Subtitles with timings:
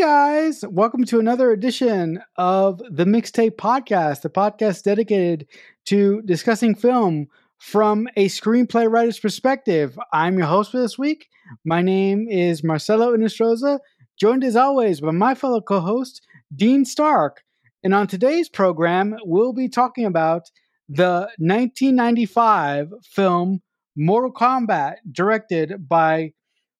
[0.00, 5.46] guys, welcome to another edition of the Mixtape Podcast, the podcast dedicated
[5.84, 7.26] to discussing film
[7.58, 9.98] from a screenplay writer's perspective.
[10.10, 11.28] I'm your host for this week.
[11.66, 13.78] My name is Marcelo Inestroza,
[14.18, 16.22] joined as always by my fellow co host,
[16.56, 17.42] Dean Stark.
[17.84, 20.50] And on today's program, we'll be talking about
[20.88, 23.60] the 1995 film
[23.98, 26.32] Mortal Kombat, directed by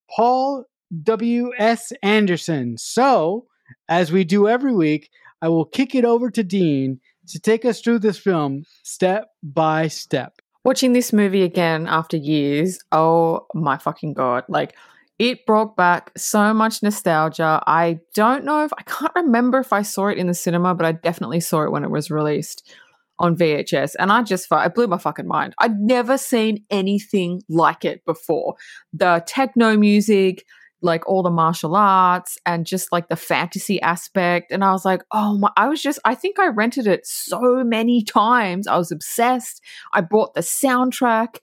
[0.09, 0.65] Paul
[1.03, 1.93] W.S.
[2.03, 2.77] Anderson.
[2.79, 3.47] So,
[3.89, 5.11] as we do every week,
[5.43, 9.89] I will kick it over to Dean to take us through this film step by
[9.89, 10.35] step.
[10.65, 14.45] Watching this movie again after years, oh my fucking god.
[14.49, 14.77] Like,
[15.19, 17.63] it brought back so much nostalgia.
[17.67, 20.87] I don't know if I can't remember if I saw it in the cinema, but
[20.87, 22.71] I definitely saw it when it was released
[23.19, 23.97] on VHS.
[23.99, 25.55] And I just, it blew my fucking mind.
[25.59, 28.55] I'd never seen anything like it before.
[28.95, 30.47] The techno music,
[30.83, 34.51] like all the martial arts and just like the fantasy aspect.
[34.51, 37.63] And I was like, oh my, I was just, I think I rented it so
[37.65, 38.67] many times.
[38.67, 39.63] I was obsessed.
[39.93, 41.39] I bought the soundtrack,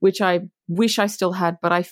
[0.00, 1.84] which I wish I still had, but I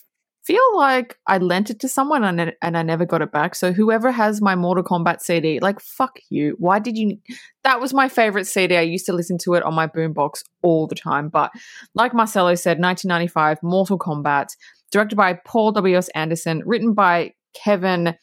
[0.42, 3.54] feel like I lent it to someone and, and I never got it back.
[3.54, 6.56] So whoever has my Mortal Kombat CD, like fuck you.
[6.58, 7.18] Why did you?
[7.62, 8.76] That was my favorite CD.
[8.76, 11.28] I used to listen to it on my boombox all the time.
[11.28, 11.52] But
[11.94, 14.48] like Marcelo said, 1995, Mortal Kombat
[14.90, 16.08] directed by Paul W.S.
[16.10, 18.14] Anderson, written by Kevin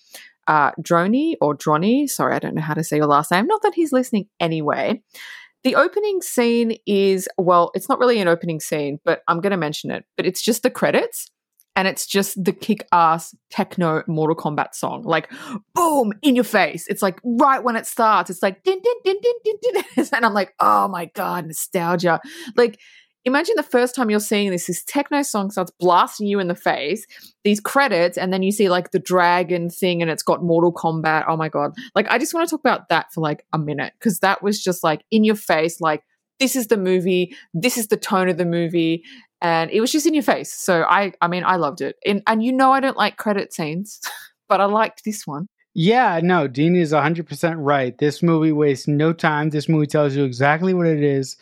[0.47, 2.09] uh, Droney or Droney.
[2.09, 3.47] Sorry, I don't know how to say your last name.
[3.47, 5.01] Not that he's listening anyway.
[5.63, 9.57] The opening scene is, well, it's not really an opening scene, but I'm going to
[9.57, 10.05] mention it.
[10.15, 11.29] But it's just the credits
[11.75, 15.03] and it's just the kick ass techno Mortal Kombat song.
[15.03, 15.31] Like,
[15.75, 16.87] boom, in your face.
[16.87, 20.07] It's like right when it starts, it's like, din, din, din, din, din, din.
[20.13, 22.19] and I'm like, oh my God, nostalgia.
[22.55, 22.79] Like,
[23.27, 26.55] imagine the first time you're seeing this this techno song starts blasting you in the
[26.55, 27.05] face
[27.43, 31.25] these credits and then you see like the dragon thing and it's got mortal kombat.
[31.27, 31.73] Oh my god.
[31.95, 34.63] Like i just want to talk about that for like a minute because that was
[34.63, 36.03] just like in your face like
[36.39, 39.03] this is the movie this is the tone of the movie
[39.41, 40.51] and it was just in your face.
[40.53, 41.97] So i i mean i loved it.
[42.05, 43.99] And, and you know i don't like credit scenes
[44.49, 45.47] but i liked this one.
[45.79, 47.95] Yeah, no, Dean is 100% right.
[47.99, 49.51] This movie wastes no time.
[49.51, 51.37] This movie tells you exactly what it is.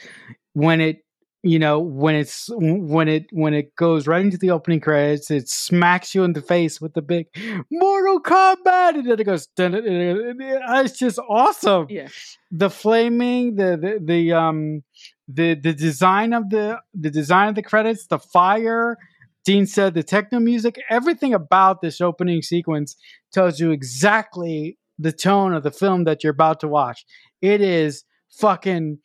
[0.52, 1.05] When it
[1.46, 5.48] you know when it's when it when it goes right into the opening credits it
[5.48, 7.28] smacks you in the face with the big
[7.72, 8.96] mortal kombat!
[8.96, 11.86] And then it goes it's just awesome.
[11.90, 12.08] Yeah.
[12.52, 14.84] The flaming the, the the um
[15.28, 18.98] the the design of the the design of the credits the fire
[19.44, 22.96] dean said the techno music everything about this opening sequence
[23.32, 27.06] tells you exactly the tone of the film that you're about to watch.
[27.42, 29.00] It is fucking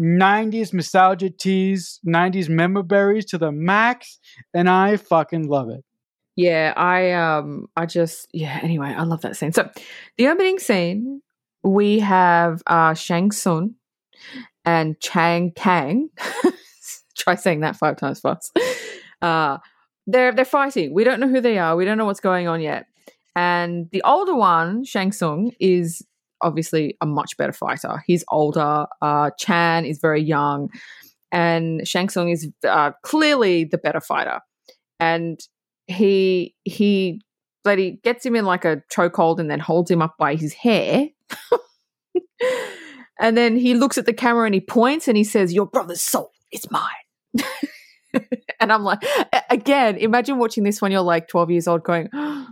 [0.00, 4.18] 90s nostalgia teas, 90s memories to the max,
[4.54, 5.84] and I fucking love it.
[6.36, 9.52] Yeah, I um I just yeah, anyway, I love that scene.
[9.52, 9.68] So
[10.16, 11.20] the opening scene,
[11.62, 13.74] we have uh Shang Tsung
[14.64, 16.08] and Chang Kang.
[17.18, 18.58] Try saying that five times fast.
[19.20, 19.58] Uh
[20.06, 20.94] they're they're fighting.
[20.94, 21.76] We don't know who they are.
[21.76, 22.86] We don't know what's going on yet.
[23.36, 26.02] And the older one, Shang Tsung, is
[26.42, 28.02] obviously a much better fighter.
[28.06, 28.86] He's older.
[29.00, 30.70] Uh, Chan is very young,
[31.32, 34.40] and Shang Tsung is uh, clearly the better fighter.
[34.98, 35.40] And
[35.86, 37.20] he he
[37.68, 41.08] he gets him in like a chokehold and then holds him up by his hair.
[43.20, 46.02] and then he looks at the camera and he points and he says, "Your brother's
[46.02, 47.44] soul is mine."
[48.60, 49.02] and I'm like,
[49.50, 52.08] again, imagine watching this when you're like 12 years old, going.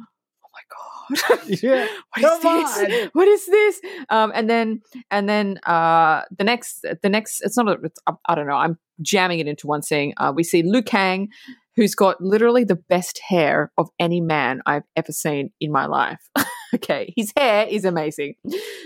[1.63, 1.87] yeah.
[2.17, 3.03] what is this?
[3.03, 3.11] On.
[3.13, 3.81] What is this?
[4.11, 8.35] Um, and then and then uh, the next the next it's not a it's, I
[8.35, 8.55] don't know.
[8.55, 10.13] I'm jamming it into one scene.
[10.17, 11.29] Uh, we see Liu Kang,
[11.77, 16.29] who's got literally the best hair of any man I've ever seen in my life.
[16.75, 18.35] okay, his hair is amazing.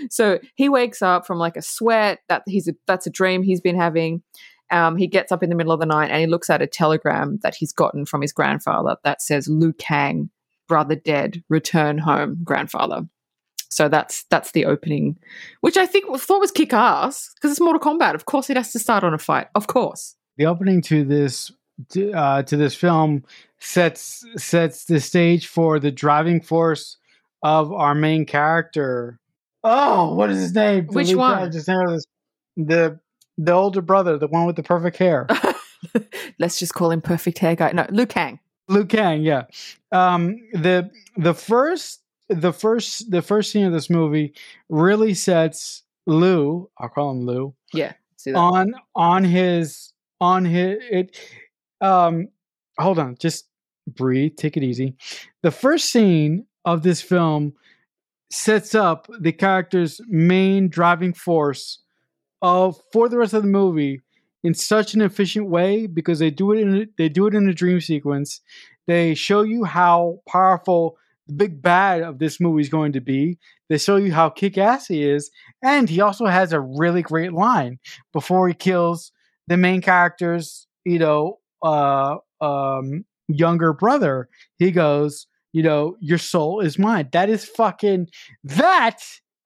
[0.09, 3.61] So he wakes up from like a sweat that he's a, that's a dream he's
[3.61, 4.21] been having.
[4.71, 6.67] Um, he gets up in the middle of the night and he looks at a
[6.67, 10.29] telegram that he's gotten from his grandfather that says Liu Kang
[10.67, 13.07] brother dead, return home, grandfather.
[13.69, 15.17] So that's that's the opening,
[15.61, 18.13] which I think thought was kick ass because it's Mortal Kombat.
[18.13, 19.47] Of course, it has to start on a fight.
[19.55, 21.51] Of course, the opening to this
[21.89, 23.23] to, uh, to this film
[23.59, 26.97] sets sets the stage for the driving force
[27.41, 29.19] of our main character.
[29.63, 30.85] Oh, what is his name?
[30.87, 31.49] Which the one?
[32.55, 32.99] The
[33.37, 35.27] the older brother, the one with the perfect hair.
[36.39, 37.71] Let's just call him Perfect Hair Guy.
[37.71, 38.39] No, Liu Kang.
[38.67, 39.43] Liu Kang, yeah.
[39.91, 44.33] Um, the the first the first the first scene of this movie
[44.69, 46.69] really sets Lou.
[46.77, 47.53] I'll call him Lou.
[47.73, 47.93] Yeah.
[48.33, 51.19] On on his on his it.
[51.81, 52.29] Um,
[52.79, 53.47] hold on, just
[53.87, 54.95] breathe, take it easy.
[55.41, 57.53] The first scene of this film
[58.31, 61.79] sets up the character's main driving force
[62.41, 64.01] of for the rest of the movie
[64.43, 67.53] in such an efficient way because they do it in they do it in a
[67.53, 68.41] dream sequence.
[68.87, 70.97] They show you how powerful
[71.27, 73.37] the big bad of this movie is going to be.
[73.69, 75.31] They show you how kick ass he is,
[75.63, 77.79] and he also has a really great line
[78.11, 79.11] before he kills
[79.47, 84.29] the main character's, you know, uh, um, younger brother.
[84.57, 87.09] He goes, you know, your soul is mine.
[87.13, 88.09] That is fucking.
[88.43, 88.99] That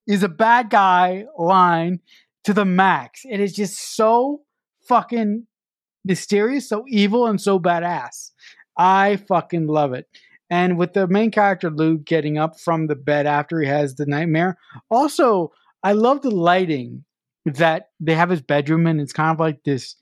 [0.08, 2.00] is a bad guy line
[2.46, 3.22] to the max.
[3.30, 4.42] It is just so
[4.88, 5.46] fucking
[6.06, 8.32] mysterious, so evil, and so badass.
[8.78, 10.08] I fucking love it.
[10.50, 14.06] And with the main character Luke getting up from the bed after he has the
[14.06, 14.58] nightmare,
[14.90, 15.52] also
[15.84, 17.04] I love the lighting
[17.46, 19.96] that they have his bedroom and It's kind of like this.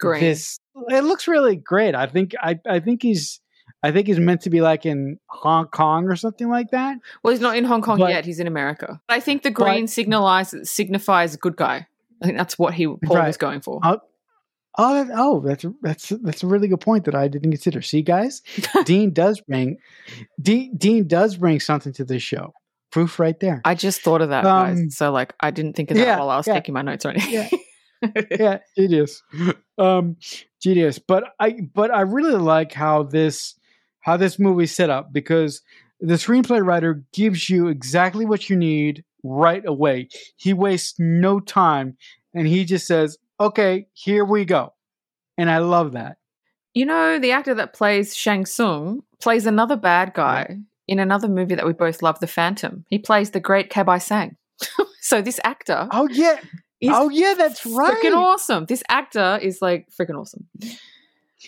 [0.00, 0.20] Green.
[0.20, 1.94] This it looks really great.
[1.94, 3.40] I think I I think he's
[3.84, 6.98] I think he's meant to be like in Hong Kong or something like that.
[7.22, 8.24] Well, he's not in Hong Kong But- yet.
[8.24, 9.00] He's in America.
[9.08, 11.86] I think the green But- signalize signifies good guy.
[12.20, 13.26] I think that's what he Paul Right.
[13.28, 13.78] was going for.
[13.84, 13.98] Uh,
[14.78, 17.82] Oh, that, oh, that's that's that's a really good point that I didn't consider.
[17.82, 18.42] See, guys,
[18.84, 19.76] Dean does bring
[20.40, 22.54] Dean, Dean does bring something to this show.
[22.90, 23.60] Proof right there.
[23.64, 24.96] I just thought of that, Um, guys.
[24.96, 26.54] So like, I didn't think of that yeah, while I was yeah.
[26.54, 27.32] taking my notes or anything.
[28.02, 29.22] yeah, yeah, genius.
[29.78, 30.16] Um,
[30.60, 30.98] genius.
[30.98, 33.54] But I but I really like how this
[34.00, 35.62] how this movie's set up because
[36.00, 40.08] the screenplay writer gives you exactly what you need right away.
[40.36, 41.96] He wastes no time
[42.34, 44.72] and he just says, "Okay, here we go."
[45.38, 46.18] And I love that.
[46.74, 50.58] You know, the actor that plays Shang Tsung plays another bad guy
[50.88, 52.84] in another movie that we both love, The Phantom.
[52.88, 54.36] He plays the great Kabai Sengh.
[55.00, 56.38] so this actor Oh yeah.
[56.84, 57.94] oh yeah, that's right.
[57.94, 58.66] freaking awesome.
[58.66, 60.46] This actor is like freaking awesome.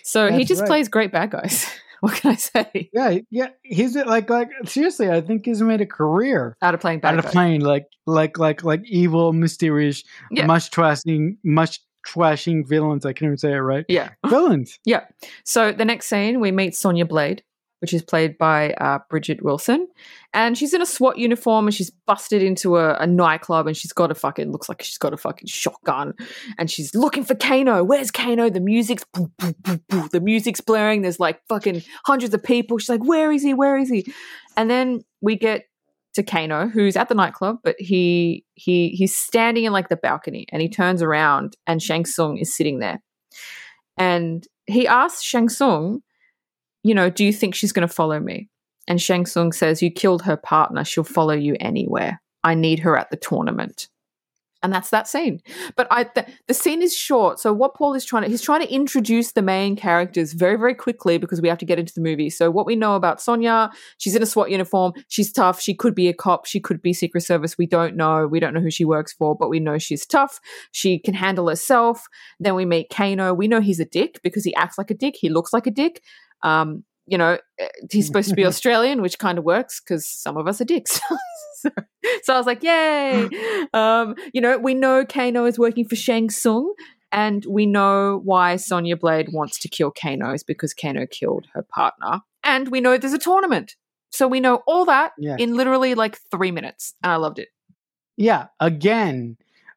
[0.02, 0.68] So he just right.
[0.68, 1.66] plays great bad guys.
[2.04, 2.90] what can I say?
[2.92, 3.48] Yeah, yeah.
[3.62, 7.24] He's like like seriously, I think he's made a career Out of playing bad out
[7.24, 10.46] of playing like like like like evil, mysterious, Yeah.
[10.46, 13.06] much trashing, much trashing villains.
[13.06, 13.86] I can't even say it right.
[13.88, 14.10] Yeah.
[14.26, 14.78] Villains.
[14.84, 15.04] Yeah.
[15.44, 17.42] So the next scene, we meet Sonya Blade,
[17.84, 19.86] which is played by uh, Bridgette Wilson,
[20.32, 23.92] and she's in a SWAT uniform and she's busted into a, a nightclub and she's
[23.92, 26.14] got a fucking looks like she's got a fucking shotgun
[26.56, 27.84] and she's looking for Kano.
[27.84, 28.48] Where's Kano?
[28.48, 31.02] The music's the music's blaring.
[31.02, 32.78] There's like fucking hundreds of people.
[32.78, 33.52] She's like, where is he?
[33.52, 34.10] Where is he?
[34.56, 35.66] And then we get
[36.14, 40.46] to Kano, who's at the nightclub, but he he he's standing in like the balcony
[40.52, 43.02] and he turns around and Shang Tsung is sitting there.
[43.98, 46.00] And he asks Shang Tsung,
[46.84, 48.48] you know, do you think she's going to follow me?
[48.86, 50.84] And Shang Tsung says, You killed her partner.
[50.84, 52.20] She'll follow you anywhere.
[52.44, 53.88] I need her at the tournament.
[54.62, 55.40] And that's that scene.
[55.76, 57.38] But I, the, the scene is short.
[57.38, 60.74] So what Paul is trying to, he's trying to introduce the main characters very, very
[60.74, 62.30] quickly because we have to get into the movie.
[62.30, 64.94] So what we know about Sonya, she's in a SWAT uniform.
[65.08, 65.60] She's tough.
[65.60, 66.46] She could be a cop.
[66.46, 67.58] She could be Secret Service.
[67.58, 68.26] We don't know.
[68.26, 70.40] We don't know who she works for, but we know she's tough.
[70.72, 72.06] She can handle herself.
[72.40, 73.34] Then we meet Kano.
[73.34, 75.14] We know he's a dick because he acts like a dick.
[75.18, 76.00] He looks like a dick.
[76.44, 80.36] Um, you know, eh, he's supposed to be Australian, which kind of works because some
[80.36, 81.00] of us are dicks.
[81.56, 81.70] so,
[82.22, 83.28] so I was like, yay.
[83.74, 86.72] Um, you know, we know Kano is working for Shang Tsung,
[87.10, 91.62] and we know why Sonya Blade wants to kill Kano is because Kano killed her
[91.62, 92.20] partner.
[92.44, 93.74] And we know there's a tournament.
[94.10, 95.36] So we know all that Yeah.
[95.38, 96.94] in literally like three minutes.
[97.02, 97.48] And I loved it.
[98.16, 98.46] Yeah.
[98.60, 99.36] Again,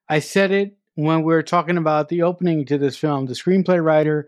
[0.10, 3.25] I said it when we were talking about the opening to this film.
[3.25, 4.27] The screenplay writer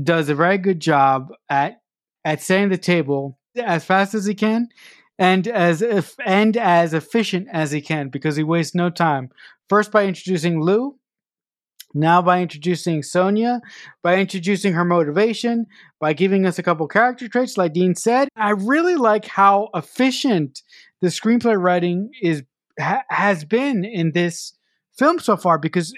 [0.00, 1.80] does a very good job at
[2.24, 4.68] at setting the table as fast as he can
[5.18, 9.30] and as if and as efficient as he can because he wastes no time.
[9.68, 10.96] First by introducing Lou,
[11.94, 13.60] now by introducing Sonya,
[14.02, 15.66] by introducing her motivation,
[16.00, 18.28] by giving us a couple character traits, like Dean said.
[18.36, 20.62] I really like how efficient
[21.00, 22.42] the screenplay writing is
[22.78, 24.54] ha- has been in this
[24.96, 25.94] film so far because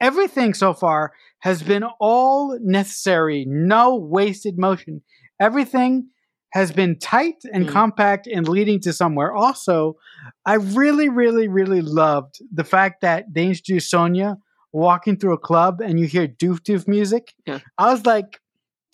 [0.00, 5.02] everything so far has been all necessary, no wasted motion.
[5.40, 6.08] Everything
[6.50, 7.70] has been tight and Mm.
[7.70, 9.32] compact and leading to somewhere.
[9.32, 9.96] Also,
[10.44, 14.36] I really, really, really loved the fact that they introduced Sonya
[14.72, 17.34] walking through a club and you hear doof doof music.
[17.46, 17.58] Yeah.
[17.78, 18.40] I was like,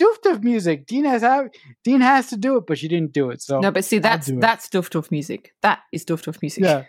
[0.00, 0.86] doof doof music.
[0.86, 1.48] Dean has have,
[1.84, 3.42] Dean has to do it, but she didn't do it.
[3.42, 5.52] So no, but see, that's that's Duff doof music.
[5.62, 6.62] That is Duff doof music.
[6.64, 6.84] yeah,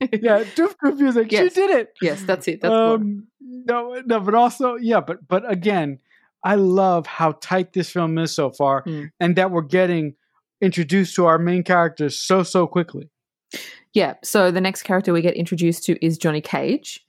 [0.00, 1.30] yeah, doof doof music.
[1.32, 1.52] Yes.
[1.54, 1.94] She did it.
[2.02, 2.60] yes, that's it.
[2.60, 5.98] That's um, no, no, but also, yeah, but but again,
[6.42, 9.10] I love how tight this film is so far, Mm.
[9.20, 10.14] and that we're getting
[10.60, 13.08] introduced to our main characters so so quickly.
[13.92, 14.14] Yeah.
[14.24, 17.06] So the next character we get introduced to is Johnny Cage.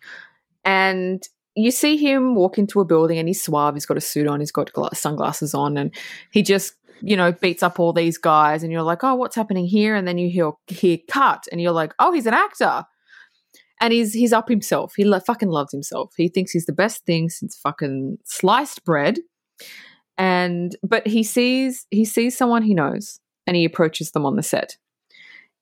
[0.64, 1.24] And
[1.56, 3.74] you see him walk into a building and he's suave.
[3.76, 5.92] He's got a suit on, he's got gla- sunglasses on, and
[6.32, 9.66] he just you know, beats up all these guys, and you're like, oh, what's happening
[9.66, 9.96] here?
[9.96, 12.84] And then you hear hear cut, and you're like, oh, he's an actor,
[13.82, 14.94] and he's he's up himself.
[14.96, 16.14] He lo- fucking loves himself.
[16.18, 19.20] He thinks he's the best thing since fucking sliced bread.
[20.18, 24.44] And but he sees he sees someone he knows, and he approaches them on the
[24.44, 24.78] set,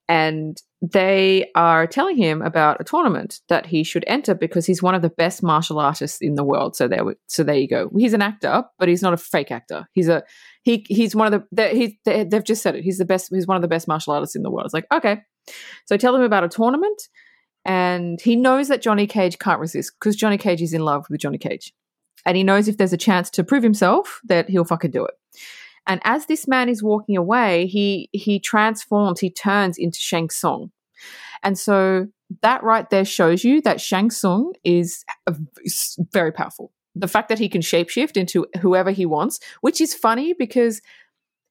[0.08, 0.56] and
[0.92, 5.00] they are telling him about a tournament that he should enter because he's one of
[5.00, 6.76] the best martial artists in the world.
[6.76, 7.90] So there, so there you go.
[7.96, 9.88] He's an actor, but he's not a fake actor.
[9.92, 10.24] He's a
[10.62, 10.84] he.
[10.88, 11.68] He's one of the.
[11.68, 12.84] He, they, they've just said it.
[12.84, 13.30] He's the best.
[13.32, 14.66] He's one of the best martial artists in the world.
[14.66, 15.22] It's like okay.
[15.86, 17.00] So I tell him about a tournament,
[17.64, 21.20] and he knows that Johnny Cage can't resist because Johnny Cage is in love with
[21.20, 21.72] Johnny Cage,
[22.26, 25.14] and he knows if there's a chance to prove himself that he'll fucking do it.
[25.86, 30.70] And as this man is walking away, he he transforms, he turns into Shang Tsung.
[31.44, 32.08] And so
[32.42, 35.04] that right there shows you that Shang Tsung is,
[36.12, 36.72] very powerful.
[36.96, 40.80] The fact that he can shapeshift into whoever he wants, which is funny because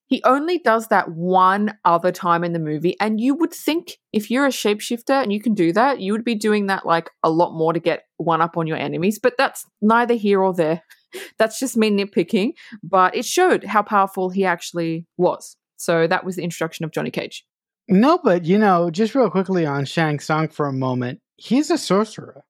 [0.07, 2.95] he only does that one other time in the movie.
[3.00, 6.25] And you would think if you're a shapeshifter and you can do that, you would
[6.25, 9.19] be doing that like a lot more to get one up on your enemies.
[9.21, 10.83] But that's neither here or there.
[11.38, 12.53] That's just me nitpicking.
[12.81, 15.55] But it showed how powerful he actually was.
[15.77, 17.45] So that was the introduction of Johnny Cage.
[17.87, 21.77] No, but you know, just real quickly on Shang Tsung for a moment, he's a
[21.77, 22.43] sorcerer.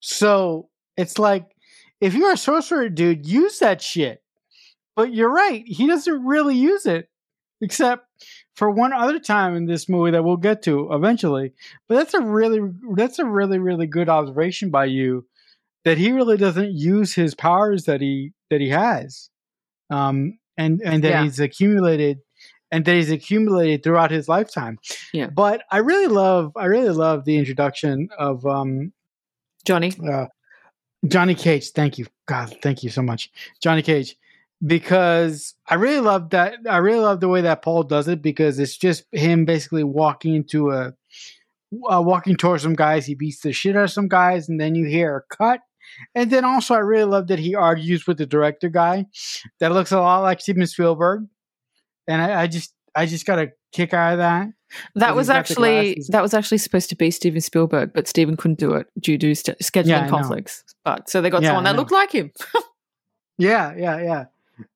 [0.00, 1.46] So it's like,
[2.00, 4.22] if you're a sorcerer, dude, use that shit.
[4.96, 7.08] But you're right, he doesn't really use it,
[7.60, 8.06] except
[8.54, 11.52] for one other time in this movie that we'll get to eventually.
[11.88, 12.60] But that's a really,
[12.94, 15.26] that's a really, really good observation by you
[15.84, 19.30] that he really doesn't use his powers that he that he has,
[19.88, 21.22] um, and and that yeah.
[21.22, 22.18] he's accumulated
[22.70, 24.78] and that he's accumulated throughout his lifetime.
[25.12, 25.28] Yeah.
[25.28, 28.92] But I really love I really love the introduction of um
[29.64, 29.92] Johnny.
[30.08, 30.26] Uh,
[31.06, 31.70] Johnny Cage.
[31.70, 32.06] Thank you.
[32.26, 33.30] God, thank you so much.
[33.60, 34.16] Johnny Cage.
[34.64, 38.58] Because I really love that I really love the way that Paul does it because
[38.58, 40.94] it's just him basically walking into a
[41.90, 44.74] uh, walking towards some guys, he beats the shit out of some guys, and then
[44.74, 45.60] you hear a cut.
[46.14, 49.06] And then also, I really love that he argues with the director guy
[49.58, 51.26] that looks a lot like Steven Spielberg
[52.06, 54.48] and I, I just I just got a kick out of that.
[54.94, 58.74] That was actually that was actually supposed to be Steven Spielberg, but Steven couldn't do
[58.74, 60.64] it due to st- scheduling yeah, conflicts.
[60.84, 62.30] But so they got yeah, someone that looked like him.
[63.38, 64.24] yeah, yeah, yeah.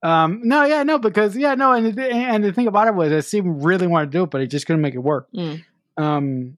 [0.03, 3.11] Um, no, yeah, no, because yeah, no, and the, and the thing about it was,
[3.11, 5.29] that Steven really wanted to do it, but he just couldn't make it work.
[5.33, 5.65] Mm.
[5.97, 6.57] Um,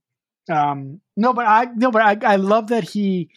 [0.49, 3.31] um, no, but I no, but I I love that he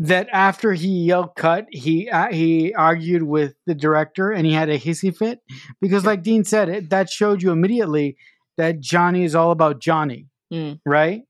[0.00, 4.70] that after he yelled cut, he uh, he argued with the director and he had
[4.70, 5.40] a hissy fit
[5.80, 8.16] because, like Dean said, it, that showed you immediately
[8.56, 10.80] that Johnny is all about Johnny, mm.
[10.86, 11.22] right?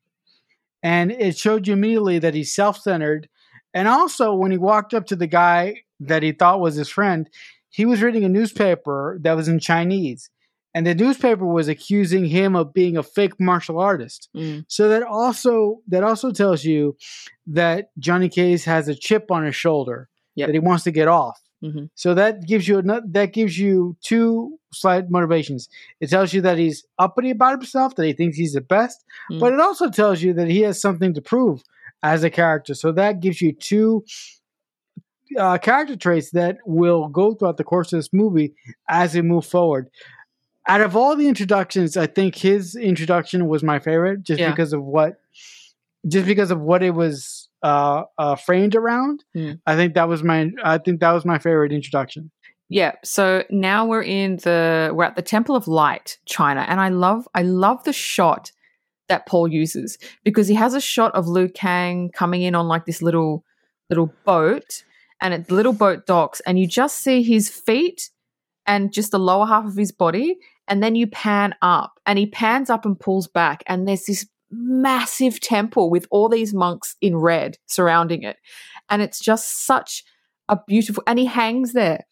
[0.85, 3.29] And it showed you immediately that he's self centered.
[3.75, 7.29] And also, when he walked up to the guy that he thought was his friend,
[7.71, 10.31] he was reading a newspaper that was in Chinese
[10.75, 14.29] and the newspaper was accusing him of being a fake martial artist.
[14.37, 14.65] Mm.
[14.69, 16.97] So that also that also tells you
[17.49, 20.49] that Johnny Cage has a chip on his shoulder yep.
[20.49, 21.41] that he wants to get off.
[21.63, 21.87] Mm-hmm.
[21.95, 25.69] So that gives you a, that gives you two slight motivations.
[26.01, 29.41] It tells you that he's uppity about himself, that he thinks he's the best, mm.
[29.41, 31.63] but it also tells you that he has something to prove
[32.03, 32.75] as a character.
[32.75, 34.05] So that gives you two
[35.39, 38.55] uh, character traits that will go throughout the course of this movie
[38.89, 39.91] as we move forward
[40.69, 44.51] out of all the introductions, I think his introduction was my favorite, just yeah.
[44.51, 45.21] because of what,
[46.07, 49.25] just because of what it was uh, uh, framed around.
[49.37, 49.61] Mm.
[49.67, 52.31] I think that was my, I think that was my favorite introduction.
[52.69, 52.93] Yeah.
[53.03, 57.27] So now we're in the, we're at the Temple of Light, China, and I love,
[57.35, 58.53] I love the shot
[59.09, 62.87] that Paul uses because he has a shot of Liu Kang coming in on like
[62.87, 63.45] this little,
[63.89, 64.85] little boat,
[65.21, 68.11] and it, little boat docks, and you just see his feet
[68.67, 70.37] and just the lower half of his body.
[70.69, 73.63] And then you pan up and he pans up and pulls back.
[73.67, 78.37] And there's this massive temple with all these monks in red surrounding it.
[78.89, 80.05] And it's just such
[80.49, 82.07] a beautiful, and he hangs there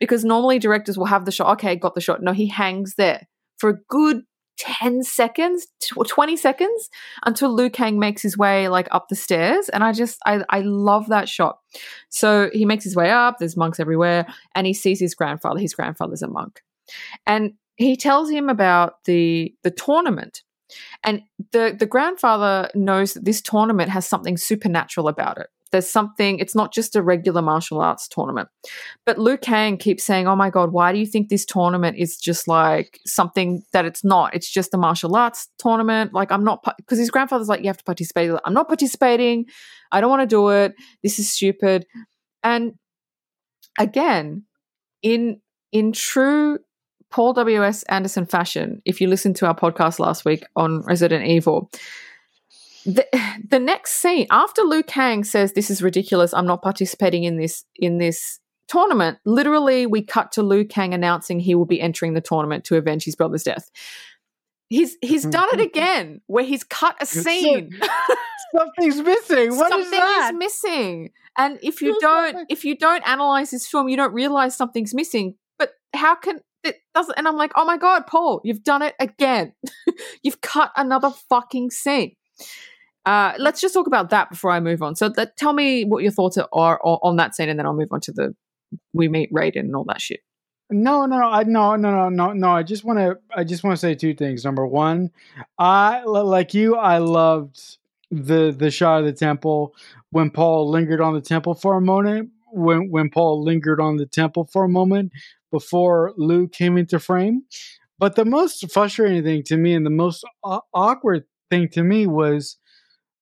[0.00, 1.52] because normally directors will have the shot.
[1.54, 2.22] Okay, got the shot.
[2.22, 4.22] No, he hangs there for a good
[4.58, 5.66] 10 seconds
[6.06, 6.90] 20 seconds
[7.24, 10.60] until Liu Kang makes his way like up the stairs and I just I, I
[10.60, 11.58] love that shot.
[12.08, 15.74] So he makes his way up there's monks everywhere and he sees his grandfather his
[15.74, 16.62] grandfather's a monk.
[17.26, 20.42] And he tells him about the the tournament.
[21.02, 26.38] And the the grandfather knows that this tournament has something supernatural about it there's something,
[26.38, 28.48] it's not just a regular martial arts tournament.
[29.04, 32.16] But Liu Kang keeps saying, Oh my God, why do you think this tournament is
[32.16, 34.32] just like something that it's not?
[34.34, 36.14] It's just a martial arts tournament.
[36.14, 38.30] Like, I'm not, because his grandfather's like, You have to participate.
[38.44, 39.46] I'm not participating.
[39.90, 40.76] I don't want to do it.
[41.02, 41.86] This is stupid.
[42.44, 42.74] And
[43.76, 44.44] again,
[45.02, 45.40] in
[45.72, 46.60] in true
[47.10, 47.82] Paul W.S.
[47.84, 51.68] Anderson fashion, if you listened to our podcast last week on Resident Evil,
[52.84, 53.06] the,
[53.48, 57.64] the next scene after Liu Kang says this is ridiculous, I'm not participating in this
[57.76, 59.18] in this tournament.
[59.24, 63.04] Literally, we cut to Liu Kang announcing he will be entering the tournament to avenge
[63.04, 63.70] his brother's death.
[64.68, 67.70] He's he's done it again, where he's cut a scene.
[68.56, 69.56] Something's missing.
[69.56, 70.30] What something is that?
[70.32, 71.10] is missing.
[71.36, 75.34] And if you don't if you don't analyze this film, you don't realize something's missing.
[75.58, 78.94] But how can it doesn't and I'm like, oh my god, Paul, you've done it
[79.00, 79.54] again.
[80.22, 82.14] you've cut another fucking scene.
[83.06, 84.96] Uh, let's just talk about that before I move on.
[84.96, 88.00] So, tell me what your thoughts are, on that scene, and then I'll move on
[88.00, 88.34] to the
[88.92, 90.20] we meet Raiden and all that shit.
[90.70, 92.50] No, no, no, no, no, no, no, no.
[92.50, 94.44] I just want to, I just want to say two things.
[94.44, 95.10] Number one,
[95.58, 96.76] I like you.
[96.76, 97.78] I loved
[98.10, 99.74] the the shot of the temple
[100.10, 102.30] when Paul lingered on the temple for a moment.
[102.50, 105.12] When when Paul lingered on the temple for a moment
[105.50, 107.42] before Luke came into frame.
[107.98, 112.06] But the most frustrating thing to me and the most aw- awkward thing to me
[112.06, 112.56] was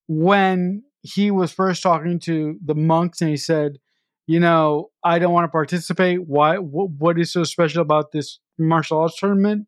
[0.07, 3.77] when he was first talking to the monks and he said,
[4.25, 6.25] you know, I don't want to participate.
[6.27, 6.55] Why?
[6.55, 9.67] Wh- what is so special about this martial arts tournament?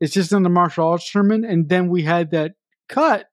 [0.00, 1.46] It's just in the martial arts tournament.
[1.46, 2.52] And then we had that
[2.88, 3.26] cut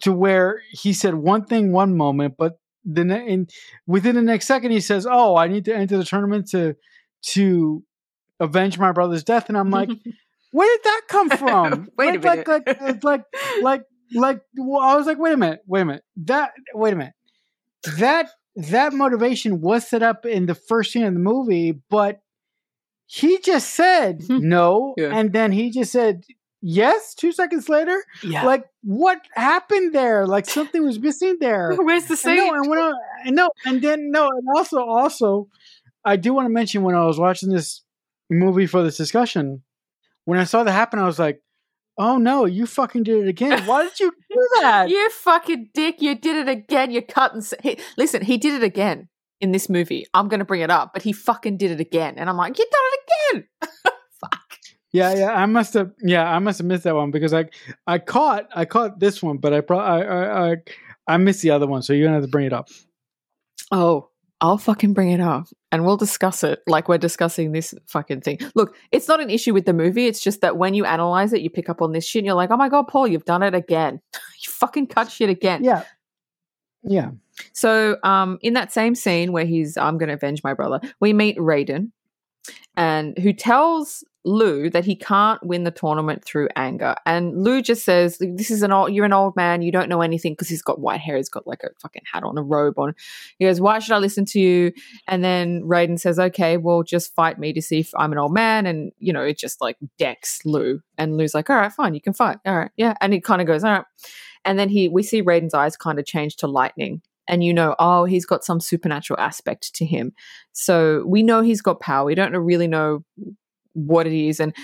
[0.00, 3.48] to where he said one thing one moment, but then in,
[3.86, 6.76] within the next second he says, "Oh, I need to enter the tournament to
[7.32, 7.82] to
[8.38, 9.90] avenge my brother's death," and I'm like,
[10.52, 12.66] "Where did that come from?" Wait a like, like, minute.
[12.66, 13.24] like, it's like,
[13.62, 14.40] like, like.
[14.56, 17.14] Well, I was like, "Wait a minute, wait a minute." That, wait a minute.
[17.98, 22.20] That that motivation was set up in the first scene of the movie, but
[23.06, 25.16] he just said no, Yeah.
[25.16, 26.24] and then he just said
[26.62, 28.02] yes two seconds later.
[28.22, 28.44] yeah.
[28.44, 30.26] Like, what happened there?
[30.26, 31.72] Like something was missing there.
[31.78, 32.36] Where's the And scene?
[32.36, 32.92] no, and when I,
[33.30, 35.48] no, and then no, and also, also,
[36.04, 37.82] I do want to mention when I was watching this
[38.28, 39.62] movie for this discussion,
[40.24, 41.40] when I saw that happen, I was like,
[42.00, 43.64] "Oh no, you fucking did it again!
[43.66, 46.00] Why did you do that?" You fucking dick!
[46.00, 46.90] You did it again.
[46.90, 48.22] You cut and s- he, listen.
[48.22, 49.08] He did it again
[49.40, 50.06] in this movie.
[50.14, 52.58] I'm going to bring it up, but he fucking did it again, and I'm like,
[52.58, 53.00] you done it
[53.34, 53.70] again.
[54.20, 54.40] Fuck.
[54.92, 55.92] Yeah, yeah, I must have.
[56.02, 57.46] Yeah, I must have missed that one because I,
[57.86, 60.56] I caught, I caught this one, but I, pro- I, I, I,
[61.06, 61.82] I missed the other one.
[61.82, 62.68] So you're gonna have to bring it up.
[63.70, 64.08] Oh,
[64.40, 68.38] I'll fucking bring it up, and we'll discuss it like we're discussing this fucking thing.
[68.54, 70.06] Look, it's not an issue with the movie.
[70.06, 72.34] It's just that when you analyze it, you pick up on this shit, and you're
[72.34, 74.00] like, oh my god, Paul, you've done it again.
[74.14, 75.64] you fucking cut shit again.
[75.64, 75.84] Yeah,
[76.82, 77.10] yeah.
[77.52, 81.12] So, um, in that same scene where he's, I'm going to avenge my brother, we
[81.12, 81.90] meet Raiden,
[82.76, 86.94] and who tells Lou that he can't win the tournament through anger.
[87.06, 89.62] And Lou just says, "This is an old, you're an old man.
[89.62, 91.16] You don't know anything because he's got white hair.
[91.16, 92.94] He's got like a fucking hat on, a robe on."
[93.38, 94.72] He goes, "Why should I listen to you?"
[95.08, 98.34] And then Raiden says, "Okay, well, just fight me to see if I'm an old
[98.34, 101.94] man." And you know, it just like decks Lou, and Lou's like, "All right, fine,
[101.94, 102.38] you can fight.
[102.44, 103.84] All right, yeah." And he kind of goes, "All right."
[104.44, 107.74] And then he, we see Raiden's eyes kind of change to lightning, and you know,
[107.78, 110.12] oh, he's got some supernatural aspect to him.
[110.52, 112.04] So we know he's got power.
[112.04, 113.04] We don't really know
[113.74, 114.54] what it is, and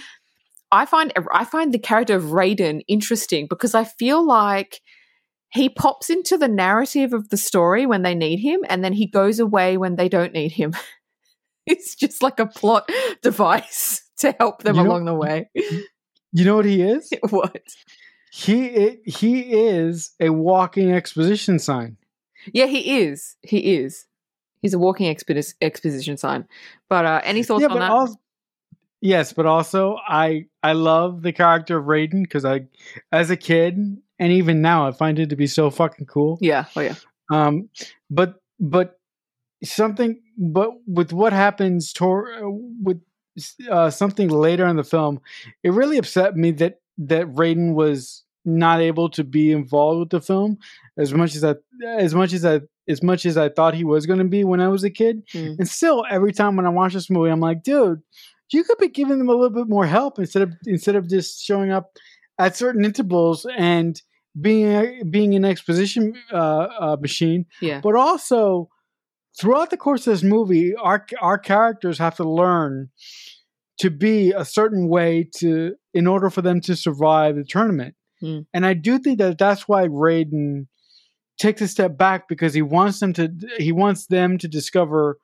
[0.73, 4.81] I find I find the character of Raiden interesting because I feel like
[5.51, 9.07] he pops into the narrative of the story when they need him, and then he
[9.07, 10.75] goes away when they don't need him.
[11.67, 12.91] it's just like a plot
[13.23, 15.51] device to help them You know- along the way.
[16.33, 17.11] You know what he is?
[17.31, 17.63] what?
[18.33, 21.97] He i- he is a walking exposition sign.
[22.53, 23.37] Yeah, he is.
[23.43, 24.05] He is.
[24.61, 26.47] He's a walking expedi- exposition sign.
[26.89, 28.17] But uh, any thoughts yeah, on that?
[29.01, 32.67] Yes, but also I I love the character of Raiden because I,
[33.13, 33.77] as a kid
[34.19, 36.39] and even now, I find it to be so fucking cool.
[36.41, 36.67] yeah.
[36.77, 36.95] Oh yeah.
[37.31, 37.69] Um,
[38.11, 38.99] but but
[39.65, 42.31] something but with what happens tor-
[42.83, 43.01] with
[43.71, 45.21] uh, something later in the film,
[45.63, 50.21] it really upset me that that Raiden was not able to be involved with the
[50.21, 50.59] film
[50.97, 54.07] as much as I as much as I as much as I thought he was
[54.07, 55.27] going to be when I was a kid.
[55.29, 55.59] Mm.
[55.59, 58.01] And still, every time when I watch this movie, I'm like, dude,
[58.53, 61.43] you could be giving them a little bit more help instead of instead of just
[61.43, 61.93] showing up
[62.39, 64.01] at certain intervals and
[64.41, 67.47] being a, being an exposition uh, uh, machine.
[67.61, 67.81] Yeah.
[67.81, 68.69] But also,
[69.41, 72.91] throughout the course of this movie, our our characters have to learn
[73.79, 77.95] to be a certain way to in order for them to survive the tournament.
[78.21, 78.41] Hmm.
[78.55, 80.67] And I do think that that's why Raiden
[81.39, 85.19] takes a step back because he wants them to he wants them to discover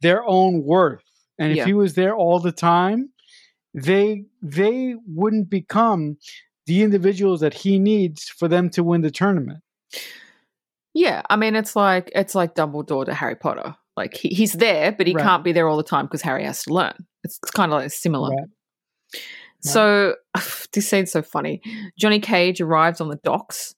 [0.00, 1.02] their own worth.
[1.38, 1.66] And if Yeah.
[1.66, 3.10] he was there all the time,
[3.74, 6.16] they they wouldn't become
[6.66, 9.60] the individuals that he needs for them to win the tournament.
[10.94, 11.22] Yeah.
[11.30, 13.76] I mean, it's like it's like Dumbledore to Harry Potter.
[13.96, 15.24] Like he, he's there, but he Right.
[15.24, 16.94] can't be there all the time because Harry has to learn.
[17.24, 18.30] It's, it's kind of like similar.
[18.30, 18.48] Right.
[19.60, 20.14] So
[20.72, 21.62] this scene's so funny.
[21.98, 23.74] Johnny Cage arrives on the docks,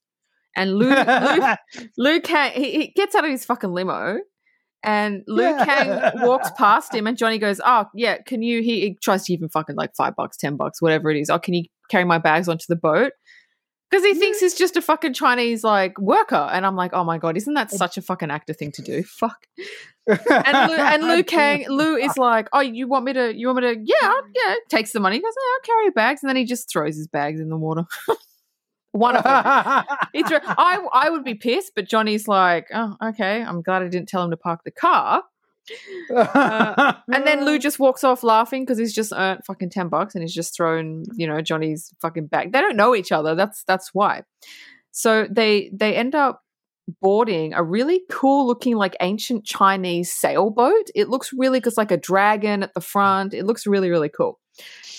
[0.57, 4.19] and Liu Kang he, he gets out of his fucking limo,
[4.83, 5.65] and Liu Yeah.
[5.65, 9.33] Kang walks past him, and Johnny goes, "Oh yeah, can you?" He, he tries to
[9.33, 11.31] give him fucking like five bucks, ten bucks, whatever it is.
[11.31, 13.13] Oh, can you carry my bags onto the boat?
[13.91, 17.19] Because he thinks he's just a fucking Chinese like worker, and I'm like, oh my
[17.19, 19.03] god, isn't that such a fucking actor thing to do?
[19.19, 19.47] Fuck.
[20.07, 23.37] And Lou, and Liu Kang, Lou is like, oh, you want me to?
[23.37, 23.81] You want me to?
[23.81, 24.55] Yeah, I'll- yeah.
[24.69, 27.09] Takes the money, goes, oh, I'll carry your bags, and then he just throws his
[27.09, 27.83] bags in the water.
[28.93, 29.85] One of them.
[30.13, 33.43] He threw, I I would be pissed, but Johnny's like, oh, okay.
[33.43, 35.23] I'm glad I didn't tell him to park the car.
[36.15, 40.15] Uh, And then Lou just walks off laughing because he's just earned fucking ten bucks
[40.15, 42.53] and he's just thrown, you know, Johnny's fucking bag.
[42.53, 43.35] They don't know each other.
[43.35, 44.23] That's that's why.
[44.91, 46.43] So they they end up
[47.01, 50.89] boarding a really cool looking like ancient Chinese sailboat.
[50.97, 53.35] It looks really because like a dragon at the front.
[53.35, 54.41] It looks really really cool.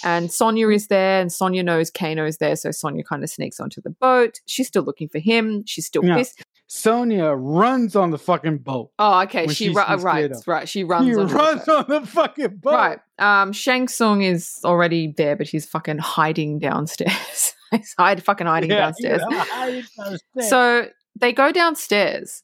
[0.04, 3.82] And Sonya is there, and Sonya knows Kano's there, so Sonya kind of sneaks onto
[3.82, 4.40] the boat.
[4.48, 5.64] She's still looking for him.
[5.68, 6.16] She's still Yeah.
[6.18, 6.42] pissed.
[6.66, 8.92] Sonya runs on the fucking boat.
[8.98, 9.46] Oh, okay.
[9.48, 10.70] She she ru- right, right.
[10.70, 11.06] She runs.
[11.08, 11.90] he onto the runs boat.
[11.90, 12.72] on the fucking boat.
[12.74, 13.00] Right.
[13.20, 17.54] Um, Shang Tsung is already there, but he's fucking hiding downstairs.
[17.72, 19.22] he's hide, fucking hiding Yeah, downstairs.
[19.30, 20.22] downstairs.
[20.50, 20.88] So
[21.20, 22.42] they go downstairs.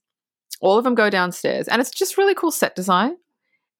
[0.59, 3.15] All of them go downstairs, and it's just really cool set design.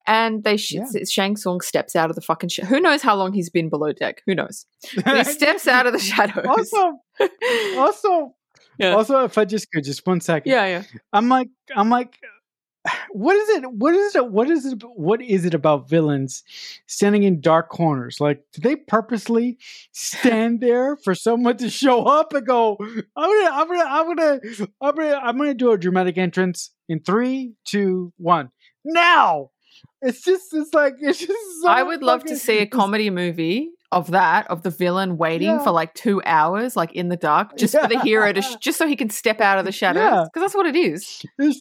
[0.08, 0.86] And they sh- Yeah.
[1.08, 3.92] Shang Tsung steps out of the fucking sh- who knows how long he's been below
[3.92, 4.22] deck?
[4.26, 4.66] Who knows?
[5.04, 6.46] But he steps out of the shadows.
[6.46, 6.98] also,
[7.76, 8.34] also,
[8.78, 8.94] Yeah.
[8.94, 10.50] also, if I just could, just one second.
[10.50, 10.82] yeah, yeah.
[11.12, 12.16] I'm like, I'm like,
[13.10, 13.70] what is it?
[13.72, 14.30] What is it?
[14.30, 14.82] What is it?
[14.96, 16.42] What is it about villains
[16.86, 18.18] standing in dark corners?
[18.18, 19.58] Like, do they purposely
[19.92, 24.40] stand there for someone to show up and go, "I'm gonna, I'm gonna, I'm gonna,
[24.80, 28.50] I'm gonna, I'm gonna do a dramatic entrance in three, two, one,
[28.86, 29.50] now."
[30.02, 31.62] It's just, it's like, it's just.
[31.62, 35.48] So I would love to see a comedy movie of that of the villain waiting
[35.48, 35.64] Yeah.
[35.64, 38.76] for like two hours, like in the dark, just for the hero to sh- just
[38.78, 40.24] so he can step out of the shadows Yeah.
[40.24, 41.22] because that's what it is.
[41.38, 41.60] It's,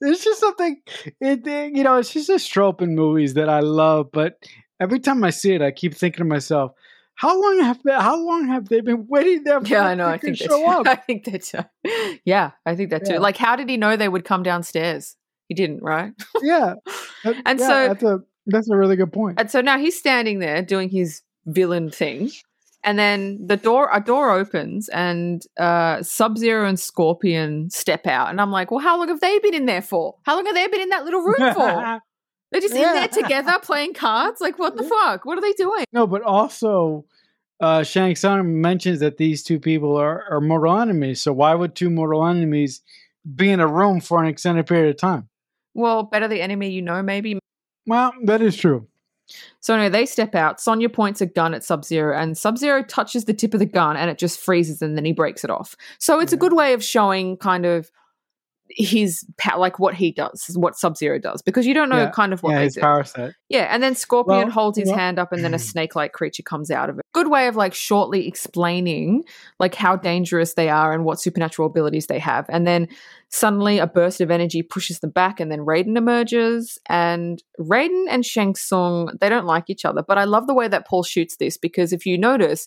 [0.00, 0.76] it's just something,
[1.20, 4.08] it, it- you know, it's just a trope in movies that I love.
[4.12, 4.34] But
[4.80, 6.72] every time I see it, I keep thinking to myself,
[7.14, 10.06] how long have they, how long have they been waiting there for Yeah, I know.
[10.06, 10.48] I think that.
[10.50, 10.90] show Too.
[10.90, 11.70] I think that.
[12.24, 13.14] Yeah, I think that too.
[13.14, 13.18] Yeah.
[13.20, 15.16] Like, how did he know they would come downstairs?
[15.48, 16.12] He didn't, right?
[16.42, 16.74] yeah,
[17.24, 19.40] That- And yeah, so- that's a that's a really good point.
[19.40, 22.30] And so now he's standing there doing his villain thing.
[22.84, 28.30] And then the door, a door opens, and uh, Sub Zero and Scorpion step out.
[28.30, 30.14] And I'm like, well, how long have they been in there for?
[30.22, 32.00] How long have they been in that little room for?
[32.52, 34.40] They're just in there together playing cards.
[34.40, 35.24] Like, what the fuck?
[35.24, 35.84] What are they doing?
[35.92, 37.04] no, but also.
[37.58, 41.22] Uh, Shang Tsung mentions that these two people are, are mortal enemies.
[41.22, 42.82] So why would two mortal enemies
[43.34, 45.28] be in a room for an extended period of time?
[45.76, 47.38] Well, better the enemy you know, maybe.
[47.86, 48.88] Well, that is true.
[49.60, 50.60] So anyway, they step out.
[50.60, 53.66] Sonya points a gun at Sub Zero, and Sub Zero touches the tip of the
[53.66, 55.76] gun, and it just freezes, and then he breaks it off.
[55.98, 57.90] So it's a good way of showing kind of
[58.70, 62.10] his power, like what he does, what Sub Zero does, because you don't know Yeah.
[62.10, 62.80] kind of what yeah, they his do.
[62.80, 63.32] power set.
[63.48, 66.42] Yeah, and then Scorpion Well, holds his well- hand up, and then a snake-like creature
[66.42, 67.04] comes out of it.
[67.12, 69.24] Good way of like shortly explaining
[69.60, 72.88] like how dangerous they are and what supernatural abilities they have, and then
[73.28, 76.78] suddenly a burst of energy pushes them back, and then Raiden emerges.
[76.88, 80.68] And Raiden and Shang Tsung they don't like each other, but I love the way
[80.68, 82.66] that Paul shoots this because if you notice,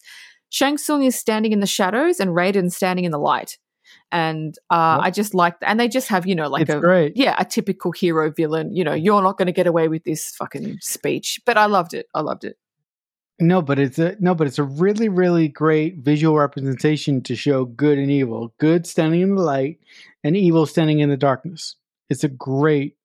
[0.49, 3.57] Shang Tsung is standing in the shadows and Raiden's standing in the light,
[4.11, 5.05] and uh, Yep.
[5.07, 7.15] I just like and they just have you know like it's a great.
[7.15, 8.75] yeah, a typical hero villain.
[8.75, 11.39] You know, you're not going to get away with this fucking speech.
[11.45, 12.07] But I loved it.
[12.13, 12.57] I loved it.
[13.41, 17.63] No, but it's a no, but it's a really, really great visual representation to show
[17.65, 18.53] good and evil.
[18.59, 19.79] Good standing in the light,
[20.23, 21.75] and evil standing in the darkness.
[22.09, 22.97] It's a great,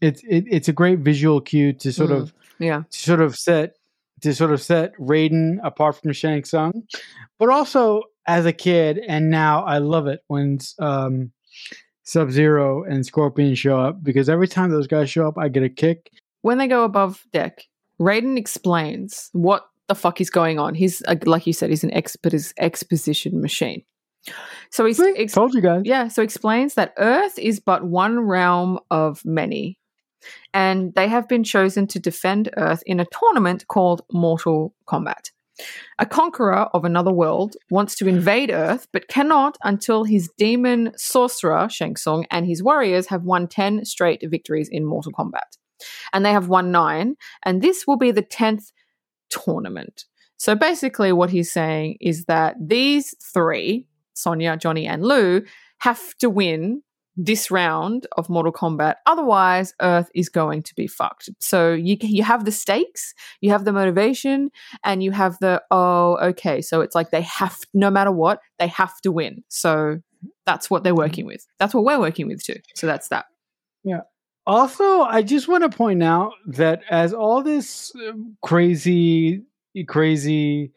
[0.00, 2.16] it's it, it's a great visual cue to sort Mm.
[2.22, 2.82] of Yeah.
[2.90, 3.76] to sort of set
[4.22, 6.82] to sort of set Raiden apart from Shang Tsung,
[7.38, 11.32] but also as a kid, and now I love it when um,
[12.04, 15.62] Sub Zero and Scorpion show up because every time those guys show up, I get
[15.62, 16.10] a kick.
[16.42, 17.64] When they go above deck,
[18.00, 20.74] Raiden explains what the fuck is going on.
[20.74, 23.82] He's like you said, he's an expos- exposition machine.
[24.70, 25.82] So he's ex- Told you guys.
[25.84, 29.78] Yeah, so explains that Earth is but one realm of many.
[30.54, 35.30] And they have been chosen to defend Earth in a tournament called Mortal Kombat.
[35.98, 41.68] A conqueror of another world wants to invade Earth, but cannot until his demon sorcerer,
[41.68, 45.58] Shang Tsung, and his warriors have won 10 straight victories in Mortal Kombat.
[46.12, 48.72] And they have won nine, and this will be the 10th
[49.30, 50.04] tournament.
[50.36, 55.42] So basically, what he's saying is that these three, Sonya, Johnny, and Lou,
[55.78, 56.82] have to win
[57.16, 58.94] this round of Mortal Kombat.
[59.06, 61.28] Otherwise, Earth is going to be fucked.
[61.40, 64.50] So you you have the stakes, you have the motivation,
[64.84, 66.62] and you have the oh okay.
[66.62, 69.44] So it's like they have no matter what they have to win.
[69.48, 70.00] So
[70.46, 71.46] that's what they're working with.
[71.58, 72.56] That's what we're working with too.
[72.74, 73.26] So that's that.
[73.84, 74.00] Yeah.
[74.46, 79.44] Also, I just want to point out that as all this um, crazy,
[79.86, 80.72] crazy,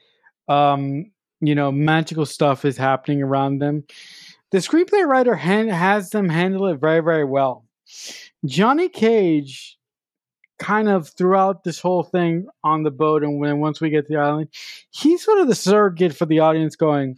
[0.48, 3.84] um, you know, magical stuff is happening around them,
[4.52, 7.66] the screenplay writer han- has them handle it very, very well.
[8.46, 9.78] Johnny Cage,
[10.60, 14.14] kind of throughout this whole thing on the boat, and when once we get to
[14.14, 14.50] the island,
[14.92, 17.18] he's sort of the surrogate for the audience, going,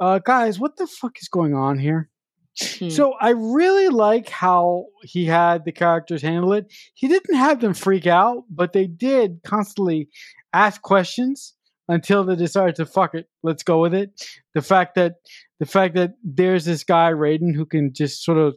[0.00, 2.08] uh, "Guys, what the fuck is going on here?"
[2.78, 2.88] Hmm.
[2.88, 6.72] So I really like how he had the characters handle it.
[6.94, 10.08] He didn't have them freak out, but they did constantly
[10.52, 11.55] ask questions
[11.88, 14.10] until they decided to fuck it, let's go with it.
[14.54, 15.16] The fact that
[15.58, 18.56] the fact that there's this guy Raiden who can just sort of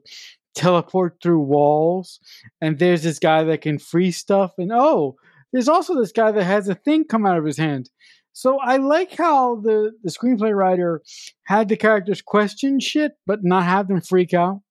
[0.55, 2.19] teleport through walls,
[2.61, 5.15] and there's this guy that can free stuff, and oh,
[5.51, 7.89] there's also this guy that has a thing come out of his hand.
[8.33, 11.01] So I like how the the screenplay writer
[11.43, 14.61] had the characters question shit, but not have them freak out.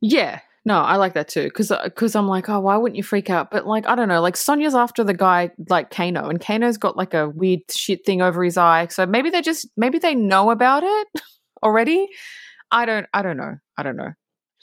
[0.00, 0.40] Yeah.
[0.64, 3.50] No, I like that too because because I'm like, oh, why wouldn't you freak out?
[3.50, 4.20] But like, I don't know.
[4.20, 8.22] Like Sonya's after the guy like Kano, and Kano's got like a weird shit thing
[8.22, 8.86] over his eye.
[8.88, 11.08] So maybe they just maybe they know about it
[11.64, 12.08] already.
[12.70, 13.06] I don't.
[13.12, 13.56] I don't know.
[13.76, 14.12] I don't know.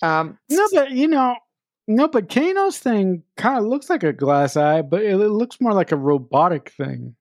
[0.01, 1.35] Um, No, but you know,
[1.87, 5.59] no, but Kano's thing kind of looks like a glass eye, but it, it looks
[5.59, 7.15] more like a robotic thing.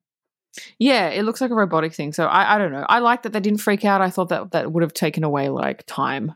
[0.79, 2.12] Yeah, it looks like a robotic thing.
[2.12, 2.87] So I, I don't know.
[2.88, 4.01] I like that they didn't freak out.
[4.01, 6.35] I thought that that would have taken away like time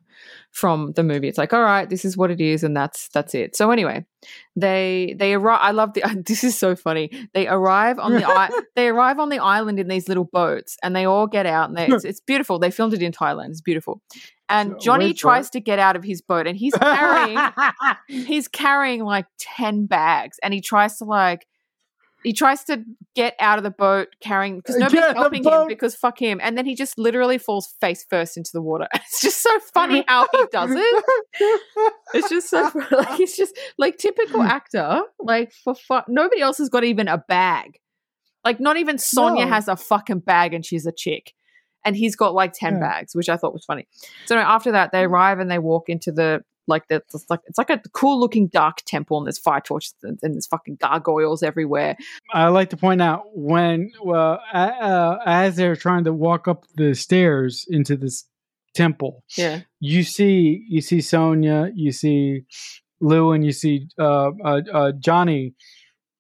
[0.51, 1.29] from the movie.
[1.29, 3.57] It's like, all right, this is what it is, and that's that's it.
[3.57, 4.05] So anyway,
[4.55, 5.61] they they arrive.
[5.63, 6.03] I love the.
[6.27, 7.11] This is so funny.
[7.33, 10.95] They arrive on the i- they arrive on the island in these little boats, and
[10.95, 12.59] they all get out, and they, it's, it's beautiful.
[12.59, 13.51] They filmed it in Thailand.
[13.51, 14.03] It's beautiful.
[14.49, 17.39] And Johnny tries to get out of his boat, and he's carrying
[18.09, 21.47] he's carrying like 10 bags and he tries to like
[22.25, 25.95] he tries to get out of the boat carrying because nobody's Get helping him because
[25.95, 28.87] fuck him and then he just literally falls face first into the water.
[28.95, 31.05] It's just so funny how he does it.
[32.15, 36.69] It's just so like he's just like typical actor like for fuck nobody else has
[36.69, 37.79] got even a bag.
[38.45, 39.51] Like not even sonya No.
[39.51, 41.33] has a fucking bag and she's a chick.
[41.85, 42.81] And he's got like 10 Yeah.
[42.81, 43.87] bags which i thought was funny.
[44.27, 47.41] So no, after that they arrive and they walk into the like the, it's like
[47.47, 50.77] it's like a cool looking dark temple and there's fire torches and, and there's fucking
[50.77, 51.97] gargoyles everywhere
[52.33, 56.95] I like to point out when, well, uh, as they're trying to walk up the
[56.95, 58.25] stairs into this
[58.75, 62.43] temple, yeah you see you see Sonya, you see
[63.01, 65.55] Lou, and you see uh, uh, uh, Johnny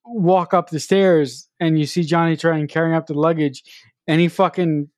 [0.05, 3.63] walk up the stairs, and you see Johnny trying carrying up the luggage,
[4.07, 4.89] and he fucking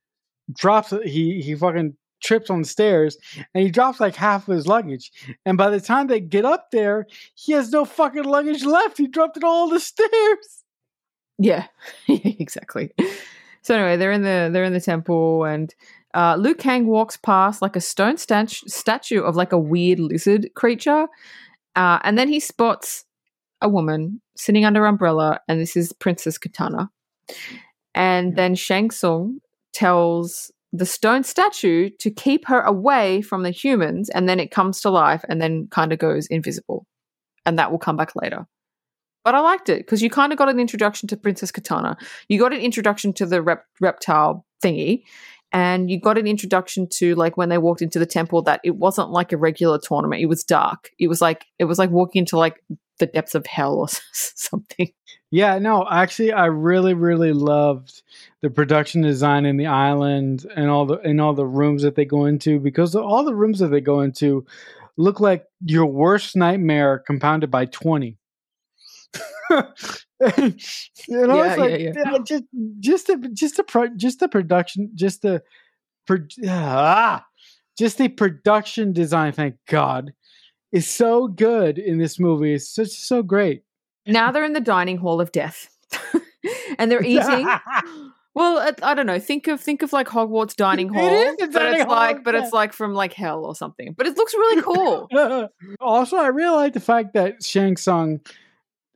[0.57, 1.07] drops it.
[1.07, 3.17] He he fucking trips on the stairs,
[3.55, 5.13] and he drops like half of his luggage.
[5.45, 8.99] And by the time they get up there, he has no fucking luggage left.
[8.99, 10.65] He dropped it all on the stairs.
[11.39, 11.67] Yeah,
[12.09, 12.93] exactly.
[13.63, 15.75] So anyway, they're in the they're in the temple, and
[16.15, 20.51] uh, Liu Kang walks past like a stone stat- statue of like a weird lizard
[20.55, 21.07] creature,
[21.77, 23.05] uh, and then he spots
[23.61, 26.89] a woman sitting under umbrella, and this is Princess Kitana.
[27.95, 29.41] And then Shang Tsung
[29.73, 34.81] tells the stone statue to keep her away from the humans, and then it comes
[34.81, 36.85] to life, and then kind of goes invisible,
[37.47, 38.47] and that will come back later.
[39.23, 41.97] But I liked it because you kind of got an introduction to Princess Kitana.
[42.29, 45.05] You got an introduction to the rep- reptile thingy,
[45.53, 48.75] and you got an introduction to like when they walked into the temple that it
[48.75, 50.23] wasn't like a regular tournament.
[50.23, 50.91] It was dark.
[50.99, 52.61] It was like it was like walking into like
[52.99, 54.91] the depths of hell or something.
[55.35, 58.03] Yeah, no, actually, I really, really loved
[58.41, 62.05] the production design in the island and all the and all the rooms that they
[62.05, 64.47] go into because all the rooms that they go into
[64.97, 68.17] look like your worst nightmare compounded by twenty.
[69.51, 69.67] know,
[70.21, 72.45] Yeah, it's like yeah, yeah, just
[72.79, 75.43] just the just the pro, just the production, just the
[76.07, 77.27] pro, ah,
[77.77, 79.33] just the production design.
[79.33, 80.13] Thank God,
[80.71, 82.55] is so good in this movie.
[82.55, 83.65] It's such so great.
[84.07, 85.71] Now they're in the dining hall of death,
[86.79, 87.49] and they're eating.
[88.35, 89.21] Well, I, don't know.
[89.21, 92.19] Think of think of like Hogwarts dining It hall, is the but it's hall like
[92.19, 93.95] of but it's like from like hell or something.
[93.97, 95.09] But it looks really cool.
[95.81, 98.21] also, I really like the fact that Shang Tsung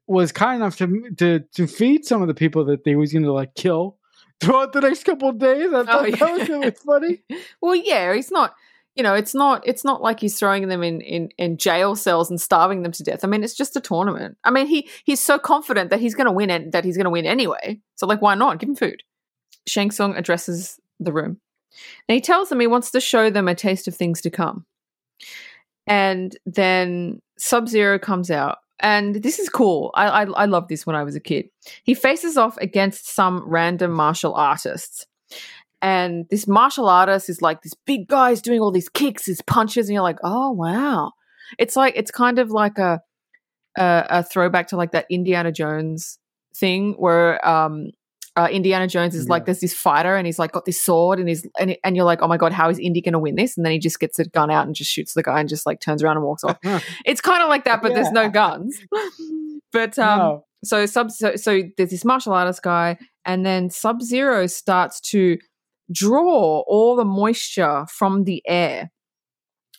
[0.09, 3.25] was kind enough to to to feed some of the people that they was going
[3.25, 3.97] to like kill
[4.41, 5.73] throughout the next couple of days.
[5.73, 7.23] I oh, thought that was really funny.
[7.61, 8.55] well, yeah, he's not.
[8.97, 9.63] You know, it's not.
[9.67, 13.05] It's not like he's throwing them in, in in jail cells and starving them to
[13.05, 13.25] death.
[13.25, 14.37] I mean, it's just a tournament.
[14.43, 16.73] I mean, he he's so confident that he's going to win it.
[16.73, 17.81] That he's going to win anyway.
[17.95, 19.03] So, like, why not give him food?
[19.69, 21.39] Shang Tsung addresses the room,
[22.09, 24.67] and he tells them he wants to show them a taste of things to come.
[25.87, 28.59] and then Sub Zero comes out.
[28.81, 29.91] And this is cool.
[29.95, 31.49] I, I I love this when I was a kid.
[31.83, 35.07] He faces off against some random martial artists.
[35.81, 39.43] And this martial artist is like this big guy is doing all these kicks, his
[39.43, 41.13] punches, and you're like, oh wow.
[41.59, 43.01] It's like it's kind of like a
[43.77, 46.19] a, a throwback to like that Indiana Jones
[46.55, 47.91] thing where um
[48.37, 51.29] uh, Indiana Jones is like there's this fighter and he's like got this sword and
[51.29, 53.57] he's and, and you're like oh my god how is Indy going to win this
[53.57, 55.67] and then he just gets a gun out and just shoots the guy and just
[55.67, 56.57] like turns around and walks off.
[57.05, 58.79] It's kind of like that but there's no guns.
[59.73, 60.45] but um no.
[60.63, 65.37] so sub so, so there's this martial artist guy and then Sub Zero starts to
[65.91, 68.91] draw all the moisture from the air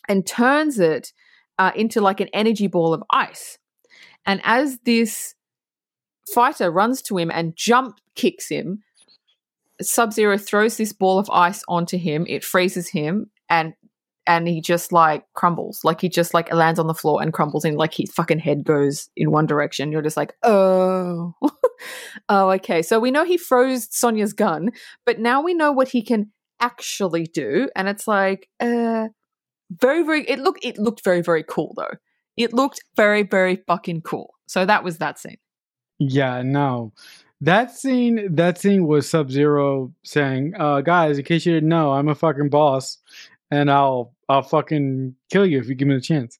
[0.08, 1.12] and turns it
[1.58, 3.58] uh, into like an energy ball of ice.
[4.26, 5.34] And as this
[6.34, 8.82] fighter runs to him and jump kicks him,
[9.80, 12.26] Sub Zero throws this ball of ice onto him.
[12.28, 13.72] It freezes him, and
[14.30, 15.80] and he just like crumbles.
[15.82, 17.74] Like he just like lands on the floor and crumbles in.
[17.74, 19.90] Like his fucking head goes in one direction.
[19.90, 21.34] You're just like, oh,
[22.28, 22.80] oh, okay.
[22.80, 24.70] So we know he froze Sonya's gun,
[25.04, 27.68] but now we know what he can actually do.
[27.74, 29.08] And it's like, uh,
[29.80, 30.22] very, very.
[30.28, 31.96] It looked it looked very, very cool though.
[32.36, 34.34] It looked very, very fucking cool.
[34.46, 35.38] So that was that scene.
[35.98, 36.92] Yeah, no.
[37.40, 41.92] That scene that scene was Sub Zero saying, uh guys, in case you didn't know,
[41.92, 42.98] I'm a fucking boss
[43.50, 46.38] and I'll I'll fucking kill you if you give me the chance.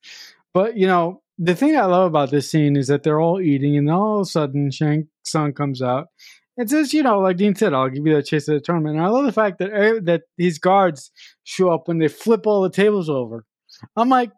[0.55, 3.77] But you know, the thing I love about this scene is that they're all eating
[3.77, 6.09] and all of a sudden Shang Tsung comes out
[6.57, 8.97] and says, you know, like Dean said, I'll give you the chase of the tournament.
[8.97, 11.11] And I love the fact that that these guards
[11.45, 13.45] show up when they flip all the tables over.
[13.97, 14.31] I'm like,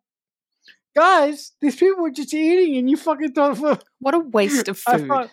[0.95, 4.79] guys, these people were just eating and you fucking throw the What a waste of
[4.79, 5.09] food.
[5.09, 5.31] thought-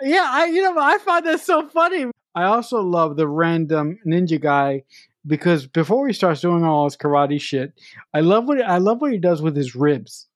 [0.00, 2.06] yeah, I you know I find that so funny.
[2.34, 4.82] I also love the random ninja guy
[5.26, 7.72] because before he starts doing all his karate shit,
[8.14, 10.26] I love what I love what he does with his ribs.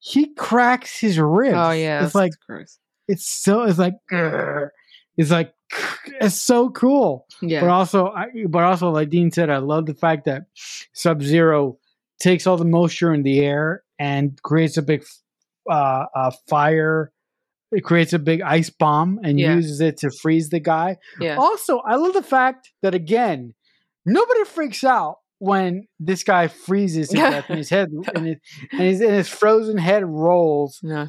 [0.00, 1.56] He cracks his ribs.
[1.56, 2.78] oh yeah, it's like gross.
[3.08, 4.68] it's so it's like grr.
[5.16, 5.52] it's like
[6.20, 7.26] it's so cool.
[7.42, 10.44] Yeah, But also, I, but also, like Dean said, I love the fact that
[10.92, 11.78] Sub Zero
[12.20, 15.04] takes all the moisture in the air and creates a big
[15.70, 17.12] uh, uh, fire.
[17.70, 19.54] It creates a big ice bomb and Yeah.
[19.56, 20.96] uses it to freeze the guy.
[21.20, 21.36] yeah.
[21.36, 23.52] Also, I love the fact that again,
[24.08, 28.36] nobody freaks out when this guy freezes to death and his head and his,
[28.72, 31.08] and his, and his frozen head rolls No.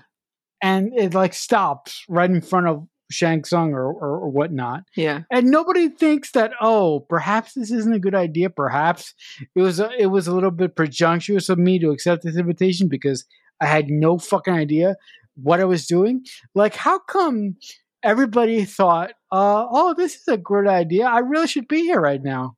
[0.62, 4.84] and it like stops right in front of Shang Tsung or, or, or whatnot.
[4.96, 5.22] Yeah.
[5.32, 8.52] and nobody thinks that oh perhaps this isn't a good idea.
[8.52, 9.16] Perhaps
[9.56, 12.88] it was a, it was a little bit presumptuous of me to accept this invitation
[12.88, 13.26] because
[13.62, 14.96] i had no fucking idea
[15.42, 16.24] what i was doing.
[16.54, 17.56] Like how come
[18.04, 21.06] everybody thought uh, oh this is a good idea.
[21.08, 22.58] I really should be here right now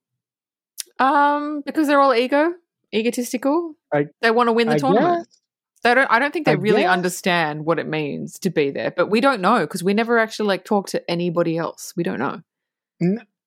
[1.02, 2.54] Um, because they're all ego,
[2.94, 3.76] egotistical.
[3.94, 5.28] I- they want to win the I tournament.
[5.28, 5.38] guess.
[5.84, 6.12] They don't.
[6.12, 6.92] I don't think they I really guess.
[6.92, 8.92] understand what it means to be there.
[8.92, 11.94] But we don't know because we never actually like talk to anybody else.
[11.96, 12.42] We don't know.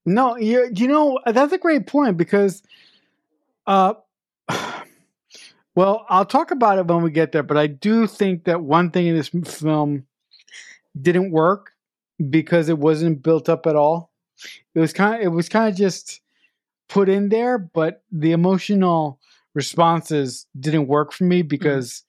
[0.04, 2.62] no you, you know that's a great point because
[3.68, 3.94] uh
[5.74, 8.90] well i'll talk about it when we get there but i do think that one
[8.90, 10.04] thing in this film
[11.00, 11.72] didn't work
[12.30, 14.10] because it wasn't built up at all
[14.74, 16.20] it was kind of it was kind of just
[16.94, 19.18] put in there but the emotional
[19.54, 22.02] responses didn't work for me because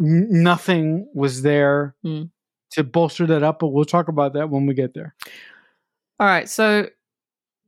[0.00, 2.30] n- nothing was there Mm.
[2.72, 5.14] to bolster that up but we'll talk about that when we get there
[6.20, 6.48] All right.
[6.48, 6.88] So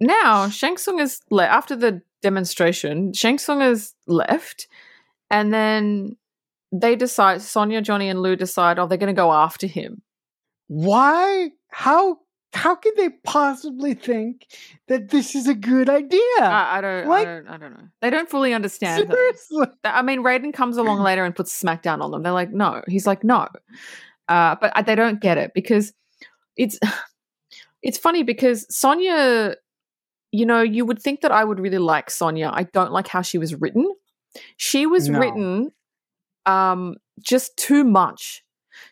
[0.01, 3.13] now Shang Tsung is le- after the demonstration.
[3.13, 4.69] Shang Tsung is left,
[5.31, 6.17] and then
[6.73, 7.43] they decide.
[7.43, 8.79] Sonya, Johnny, and Liu decide.
[8.79, 10.03] Oh, they're going to go after him.
[10.69, 12.19] why how
[12.55, 14.47] how can they possibly think
[14.89, 17.09] that this is a good idea I, I don't.
[17.09, 17.49] Like- I don't.
[17.49, 17.89] I don't know.
[18.01, 19.09] They don't fully understand.
[19.09, 19.13] that.
[19.15, 22.23] seriously I mean, Raiden comes along later and puts smackdown on them.
[22.23, 22.83] They're like, no.
[22.89, 23.49] He's like, no.
[24.29, 25.93] Uh, but they don't get it because
[26.57, 26.79] it's
[27.83, 29.57] it's funny because Sonya,
[30.33, 32.51] you know, you would think that I would really like Sonya.
[32.53, 33.93] I don't like how she was written.
[34.57, 35.19] She was No.
[35.19, 35.71] written
[36.47, 38.44] um, just too much.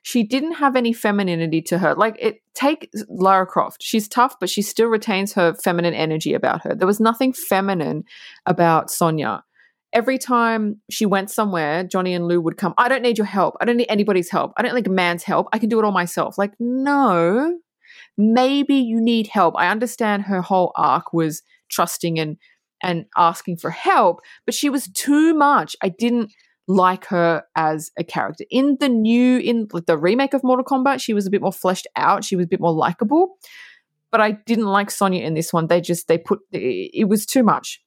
[0.03, 1.95] She didn't have any femininity to her.
[1.95, 3.82] Like it take Lara Croft.
[3.82, 6.74] She's tough, but she still retains her feminine energy about her.
[6.74, 8.05] There was nothing feminine
[8.47, 9.45] about Sonya
[9.93, 13.57] every time she went somewhere, Johnny and Liu would come, I don't need your help.
[13.61, 14.53] I don't need anybody's help.
[14.57, 15.49] I don't need a man's help.
[15.53, 16.38] I can do it all myself.
[16.38, 17.59] Like, no,
[18.16, 19.55] maybe you need help.
[19.57, 22.36] I understand her whole arc was trusting and
[22.84, 25.76] and asking for help, but she was too much.
[25.82, 26.32] I didn't
[26.73, 28.45] like her as a character.
[28.51, 31.87] In the new in the remake of Mortal Kombat, she was a bit more fleshed
[31.97, 32.25] out.
[32.25, 33.37] She was a bit more likable.
[34.11, 35.68] But I didn't like Sonya in this one.
[35.68, 37.83] They just they put it was too much.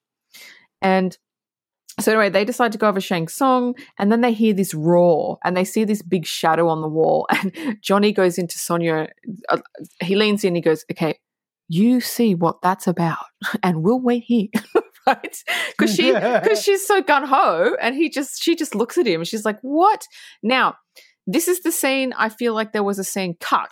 [0.82, 1.18] And
[2.00, 5.38] so anyway, they decide to go over Shang Tsung, and then they hear this roar,
[5.46, 7.28] and they see this big shadow on the wall.
[7.40, 9.08] And Johnny goes into Sonya.
[9.50, 9.60] Uh,
[10.02, 10.56] he leans in.
[10.56, 11.20] He goes, "Okay,
[11.70, 13.26] you see what that's about,
[13.64, 14.50] and we'll wait here."
[15.08, 15.38] right?
[15.78, 19.22] Because she, because she's so gun ho, and he just, she just looks at him,
[19.22, 20.08] and she's like, "What?"
[20.42, 20.76] Now,
[21.28, 22.14] this is the scene.
[22.18, 23.72] I feel like there was a scene cut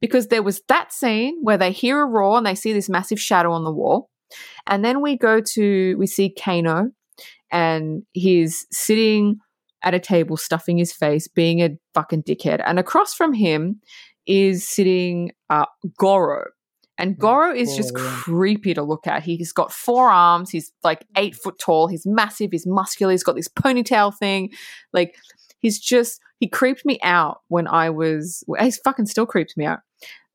[0.00, 3.20] because there was that scene where they hear a roar and they see this massive
[3.20, 4.10] shadow on the wall,
[4.66, 6.90] and then we go to we see Kano
[7.52, 9.38] and he's sitting
[9.82, 12.62] at a table stuffing his face, being a fucking dickhead.
[12.64, 13.80] And across from him
[14.26, 15.66] is sitting uh,
[15.98, 16.44] Goro.
[17.02, 19.22] And Goro is just creepy to look at.
[19.24, 20.50] He's got four arms.
[20.50, 21.88] He's like eight foot tall.
[21.88, 22.50] He's massive.
[22.52, 23.12] He's muscular.
[23.12, 24.50] He's got this ponytail thing.
[24.92, 25.16] Like,
[25.58, 29.80] he's just, he creeped me out when I was, he's fucking still creeps me out.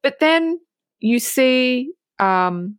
[0.03, 0.59] But then
[0.99, 2.78] you see um,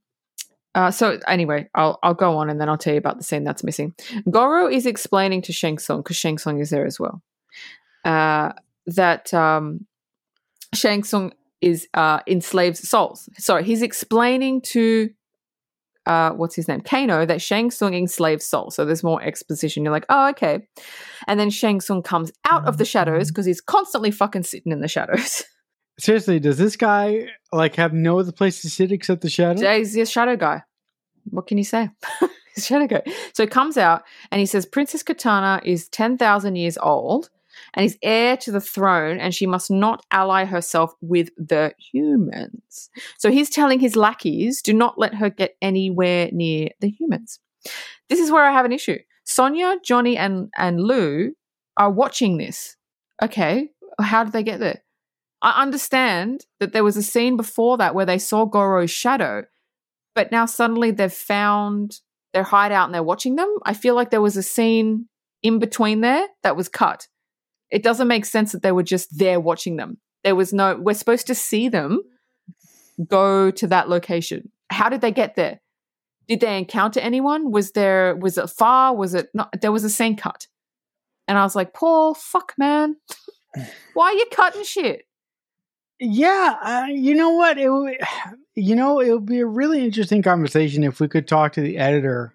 [0.74, 3.42] uh, so anyway, I'll I'll go on and then I'll tell you about the scene
[3.42, 3.94] that's missing.
[4.30, 7.22] Goro is explaining to Shang Tsung because Shang Tsung is there as well.
[8.04, 8.52] Uh,
[8.86, 9.86] that um,
[10.74, 13.28] Shang Tsung is uh, enslaved souls.
[13.38, 15.10] Sorry, he's explaining to
[16.08, 18.74] uh, what's his name, Kano, that Shang Tsung enslaves souls.
[18.74, 19.84] So there's more exposition.
[19.84, 20.66] You're like, oh, okay.
[21.26, 24.80] And then Shang Tsung comes out of the shadows because he's constantly fucking sitting in
[24.80, 25.44] the shadows.
[25.98, 29.76] Seriously, does this guy like have no other place to sit except the shadow?
[29.76, 30.62] He's a shadow guy.
[31.24, 31.90] What can you say?
[32.54, 33.02] He's shadow guy.
[33.34, 37.30] So he comes out and he says Princess Kitana is 10,000 years old
[37.74, 42.90] and is heir to the throne and she must not ally herself with the humans.
[43.18, 47.40] So he's telling his lackeys, do not let her get anywhere near the humans.
[48.08, 48.98] This is where I have an issue.
[49.24, 51.34] Sonya, Johnny, and, and Liu
[51.76, 52.76] are watching this.
[53.22, 54.82] Okay, how did they get there?
[55.42, 59.44] I understand that there was a scene before that where they saw Goro's shadow,
[60.14, 62.00] but now suddenly they've found
[62.32, 63.54] their hideout and they're watching them.
[63.64, 65.08] I feel like there was a scene
[65.42, 67.08] in between there that was cut.
[67.70, 69.98] It doesn't make sense that they were just there watching them.
[70.24, 72.02] There was no, we're supposed to see them
[73.06, 74.50] go to that location.
[74.70, 75.60] How did they get there?
[76.26, 77.52] Did they encounter anyone?
[77.52, 78.94] Was there, was it far?
[78.94, 79.48] Was it not?
[79.60, 80.46] There was a scene cut.
[81.26, 82.96] And I was like, Paul, fuck, man.
[83.94, 85.02] Why are you cutting shit?
[86.00, 87.58] Yeah, uh, you know what?
[87.58, 87.96] It would,
[88.54, 91.78] you know, it would be a really interesting conversation if we could talk to the
[91.78, 92.34] editor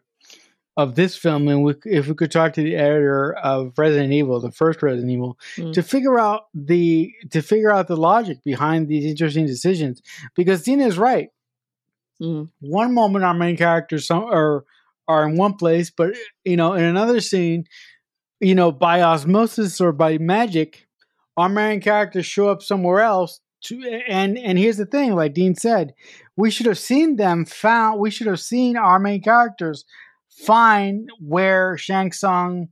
[0.76, 4.40] of this film, and we, if we could talk to the editor of Resident Evil,
[4.40, 5.72] the first Resident Evil, mm.
[5.74, 10.02] to figure out the to figure out the logic behind these interesting decisions.
[10.36, 11.30] Because Dina is right.
[12.22, 12.50] Mm.
[12.60, 14.66] One moment, our main characters some, are
[15.08, 17.66] are in one place, but you know, in another scene,
[18.40, 20.88] you know, by osmosis or by magic,
[21.38, 25.54] our main characters show up somewhere else to, and and here's the thing, like Dean
[25.54, 25.94] said,
[26.36, 28.00] we should have seen them found.
[28.00, 29.86] We should have seen our main characters
[30.38, 32.70] find where Shang Tsung,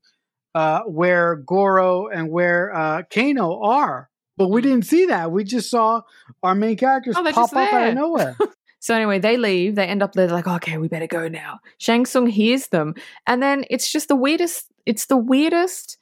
[0.55, 4.09] uh, where Goro, and where uh, Kano are.
[4.37, 5.31] But we didn't see that.
[5.31, 6.01] We just saw
[6.41, 8.35] our main characters oh, pop up out of nowhere.
[8.79, 9.75] so anyway, they leave.
[9.75, 11.59] They end up there like, okay, we better go now.
[11.77, 12.95] Shang Tsung hears them,
[13.27, 14.67] and then it's just the weirdest.
[14.85, 15.97] It's the weirdest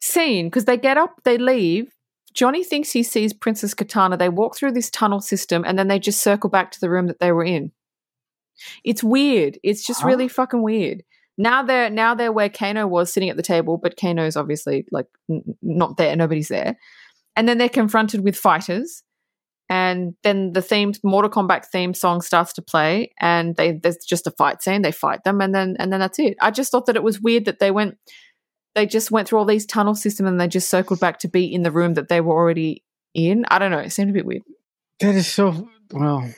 [0.00, 1.92] scene because they get up, they leave,
[2.32, 4.18] Johnny thinks he sees Princess Kitana.
[4.18, 7.06] They walk through this tunnel system and then they just circle back to the room
[7.08, 7.72] that they were in.
[8.84, 9.58] It's weird.
[9.62, 10.08] It's just huh?
[10.08, 10.28] really oh.
[10.28, 11.02] fucking weird.
[11.38, 15.06] Now they're now they're where Kano was sitting at the table, but Kano's obviously like
[15.30, 16.14] n- not there.
[16.14, 16.76] Nobody's there.
[17.36, 19.02] And then they're confronted with fighters,
[19.70, 24.26] and then the theme Mortal Kombat theme song starts to play, and they there's just
[24.26, 24.82] a fight scene.
[24.82, 26.36] They fight them, and then and then that's it.
[26.42, 27.96] I just thought that it was weird that they went
[28.74, 31.52] they just went through all these tunnel systems and they just circled back to be
[31.52, 32.84] in the room that they were already
[33.14, 33.44] in.
[33.50, 33.78] I don't know.
[33.78, 34.42] It seemed a bit weird.
[35.00, 36.28] That is so well.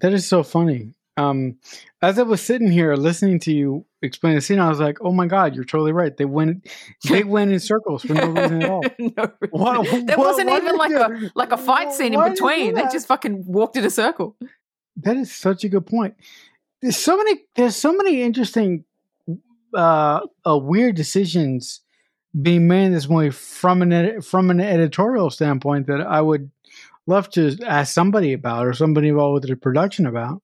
[0.00, 0.94] That is so funny.
[1.16, 1.58] Um,
[2.00, 5.12] as I was sitting here listening to you explain the scene, I was like, "Oh
[5.12, 6.16] my god, you're totally right.
[6.16, 6.66] They went,
[7.08, 8.82] they went in circles for no reason at all.
[8.98, 12.74] no what, there what, wasn't even like a like a fight scene in between.
[12.74, 14.36] They just fucking walked in a circle.
[14.96, 16.14] That is such a good point.
[16.80, 17.40] There's so many.
[17.54, 18.84] There's so many interesting
[19.74, 21.80] uh, uh, weird decisions
[22.40, 26.50] being made in this movie from an ed- from an editorial standpoint that I would
[27.06, 30.42] love to ask somebody about or somebody involved with the production about.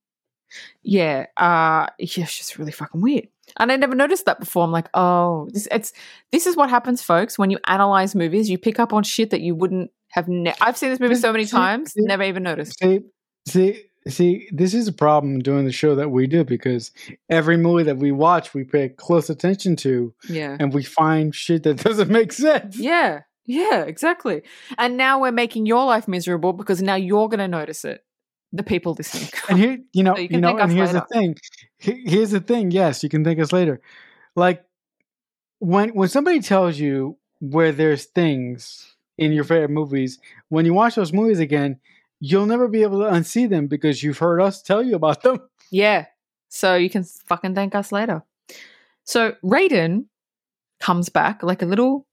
[0.82, 3.28] Yeah, uh, yeah, it's just really fucking weird.
[3.56, 4.64] And I never noticed that before.
[4.64, 5.92] I'm like, oh, this it's
[6.32, 7.38] this is what happens, folks.
[7.38, 10.28] When you analyze movies, you pick up on shit that you wouldn't have.
[10.28, 12.78] Ne- I've seen this movie so many times, see, never even noticed.
[12.78, 13.00] See,
[13.46, 16.92] see, See, this is a problem doing the show that we do because
[17.28, 20.14] every movie that we watch, we pay close attention to.
[20.28, 20.56] Yeah.
[20.58, 22.78] And we find shit that doesn't make sense.
[22.78, 23.22] Yeah.
[23.44, 24.42] Yeah, exactly.
[24.76, 28.04] And now we're making your life miserable because now you're going to notice it.
[28.52, 29.30] The people listening.
[29.48, 31.06] and here, you know, so you, you know, and here's later.
[31.08, 31.36] the thing.
[31.78, 32.70] Here's the thing.
[32.70, 33.80] Yes, you can thank us later.
[34.34, 34.64] Like
[35.58, 40.18] when when somebody tells you where there's things in your favorite movies,
[40.48, 41.78] when you watch those movies again,
[42.20, 45.40] you'll never be able to unsee them because you've heard us tell you about them.
[45.70, 46.06] Yeah.
[46.48, 48.22] So you can fucking thank us later.
[49.04, 50.06] So Raiden
[50.80, 52.06] comes back like a little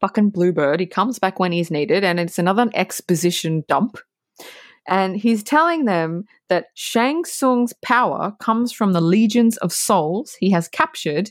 [0.00, 0.80] fucking bluebird.
[0.80, 3.98] He comes back when he's needed, and it's another exposition dump.
[4.88, 10.50] And he's telling them that Shang Tsung's power comes from the legions of souls he
[10.50, 11.30] has captured,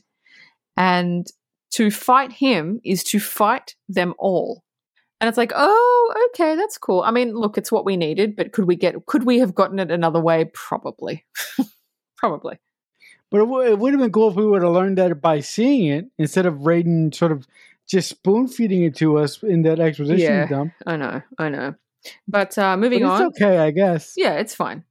[0.77, 1.27] and
[1.71, 4.63] to fight him is to fight them all.
[5.21, 7.01] And it's like, oh, okay, that's cool.
[7.01, 9.79] I mean, look, it's what we needed, but could we get could we have gotten
[9.79, 10.45] it another way?
[10.53, 11.25] Probably.
[12.17, 12.57] Probably.
[13.29, 15.41] But it, w- it would have been cool if we would have learned that by
[15.41, 17.45] seeing it instead of Raiden sort of
[17.87, 20.47] just spoon feeding it to us in that exposition Yeah.
[20.47, 20.73] dump.
[20.87, 21.75] I know, I know.
[22.27, 23.25] But uh But moving it's on.
[23.27, 24.13] okay, I guess.
[24.15, 24.83] Yeah, it's fine.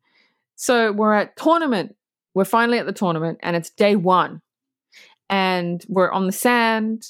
[0.56, 1.94] So we're at tournament.
[2.34, 4.42] We're finally at the tournament, and it's day one,
[5.28, 7.02] and we're on the sand.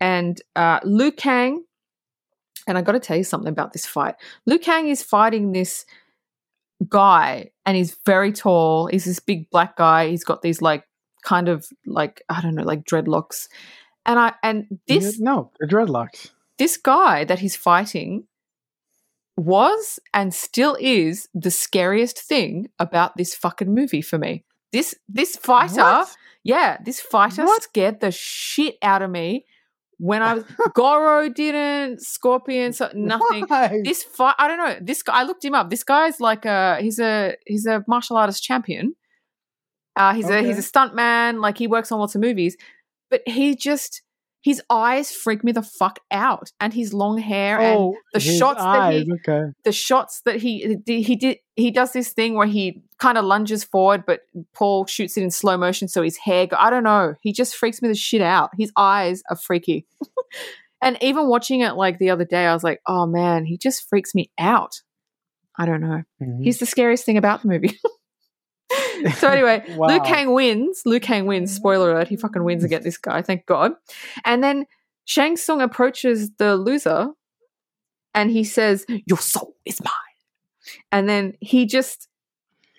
[0.00, 1.64] And uh, Liu Kang,
[2.66, 4.14] and I got to tell you something about this fight.
[4.46, 5.84] Liu Kang is fighting this
[6.88, 8.86] guy, and he's very tall.
[8.86, 10.08] He's this big black guy.
[10.08, 10.84] He's got these like
[11.22, 13.48] kind of like I don't know, like dreadlocks.
[14.04, 16.30] And I and this no, dreadlocks.
[16.58, 18.24] this guy that he's fighting
[19.36, 24.44] was and still is the scariest thing about this fucking movie for me.
[24.72, 26.16] This this fighter, What?
[26.42, 27.62] yeah, this fighter What?
[27.62, 29.44] scared the shit out of me
[29.98, 33.44] when I was Goro didn't, Scorpion, so nothing.
[33.46, 33.80] Why?
[33.84, 34.76] This fight, I don't know.
[34.80, 35.70] This guy, I looked him up.
[35.70, 38.94] This guy's like a he's a he's a martial artist champion.
[39.96, 41.40] Uh, he's a he's a stunt man.
[41.40, 42.56] Like he works on lots of movies,
[43.10, 44.02] but he just
[44.46, 48.38] his eyes freak me the fuck out, and his long hair and oh, the his
[48.38, 49.50] shots that he- okay.
[49.64, 53.64] the shots that he he did he does this thing where he kind of lunges
[53.64, 54.20] forward, but
[54.54, 56.46] Paul shoots it in slow motion, so his hair.
[56.46, 57.14] Go- I don't know.
[57.22, 58.50] He just freaks me the shit out.
[58.56, 59.84] His eyes are freaky.
[60.80, 63.88] and even watching it like the other day, I was like, oh man, he just
[63.88, 64.80] freaks me out.
[65.58, 66.04] I don't know.
[66.22, 66.44] Mhm.
[66.44, 67.80] He's the scariest thing about the movie.
[69.18, 69.88] so anyway, Wow.
[69.88, 70.82] Liu Kang wins.
[70.84, 71.50] Liu Kang wins.
[71.52, 71.56] Mm.
[71.56, 73.22] Spoiler alert: he fucking wins against this guy.
[73.22, 73.72] Thank God.
[74.24, 74.66] And then
[75.04, 77.08] Shang Tsung approaches the loser,
[78.14, 79.92] and he says, "Your soul is mine."
[80.92, 82.08] And then he just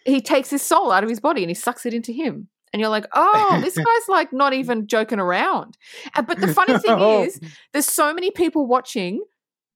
[0.06, 2.48] he takes his soul out of his body and he sucks it into him.
[2.74, 5.78] And you're like, oh, this guy's like not even joking around.
[6.16, 7.24] But the funny thing Oh.
[7.24, 7.40] is,
[7.74, 9.22] there's so many people watching.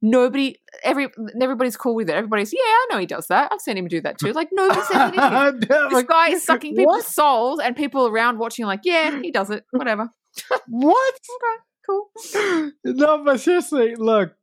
[0.01, 2.13] Nobody, every everybody's cool with it.
[2.13, 3.51] Everybody's, yeah, I know he does that.
[3.51, 4.31] I've seen him do that too.
[4.33, 7.05] Like nobody says anything this Like, guy is sucking people's What?
[7.05, 10.09] souls and people around watching like yeah he does it whatever
[10.67, 11.13] What?
[11.13, 14.33] Okay, cool no, but seriously, look,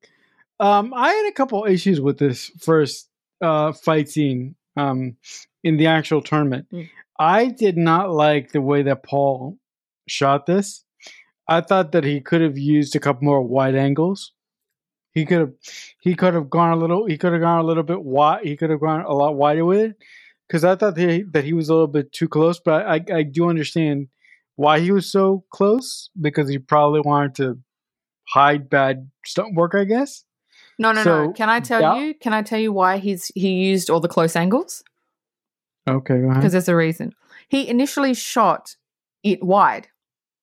[0.60, 3.08] um, I had a couple issues with this first
[3.40, 5.16] uh, fight scene um,
[5.64, 6.66] in the actual tournament.
[6.72, 6.88] Mm.
[7.18, 9.58] I did not like the way that Paul
[10.06, 10.84] shot this.
[11.48, 14.32] I thought that he could have used a couple more wide angles.
[15.12, 15.52] He could have,
[16.00, 18.44] he could have gone a little, he could have gone a little bit wide.
[18.44, 19.96] He could have gone a lot wider with it
[20.46, 22.60] because I thought that he, that he was a little bit too close.
[22.60, 24.08] But I, I do understand
[24.56, 27.58] why he was so close because he probably wanted to
[28.28, 30.24] hide bad stunt work, I guess.
[30.78, 31.94] no no no So, can i tell yeah.
[31.96, 34.82] you can i tell you why he's he used all the close angles
[35.88, 36.34] Okay, go ahead.
[36.36, 37.14] because there's a reason
[37.48, 38.76] he initially shot
[39.22, 39.88] it wide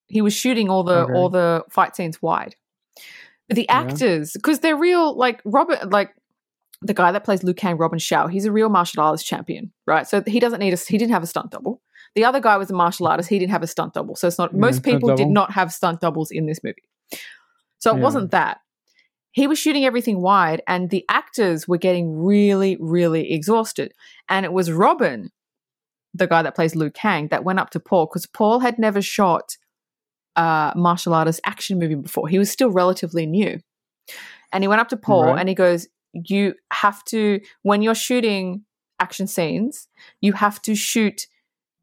[0.08, 1.14] he was shooting all the Okay.
[1.14, 2.56] all the fight scenes wide
[3.50, 6.12] the actors because they're real like robert like
[6.82, 10.08] the guy that plays Liu Kang, Robin Shou, he's a real martial arts champion, right?
[10.08, 11.82] So he doesn't need a he didn't have a stunt double.
[12.16, 14.16] The other guy was a martial artist, he didn't have a stunt double.
[14.16, 16.84] So it's not Yeah, most people did not have stunt doubles in this movie.
[17.80, 18.04] So it Yeah.
[18.04, 18.60] wasn't that.
[19.32, 23.94] He was shooting everything wide, and the actors were getting really, really exhausted.
[24.30, 25.32] And it was Robin,
[26.14, 29.02] the guy that plays Liu Kang, that went up to Paul because Paul had never
[29.02, 29.58] shot
[30.36, 32.28] a martial artist action movie before.
[32.28, 33.60] He was still relatively new.
[34.52, 35.40] And he went up to Paul Right.
[35.40, 38.64] and he goes, You have to, when you're shooting
[39.00, 39.88] action scenes,
[40.22, 41.28] you have to shoot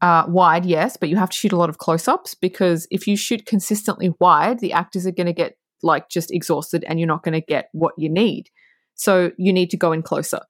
[0.00, 3.06] uh, wide, yes, but you have to shoot a lot of close ups because if
[3.06, 7.06] you shoot consistently wide, the actors are going to get like just exhausted and you're
[7.08, 8.48] not going to get what you need.
[8.94, 10.40] So you need to go in closer.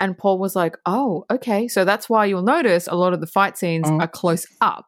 [0.00, 1.68] And Paul was like, Oh, okay.
[1.68, 3.98] So that's why you'll notice a lot of the fight scenes Oh.
[4.00, 4.86] are close up.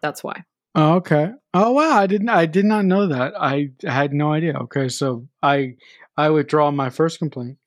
[0.00, 0.44] That's why.
[0.74, 1.32] Oh, okay.
[1.54, 3.34] Oh wow, I didn't I did not know that.
[3.38, 4.54] I had no idea.
[4.54, 5.74] Okay, so I
[6.16, 7.58] I withdraw my first complaint.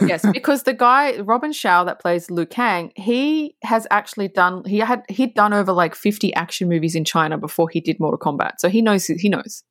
[0.00, 4.78] yes, because the guy Robin Shou that plays Liu Kang, he has actually done he
[4.78, 8.54] had he'd done over like 50 action movies in China before he did Mortal Kombat.
[8.58, 9.62] So he knows he knows.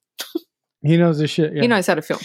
[0.81, 1.53] he knows this shit.
[1.53, 1.61] Yeah.
[1.63, 2.21] He knows how to film.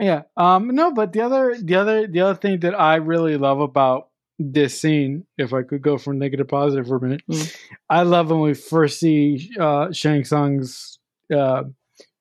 [0.00, 0.22] Yeah.
[0.36, 4.08] Um no, but the other the other the other thing that I really love about
[4.38, 7.56] this scene, if I could go from negative to positive for a minute, Mm.
[7.90, 10.98] I love when we first see uh Shang Tsung's
[11.34, 11.64] uh,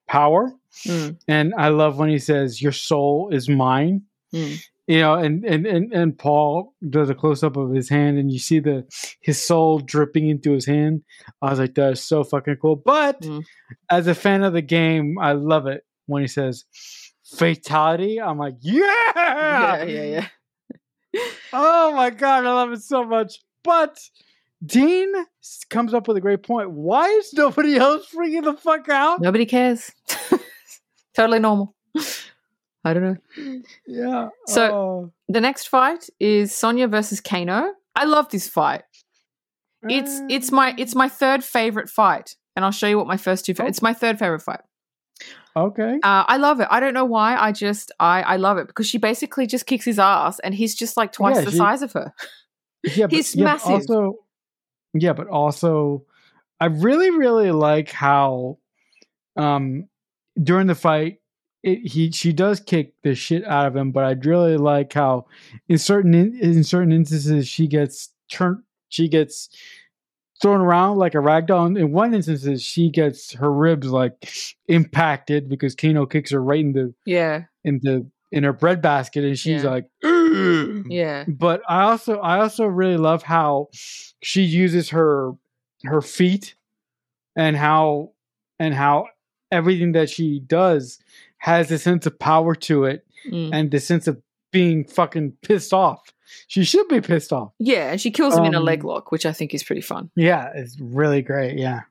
[0.07, 0.51] power.
[0.85, 4.03] Mm, And I love when he says, "Your soul is mine."
[4.33, 4.57] mm.
[4.89, 8.31] You know, and and and, and Paul does a close up of his hand, and
[8.31, 8.85] you see the
[9.21, 11.03] his soul dripping into his hand.
[11.41, 13.43] I was like, "That is so fucking cool." But Mm.
[13.89, 16.63] as a fan of the game, I love it when he says
[17.37, 20.27] "fatality." I'm like, "Yeah, Yeah, yeah, yeah.
[21.53, 23.39] Oh my god, I love it so much.
[23.63, 23.99] But
[24.65, 25.11] Dean
[25.69, 26.71] comes up with a great point.
[26.71, 29.21] Why is nobody else freaking the fuck out?
[29.21, 29.91] Nobody cares.
[31.15, 31.75] totally normal.
[32.83, 33.61] I don't know.
[33.85, 34.29] Yeah.
[34.47, 35.11] So- oh.
[35.29, 37.73] The next fight is Sonya versus Kano.
[37.95, 38.83] I love this fight.
[39.89, 43.45] It's it's my it's my third favorite fight, and I'll show you what my first
[43.45, 43.53] two.
[43.53, 43.67] Fa- Oh.
[43.67, 44.61] It's my third favorite fight.
[45.55, 45.99] Okay.
[46.03, 46.67] Uh, I love it.
[46.69, 47.35] I don't know why.
[47.35, 50.75] I just I I love it because she basically just kicks his ass, and he's
[50.75, 52.13] just like twice Yeah, the she- size of her.
[52.83, 53.71] Yeah, he's yeah, massive.
[53.71, 54.19] also,
[54.93, 56.05] yeah, but also,
[56.59, 58.59] I really, really like how,
[59.35, 59.89] um,
[60.41, 61.19] during the fight,
[61.63, 63.91] it, he she does kick the shit out of him.
[63.91, 65.25] But I really like how,
[65.67, 68.59] in certain in, in certain instances, she gets turned,
[68.89, 69.49] she gets
[70.41, 71.65] thrown around like a rag doll.
[71.65, 74.29] In one instances, she gets her ribs like
[74.67, 79.23] impacted because Kano kicks her right in the Yeah, in the in her bread basket,
[79.23, 79.69] and she's Yeah.
[79.69, 79.85] like,
[80.89, 83.69] yeah, but I also I also really love how
[84.21, 85.31] she uses her
[85.83, 86.55] her feet
[87.35, 88.11] and how
[88.59, 89.07] and how
[89.51, 90.99] everything that she does
[91.37, 93.49] has a sense of power to it Mm.
[93.53, 94.21] and the sense of
[94.51, 96.13] being fucking pissed off.
[96.47, 97.53] She should be pissed off.
[97.59, 97.91] yeah.
[97.91, 100.09] And she kills him in a Um, leg lock, which I think is pretty fun.
[100.15, 101.57] Yeah, it's really great.
[101.57, 101.81] Yeah.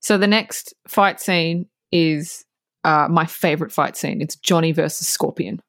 [0.00, 2.44] So the next fight scene is
[2.84, 4.20] uh, my favorite fight scene.
[4.22, 5.60] It's Johnny versus Scorpion.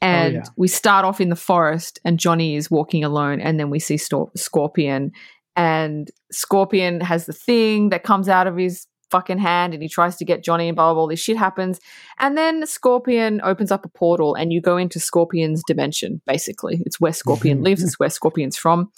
[0.00, 0.42] And yeah.
[0.56, 3.96] we start off in the forest, and Johnny is walking alone, and then we see
[3.96, 5.12] Stor- Scorpion,
[5.54, 10.16] and Scorpion has the thing that comes out of his fucking hand, and he tries
[10.16, 11.02] to get Johnny, and blah blah blah.
[11.02, 11.78] All this shit happens,
[12.18, 16.20] and then Scorpion opens up a portal, and you go into Scorpion's dimension.
[16.26, 17.84] Basically, it's where Scorpion lives.
[17.84, 18.90] It's where Scorpion's from,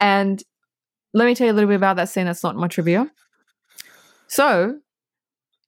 [0.00, 0.42] and
[1.12, 2.24] let me tell you a little bit about that scene.
[2.24, 3.10] That's not in my trivia.
[4.28, 4.78] So,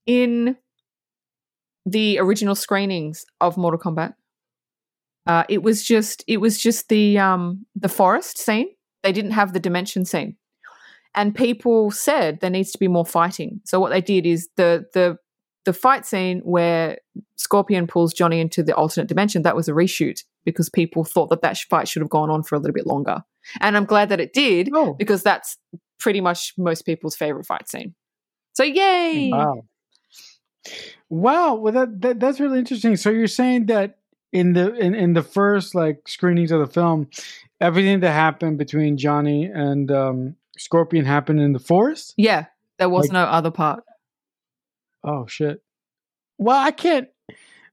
[0.07, 0.57] in
[1.85, 4.15] the original screenings of Mortal Kombat,
[5.27, 8.69] uh, it was just it was just the um, the forest scene.
[9.03, 10.37] They didn't have the dimension scene,
[11.15, 13.61] and people said there needs to be more fighting.
[13.65, 15.17] So what they did is the the
[15.65, 16.99] the fight scene where
[17.37, 21.41] Scorpion pulls Johnny into the alternate dimension that was a reshoot because people thought that
[21.41, 23.23] that fight should have gone on for a little bit longer,
[23.61, 25.57] and I'm glad that it did Oh, because that's
[25.99, 27.95] pretty much most people's favorite fight scene.
[28.55, 29.31] So yay!
[29.33, 29.63] wow.
[31.11, 32.97] Wow, well that, that that's really interesting.
[32.97, 33.99] So you're saying that
[34.33, 37.09] in the in, in the first like screenings of the film,
[37.61, 42.15] everything that happened between Johnny and um, Scorpion happened in the forest?
[42.17, 42.47] Yeah,
[42.79, 43.83] there was Like- no other part.
[45.03, 45.63] Oh shit.
[46.39, 47.09] Well, I can't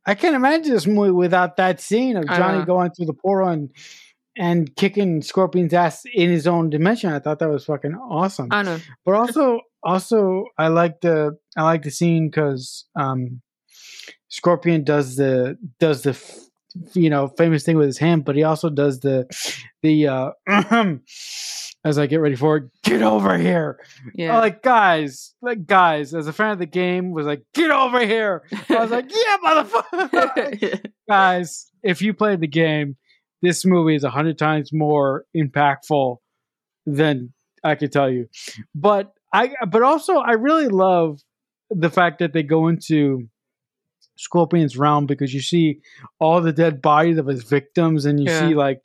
[0.05, 3.69] I can't imagine this movie without that scene of Johnny going through the portal and
[4.37, 7.11] and kicking Scorpion's ass in his own dimension.
[7.11, 8.47] I thought that was fucking awesome.
[8.51, 8.79] I know.
[9.05, 13.41] but also also I like the I like the scene because um,
[14.29, 16.39] Scorpion does the does the f-
[16.93, 19.27] you know famous thing with his hand, but he also does the
[19.83, 20.31] the uh,
[21.83, 23.79] as I get ready for it, get over here.
[24.13, 24.37] Yeah.
[24.39, 28.43] Like guys, like guys, as a fan of the game, was like, get over here.
[28.69, 30.85] I was like, yeah, motherfucker.
[31.09, 32.97] guys, if you played the game,
[33.41, 36.17] this movie is a hundred times more impactful
[36.85, 38.27] than I could tell you.
[38.75, 41.19] But I, but also, I really love
[41.71, 43.27] the fact that they go into
[44.17, 45.79] Scorpion's realm because you see
[46.19, 48.49] all the dead bodies of his victims, and you Yeah.
[48.49, 48.81] see like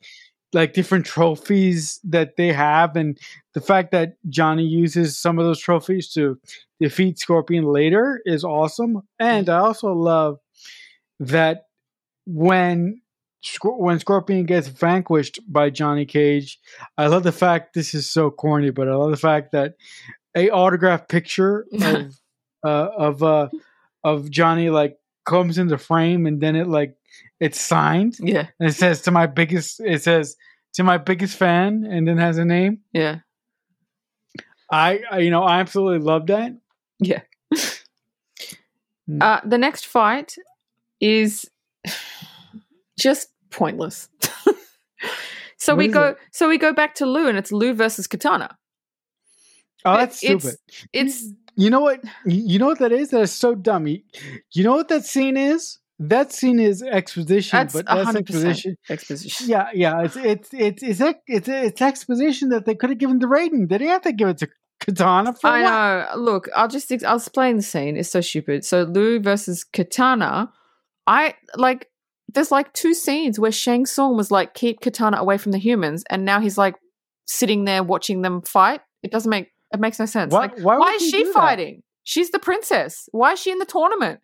[0.53, 3.17] like different trophies that they have, and
[3.53, 6.39] the fact that Johnny uses some of those trophies to
[6.79, 9.01] defeat Scorpion later is awesome.
[9.19, 10.39] And I also love
[11.19, 11.65] that
[12.25, 13.01] when
[13.63, 16.59] when Scorpion gets vanquished by Johnny Cage,
[16.97, 19.75] I love the fact this is so corny, but I love the fact that
[20.35, 22.19] a autograph picture of
[22.63, 23.49] uh, of uh,
[24.03, 26.96] of Johnny like comes into frame and then it like
[27.39, 28.47] it's signed yeah.
[28.59, 30.35] and it says to my biggest it says
[30.73, 32.79] to my biggest fan and then has a name.
[32.93, 33.19] Yeah.
[34.71, 36.53] I, I you know I absolutely love that.
[36.99, 37.21] Yeah.
[39.09, 39.21] Mm.
[39.21, 40.35] Uh, the next fight
[40.99, 41.49] is
[42.99, 44.09] just pointless.
[45.57, 46.03] so What we go.
[46.09, 46.17] it?
[46.31, 48.55] So we go back to Liu, and it's Liu versus Kitana.
[49.85, 50.59] Oh, that's it's- stupid.
[50.91, 52.03] It's You know what?
[52.25, 53.11] You you know what that is?
[53.11, 53.87] That is so dumb.
[53.87, 54.01] You,
[54.51, 55.79] you know what that scene is?
[55.99, 58.77] That scene is exposition, that's but that's exposition.
[58.89, 59.49] exposition.
[59.49, 60.03] Yeah, yeah.
[60.03, 63.67] It's it's it's it's it's, it's exposition that they could have given to Raiden.
[63.67, 64.47] They didn't have to give it to
[64.79, 65.69] Kitana for I what?
[66.15, 66.21] know.
[66.21, 67.97] Look, I'll just I'll explain the scene.
[67.97, 68.63] It's so stupid.
[68.63, 70.49] So Liu versus Kitana.
[71.07, 71.89] I like.
[72.31, 76.03] There's like two scenes where Shang Tsung was like, "Keep Kitana away from the humans,"
[76.09, 76.75] and now he's like
[77.25, 78.81] sitting there watching them fight.
[79.01, 80.31] It doesn't make it makes no sense.
[80.31, 81.33] Why- like, why why, is she do that?
[81.33, 81.83] fighting?
[82.03, 83.09] She's the princess.
[83.11, 84.19] Why is she in the tournament?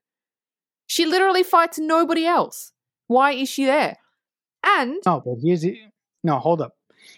[0.94, 2.72] She literally fights nobody else.
[3.08, 3.98] Why is she there?
[4.64, 5.76] And No, but here's the
[6.24, 6.38] no.
[6.38, 6.76] Hold up.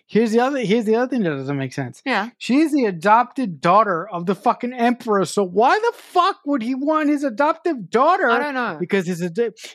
[0.07, 0.59] Here's the other.
[0.59, 2.01] Here's the other thing that doesn't make sense.
[2.05, 5.25] yeah, She's the adopted daughter of the fucking emperor.
[5.25, 8.29] So why the fuck would he want his adoptive daughter?
[8.29, 8.77] I don't know.
[8.79, 9.19] Because his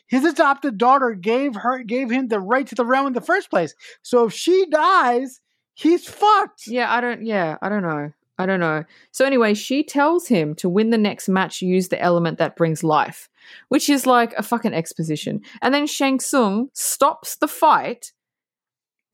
[0.07, 3.51] his adopted daughter gave her gave him the right to the realm in the first
[3.51, 3.75] place.
[4.01, 5.41] So if she dies,
[5.75, 6.67] he's fucked.
[6.67, 7.23] Yeah, I don't.
[7.23, 8.13] Yeah, I don't know.
[8.41, 8.85] I don't know.
[9.13, 12.83] So anyway, she tells him to win the next match, use the element that brings
[12.83, 13.29] life,
[13.69, 15.43] which is like a fucking exposition.
[15.63, 18.13] And then Shang Tsung stops the fight,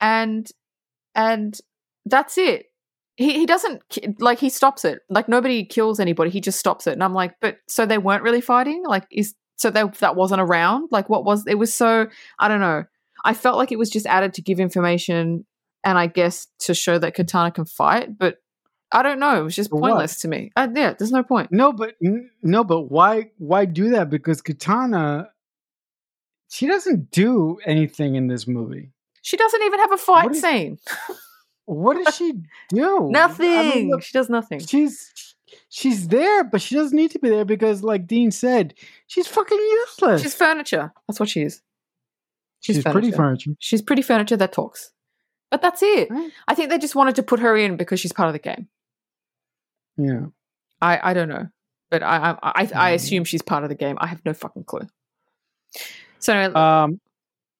[0.01, 0.49] and
[1.14, 1.59] and
[2.05, 2.66] that's it.
[3.16, 3.83] He he doesn't
[4.20, 5.01] like he stops it.
[5.09, 6.31] Like nobody kills anybody.
[6.31, 6.93] He just stops it.
[6.93, 8.85] And I'm like, but so they weren't really fighting.
[8.87, 10.89] Like is so they that wasn't around.
[10.91, 12.07] Like what was it was so
[12.39, 12.85] I don't know.
[13.24, 15.47] I felt like it was just added to give information
[15.83, 18.37] and I guess to show that Kitana can fight, but
[18.93, 19.41] I don't know.
[19.41, 19.80] It was just what?
[19.82, 20.53] pointless to me.
[20.57, 21.51] Uh, yeah, there's no point.
[21.53, 24.11] No, but n- no, but why why do that?
[24.11, 25.28] Because Kitana,
[26.49, 28.93] she doesn't do anything in this movie.
[29.22, 30.78] She doesn't even have a fight What is- scene.
[31.64, 32.32] What does she
[32.68, 33.09] do?
[33.11, 33.51] nothing.
[33.59, 34.61] I mean, look, she does nothing.
[34.61, 35.34] she's
[35.68, 38.74] she's there, but she doesn't need to be there because, like Dean said,
[39.09, 40.22] she's fucking useless.
[40.22, 40.93] She's furniture.
[41.09, 41.61] That's what she is.
[42.61, 43.16] She's, she's pretty furniture.
[43.16, 43.51] furniture.
[43.59, 44.93] She's pretty furniture that talks.
[45.51, 46.09] But that's it.
[46.11, 46.30] Right.
[46.49, 48.68] I think they just wanted to put her in because she's part of the game.
[49.97, 50.26] Yeah.
[50.80, 51.47] I, I don't know,
[51.90, 52.94] but I I, I, I Mm.
[52.94, 53.97] assume she's part of the game.
[54.01, 54.86] I have no fucking clue.
[56.18, 57.01] So anyway, Um,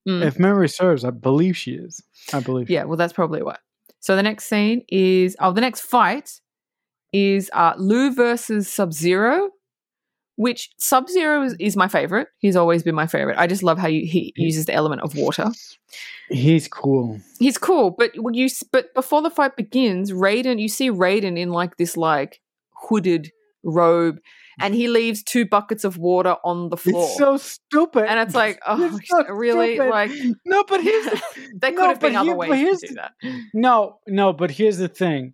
[0.09, 0.23] mm.
[0.23, 2.03] if memory serves, I believe she is.
[2.33, 2.69] I believe.
[2.71, 3.61] Yeah, well, that's probably what.
[4.01, 6.41] So the next scene is oh, the next fight
[7.13, 9.51] is uh, Liu versus Sub Zero,
[10.37, 12.29] which Sub Zero is, is my favorite.
[12.39, 13.37] He's always been my favorite.
[13.39, 15.51] I just love how you, he uses the element of water.
[16.29, 17.21] He's cool.
[17.39, 21.77] He's cool, but you but before the fight begins, Raiden, you see Raiden in like
[21.77, 22.41] this like
[22.89, 23.31] hooded
[23.63, 24.19] robe,
[24.61, 27.05] and he leaves two buckets of water on the floor.
[27.05, 28.05] It's so stupid.
[28.09, 29.75] and it's like, oh, It's so really?
[29.77, 29.91] stupid.
[29.91, 30.11] Like
[30.45, 31.23] no, but here's the,
[31.61, 33.13] there could No, have been other ways to do that.
[33.55, 35.33] no, no, but here's the thing.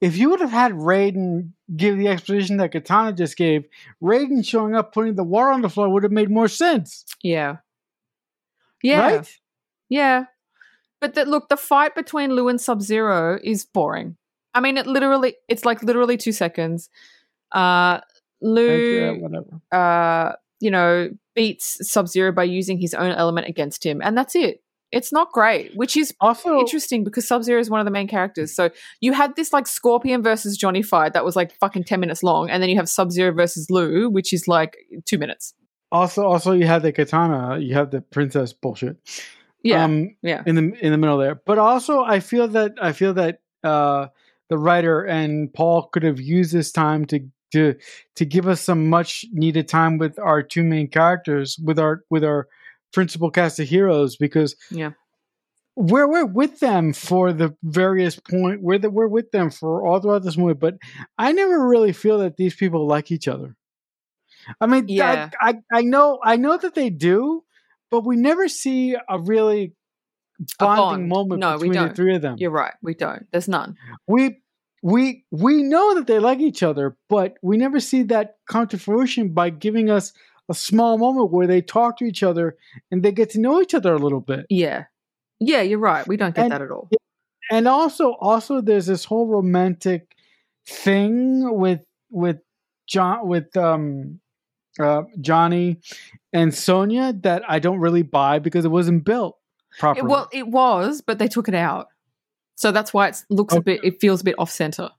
[0.00, 3.66] If you would have had Raiden give the exposition that Kitana just gave,
[4.02, 7.04] Raiden showing up putting the water on the floor would have made more sense.
[7.22, 7.56] Yeah.
[8.82, 9.16] Yeah.
[9.16, 9.38] Right?
[9.88, 10.24] Yeah.
[11.00, 14.16] But that look, the fight between Liu and Sub Zero is boring.
[14.54, 16.88] I mean, it literally, it's like literally two seconds.
[17.52, 18.00] Uh,
[18.40, 19.60] Liu, whatever.
[19.70, 24.34] uh, you know, beats Sub Zero by using his own element against him, and that's
[24.34, 24.62] it.
[24.92, 28.08] It's not great, which is Also, interesting because Sub Zero is one of the main
[28.08, 28.54] characters.
[28.54, 28.70] So
[29.00, 32.50] you had this like Scorpion versus Johnny fight that was like fucking 10 minutes long,
[32.50, 34.76] and then you have Sub Zero versus Liu, which is like
[35.06, 35.54] two minutes.
[35.92, 38.96] also, also, you have the Kitana, you have the princess bullshit.
[39.62, 39.84] Yeah.
[39.84, 40.42] um, yeah.
[40.46, 41.34] in the in the middle there.
[41.34, 44.06] But also, I feel that I feel that uh,
[44.48, 47.74] the writer and Paul could have used this time to to
[48.16, 52.24] to give us some much needed time with our two main characters, with our with
[52.24, 52.48] our
[52.92, 54.90] principal cast of heroes, because Yeah.
[55.76, 58.62] we're we're with them for the various point.
[58.62, 60.76] We're the, we're with them for all throughout this movie, but
[61.18, 63.56] I never really feel that these people like each other.
[64.60, 65.30] I mean, I- Yeah.
[65.40, 67.44] I, I know I know that they do,
[67.90, 69.74] but we never see a really
[70.58, 71.08] bonding bond.
[71.08, 71.96] moment No, we between the don't.
[71.96, 72.36] three of them.
[72.38, 72.72] You're right.
[72.82, 73.26] We don't.
[73.30, 73.76] There's none.
[74.06, 74.40] We
[74.82, 78.78] we we know that they like each other, but we never see that come to
[78.78, 80.12] fruition by giving us
[80.50, 82.56] a small moment where they talk to each other
[82.90, 84.44] and they get to know each other a little bit.
[84.50, 84.84] Yeah.
[85.38, 86.06] Yeah, you're right.
[86.06, 86.90] We don't get And- that at all.
[87.50, 90.14] and also also there's this whole romantic
[90.66, 91.80] thing with
[92.10, 92.38] with
[92.86, 94.20] John with um
[94.78, 95.78] uh Johnny
[96.32, 99.36] and Sonya that I don't really buy because it wasn't built
[99.72, 100.08] It, properly.
[100.08, 101.88] well, it was, but they took it out.
[102.56, 104.90] So that's why it looks a bit, it feels a bit off center.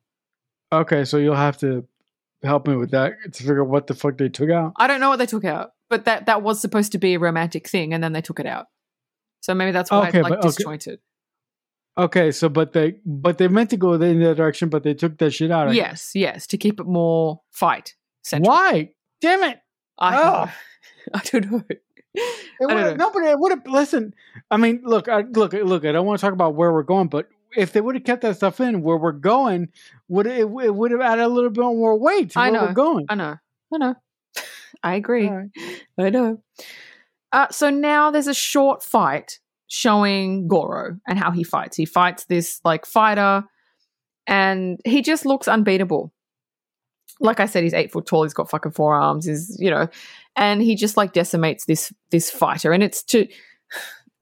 [0.73, 1.85] okay, so you'll have to
[2.43, 4.73] help me with that to figure out what the fuck they took out.
[4.77, 7.19] I don't know what they took out, but that, that was supposed to be a
[7.19, 8.65] romantic thing and then they took it out.
[9.41, 10.47] So maybe that's why Okay, it's like but- okay.
[10.49, 10.99] disjointed.
[11.97, 15.17] Okay, so but they but they meant to go in that direction, but they took
[15.17, 15.67] that shit out.
[15.67, 17.95] I Yes, yes, to keep it more fight guess.
[18.23, 18.53] central.
[18.55, 18.91] Why?
[19.19, 19.59] Damn it!
[19.99, 20.49] I, Ugh.
[21.13, 21.63] I don't know.
[21.69, 22.23] It
[22.61, 22.95] would've- know.
[22.95, 23.67] no, but it would have.
[23.67, 24.13] Listen,
[24.49, 25.83] I mean, look, I, look, look.
[25.83, 28.21] I don't want to talk about where we're going, but if they would have kept
[28.21, 29.69] that stuff in, where we're going,
[30.07, 32.67] would it, it would have added a little bit more weight to I where know.
[32.67, 33.05] we're going.
[33.09, 33.35] I know.
[33.73, 33.95] I know.
[34.83, 35.27] I agree.
[35.29, 35.49] Right.
[35.97, 36.41] I know.
[37.31, 41.77] Uh, so now there's a short fight showing Goro and how he fights.
[41.77, 43.43] He fights this like fighter,
[44.27, 46.11] and he just looks unbeatable.
[47.19, 48.23] Like I said, he's eight foot tall.
[48.23, 49.27] He's got fucking forearms.
[49.27, 49.87] Is you know,
[50.35, 53.27] and he just like decimates this this fighter, and it's to.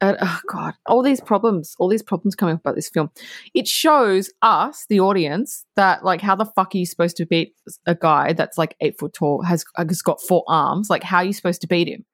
[0.02, 3.10] Oh god, all these problems, all these problems coming up about this film.
[3.54, 7.54] It shows us, the audience, that like how the fuck are you supposed to beat
[7.86, 10.90] a guy that's like eight foot tall, has has got four arms?
[10.90, 12.06] Like, how are you supposed to beat him?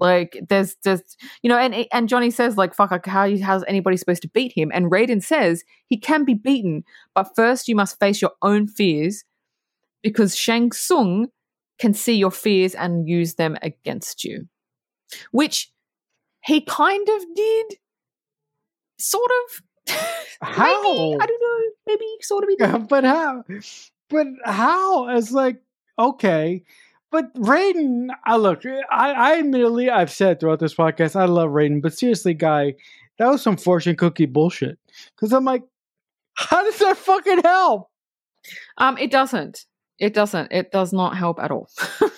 [0.00, 4.22] Like, there's just you know, and and Johnny says like, fuck, how how's anybody supposed
[4.22, 4.72] to beat him?
[4.74, 6.82] And Raiden says he can be beaten,
[7.14, 9.22] but first you must face your own fears,
[10.02, 11.28] because Shang Tsung
[11.78, 14.48] can see your fears and use them against you,
[15.30, 15.70] which
[16.42, 17.66] he kind of did,
[18.98, 19.94] sort of.
[20.42, 20.64] How?
[20.64, 21.70] maybe I don't know.
[21.86, 22.88] Maybe sort of.
[22.88, 23.44] But how?
[24.08, 25.08] But how?
[25.08, 25.60] It's like
[25.98, 26.62] okay,
[27.10, 28.08] but Raiden.
[28.24, 28.64] I look.
[28.66, 32.74] I, I admittedly, I've said throughout this podcast, I love Raiden, but seriously, guy,
[33.18, 34.78] that was some fortune cookie bullshit.
[35.14, 35.62] Because I'm like,
[36.34, 37.90] how does that fucking help?
[38.78, 39.66] Um, it doesn't.
[39.98, 40.52] It doesn't.
[40.52, 41.68] It does not help at all.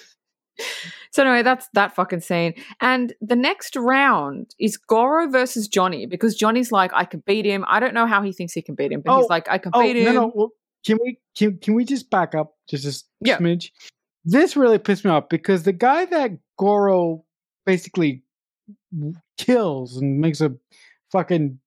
[1.13, 2.55] so anyway, that's that fucking scene.
[2.81, 7.65] And the next round is Goro versus Johnny because Johnny's like, I can beat him.
[7.69, 9.59] I don't know how he thinks he can beat him, but he's Oh, like, I
[9.59, 10.07] can Oh beat him.
[10.07, 10.33] no, no.
[10.35, 10.51] Well,
[10.85, 13.39] can we can can we just back up just a Yeah.
[13.39, 13.71] smidge?
[14.25, 17.25] This really pissed me off because the guy that Goro
[17.67, 18.23] basically
[19.39, 20.53] kills and makes a
[21.11, 21.59] fucking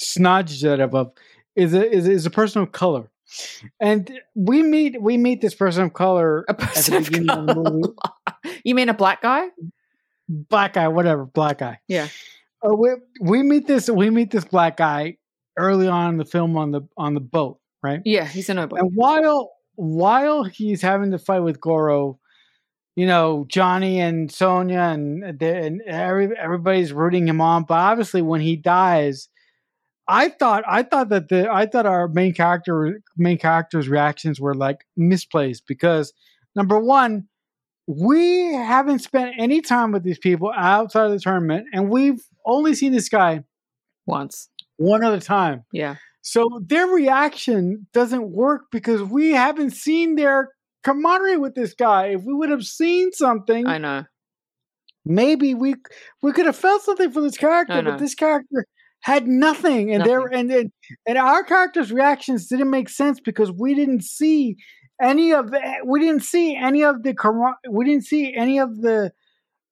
[0.00, 1.12] snodge out of
[1.56, 3.10] is a is, is a person of color,
[3.80, 7.30] and we meet we meet this person of color A at the person of beginning
[7.30, 7.88] of the movie.
[8.64, 9.48] you mean a black guy?
[10.28, 11.78] black guy, whatever, black guy.
[11.88, 12.08] Yeah.
[12.64, 12.90] Uh, we
[13.20, 15.16] we meet this we meet this black guy
[15.58, 18.00] early on in the film on the on the boat, right?
[18.04, 18.80] Yeah, he's in a nobody.
[18.80, 22.18] And while while he's having to fight with Goro,
[22.94, 27.64] you know Johnny and Sonya and the- and every, everybody's rooting him on.
[27.64, 29.28] But obviously, when he dies,
[30.06, 34.54] I thought I thought that the I thought our main character main character's reactions were
[34.54, 36.12] like misplaced because
[36.54, 37.26] number one,
[37.86, 42.74] we haven't spent any time with these people outside of the tournament, and we've only
[42.74, 43.42] seen this guy
[44.06, 44.48] Once.
[44.76, 45.64] one other time.
[45.72, 45.96] Yeah.
[46.22, 50.50] So their reaction doesn't work because we haven't seen their
[50.84, 52.06] camaraderie with this guy.
[52.08, 54.04] If we would have seen something, I know.
[55.04, 55.74] maybe we
[56.22, 57.82] we could have felt something for this character.
[57.82, 58.66] But this character
[59.00, 60.70] had nothing, and there and, and
[61.06, 64.56] and our characters' reactions didn't make sense because we didn't see
[65.02, 67.14] any of the we didn't see any of the
[67.68, 69.12] we didn't see any of the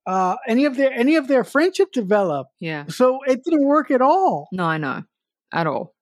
[0.07, 2.49] uh any of their any of their friendship develop.
[2.59, 2.85] Yeah.
[2.89, 4.49] So it didn't work at all.
[4.53, 5.05] No, I know.
[5.53, 5.95] At all.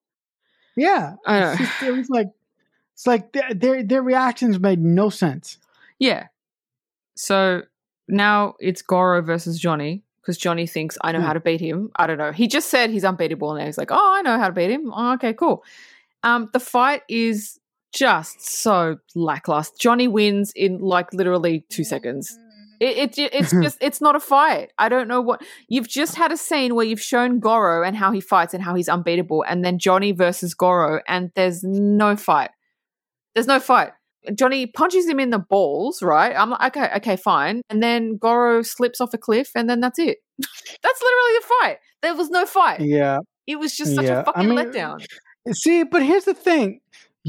[0.77, 1.55] Yeah, I know.
[1.57, 2.29] Just- it was like
[2.95, 5.59] it's like their, their their reactions made no sense.
[5.99, 6.27] Yeah.
[7.17, 7.63] So
[8.09, 11.27] now it's Goro versus Johnny because Johnny thinks I know Hmm.
[11.27, 11.91] how to beat him.
[11.97, 12.33] I don't know.
[12.33, 14.93] He just said he's unbeatable, and he's like, "Oh, I know how to beat him."
[14.95, 15.65] Oh, okay, cool.
[16.23, 17.59] Um, the fight is
[17.93, 19.77] just so lackluster.
[19.81, 22.33] Johnny wins in like literally two seconds.
[22.33, 22.45] Mm-hmm.
[22.81, 24.71] It, it it's just it's not a fight.
[24.79, 28.13] I don't know what you've just had a scene where you've shown Goro and how
[28.13, 32.51] he fights and how he's unbeatable, and then Johnny versus Goro, and there's no fight.
[33.35, 33.91] There's no fight.
[34.35, 36.35] Johnny punches him in the balls, right?
[36.37, 37.63] I'm like, okay, okay, fine.
[37.71, 40.19] And then Goro slips off a cliff, and then that's it.
[40.39, 41.79] that's literally the fight.
[42.03, 42.81] There was no fight.
[42.81, 43.19] Yeah.
[43.47, 45.05] It was just such Yeah, a I fucking mean, letdown.
[45.53, 46.81] See, but here's the thing.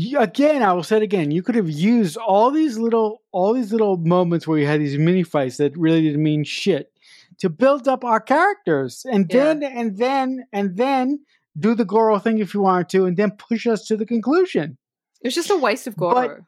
[0.01, 1.31] You, again, I will say it again.
[1.31, 4.97] You could have used all these little all these little moments where you had these
[4.97, 6.91] mini fights that really didn't mean shit
[7.39, 9.43] to build up our characters, and Yeah.
[9.53, 11.19] then and then and then
[11.57, 14.77] do the Goro thing if you wanted to, and then push us to the conclusion.
[15.21, 16.13] It was just a waste of Goro.
[16.13, 16.39] But-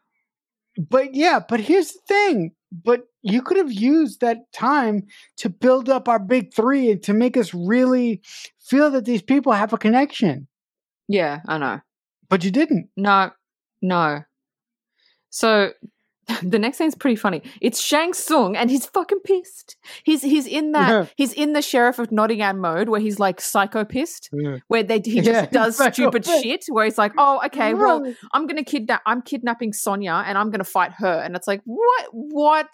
[0.89, 2.51] But yeah, but here's the thing.
[2.71, 5.07] But you could have used that time
[5.41, 8.21] to build up our big three and to make us really
[8.69, 10.47] feel that these people have a connection.
[11.09, 11.81] yeah, I know.
[12.29, 12.87] But you didn't.
[12.95, 13.31] No,
[13.82, 14.23] no.
[15.29, 15.71] So
[16.43, 17.41] the next scene's pretty funny.
[17.61, 19.75] It's Shang Tsung, and he's fucking pissed.
[20.03, 21.05] He's he's in that Yeah.
[21.17, 24.57] he's in the sheriff of Nottingham mode where he's like psycho pissed, Yeah.
[24.67, 26.65] where they he just Yeah, does stupid shit.
[26.69, 29.01] Where he's like, oh, okay, well, I'm gonna kidnap.
[29.05, 31.21] I'm kidnapping Sonya, and I'm gonna fight her.
[31.23, 32.07] And it's like, what?
[32.11, 32.67] What?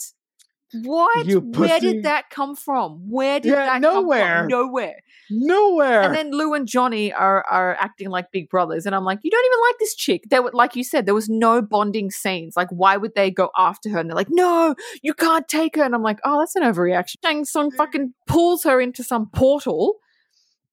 [0.74, 1.26] What?
[1.28, 3.10] Where did that come from?
[3.10, 4.20] Where did Yeah, that nowhere.
[4.20, 4.48] come from?
[4.50, 4.96] Nowhere.
[5.30, 6.02] nowhere.
[6.04, 9.32] And then Liu and Johnny are are acting like big brothers, and I'm like, you
[9.32, 10.24] don't even like this chick.
[10.30, 12.56] There, were, like you said, there was no bonding scenes.
[12.58, 14.00] Like, why would they go after her?
[14.00, 15.84] And they're like, no, you can't take her.
[15.84, 17.16] And I'm like, oh, that's an overreaction.
[17.24, 19.96] Shang Tsung fucking pulls her into some portal,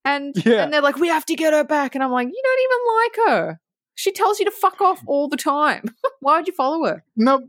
[0.04, 0.64] and Yeah.
[0.64, 1.94] and they're like, we have to get her back.
[1.94, 3.60] And I'm like, you don't even like her.
[3.94, 5.84] She tells you to fuck off all the time.
[6.20, 7.04] why would you follow her?
[7.16, 7.42] no,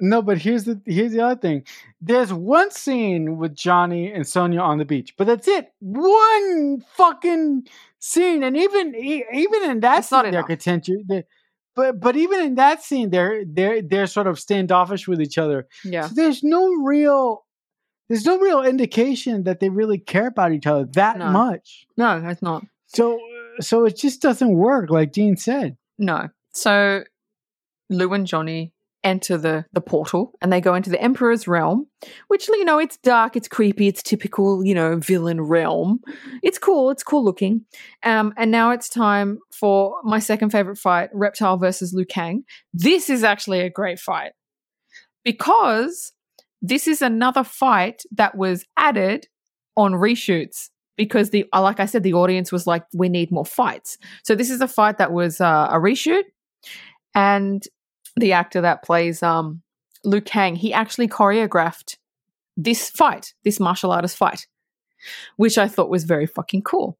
[0.00, 0.22] no.
[0.22, 1.64] But here's the here's the other thing.
[2.00, 5.72] There's one scene with Johnny and Sonya on the beach, but that's it.
[5.80, 7.66] One fucking
[7.98, 10.96] scene, and even even in that It's scene, they're contentious.
[11.08, 11.24] They,
[11.76, 15.68] but but even in that scene, they're they're they're sort of standoffish with each other.
[15.84, 16.06] Yeah.
[16.08, 17.44] So there's no real
[18.08, 21.30] there's no real indication that they really care about each other that No.
[21.30, 21.86] much.
[21.96, 22.64] No, that's not.
[22.86, 23.18] So
[23.60, 25.76] so it just doesn't work, like Dean said.
[25.98, 26.28] No.
[26.52, 27.04] So
[27.88, 28.72] Liu and Johnny
[29.02, 31.86] enter the the portal and they go into the Emperor's realm,
[32.28, 36.00] which you know it's dark, it's creepy, it's typical you know villain realm.
[36.42, 37.64] It's cool, it's cool looking.
[38.02, 42.44] Um, and now it's time for my second favorite fight: Reptile versus Liu Kang.
[42.72, 44.32] This is actually a great fight
[45.24, 46.12] because
[46.62, 49.26] this is another fight that was added
[49.76, 53.46] on reshoots because the uh, like I said, the audience was like, we need more
[53.46, 53.96] fights.
[54.24, 56.24] So this is a fight that was uh, a reshoot,
[57.14, 57.62] and
[58.20, 59.62] the actor that plays um,
[60.04, 61.96] Liu Kang, he actually choreographed
[62.56, 64.46] this fight, this martial artist fight,
[65.36, 66.98] which I thought was very fucking cool.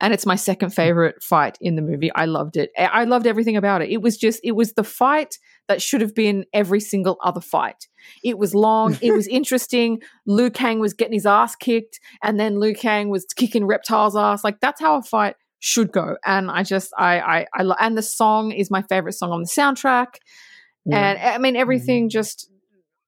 [0.00, 2.12] And it's my second favorite fight in the movie.
[2.14, 2.70] I loved it.
[2.76, 3.88] I I loved everything about it.
[3.88, 7.88] It was just, it was the fight that should have been every single other fight.
[8.22, 10.02] It was long, it was interesting.
[10.26, 14.44] Liu Kang was getting his ass kicked, and then Liu Kang was kicking Reptile's ass.
[14.44, 16.16] Like that's how a fight should go.
[16.26, 19.40] And I just, I, I, I, lo- and the song is my favorite song on
[19.40, 20.16] the soundtrack.
[20.90, 22.10] And I mean, everything mm-hmm.
[22.10, 22.50] just,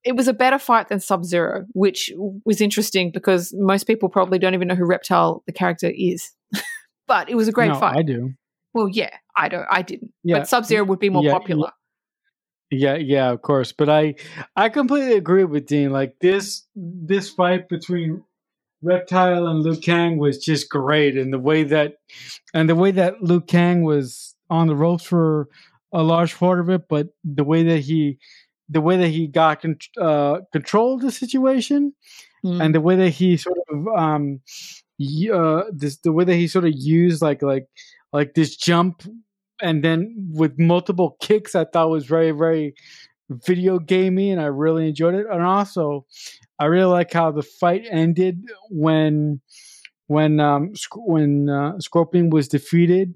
[0.03, 2.11] it was a better fight than Sub Zero, which
[2.45, 6.31] was interesting because most people probably don't even know who Reptile, the character, is.
[7.07, 7.97] but it was a great No, fight.
[7.97, 8.33] I do.
[8.73, 10.11] well, yeah, I don't, I didn't.
[10.23, 10.39] Yeah.
[10.39, 11.71] But Sub Zero would be more Yeah, popular.
[12.73, 13.71] Yeah, yeah, of course.
[13.71, 14.15] But I
[14.55, 15.91] I completely agree with Dean.
[15.91, 18.23] Like this this fight between
[18.81, 21.97] Reptile and Liu Kang was just great and the way that
[22.53, 25.49] and the way that Liu Kang was on the ropes for
[25.93, 28.19] a large part of it, but the way that he
[28.69, 31.93] the way that he got con- uh, control of the situation
[32.45, 32.61] Mm.
[32.61, 34.41] and the way that he sort of um
[35.33, 37.67] uh this the way that he sort of used like like
[38.11, 39.03] like this jump
[39.61, 42.73] and then with multiple kicks i thought was very very
[43.29, 46.05] video gamey and i really enjoyed it and also
[46.59, 49.41] i really like how the fight ended when
[50.07, 53.13] when um when uh, scorpion was defeated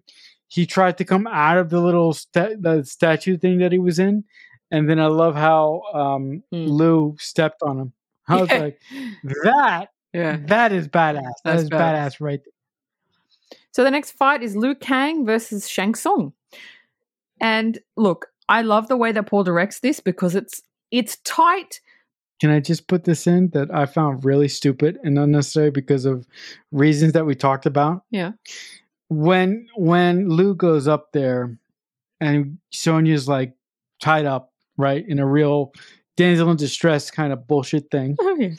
[0.48, 4.00] he tried to come out of the little sta- the statue thing that he was
[4.00, 4.24] in
[4.72, 6.70] and then i love how um Mm.
[6.70, 7.94] Liu stepped on him
[8.28, 8.58] i was Yeah.
[8.60, 8.80] like
[9.44, 10.38] that yeah.
[10.48, 11.22] that is badass.
[11.44, 12.14] That That's badass.
[12.16, 13.60] badass right there.
[13.72, 16.34] So the next fight is Liu Kang versus Shang Tsung.
[17.40, 21.82] And look, I love the way that Paul directs this because it's it's tight.
[22.42, 26.26] Can I just put this in that I found really stupid and unnecessary because of
[26.72, 28.04] reasons that we talked about?
[28.10, 28.32] Yeah.
[29.10, 31.58] When when Liu goes up there
[32.20, 33.54] and Sonya's like
[34.02, 35.72] tied up, right, in a real
[36.18, 38.18] damsel in distress kind of bullshit thing.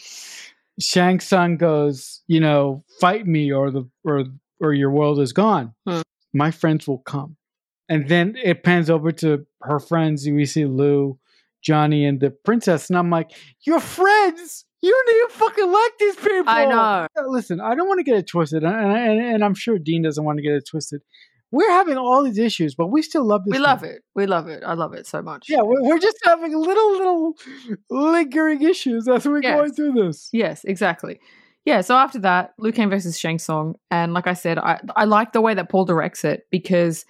[0.81, 4.25] Shang Tsung goes, you know, fight me or the or
[4.61, 5.75] or your world is gone.
[5.87, 6.01] Hmm.
[6.33, 7.37] My friends will come.
[7.89, 10.27] And then it pans over to her friends.
[10.29, 11.19] We see Liu,
[11.63, 12.91] Johnny, and the princess.
[12.91, 13.31] And I'm like,
[13.63, 14.65] your friends?
[14.81, 16.45] You don't even fucking like these people.
[16.47, 17.09] I know.
[17.29, 18.63] Listen, I don't want to get it twisted.
[18.63, 21.03] And, and, and I'm sure Dean doesn't want to get it twisted.
[21.51, 23.53] We're having all these issues, but we still love this.
[23.53, 23.95] We love film.
[23.95, 24.03] it.
[24.15, 24.63] We love it.
[24.65, 25.47] I love it so much.
[25.49, 27.35] Yeah, we're, we're just having little, little
[27.91, 29.57] lingering issues as we're Yes.
[29.57, 30.29] going through this.
[30.33, 31.19] Yes, exactly.
[31.65, 35.05] Yeah, so after that, Liu Kang versus Shang Tsung, and like I said, I I
[35.05, 37.05] like the way that Paul directs it because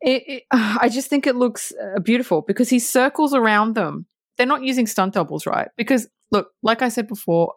[0.00, 4.06] it, it I just think it looks uh, beautiful because he circles around them.
[4.36, 5.68] They're not using stunt doubles, right?
[5.76, 7.54] Because look, like I said before,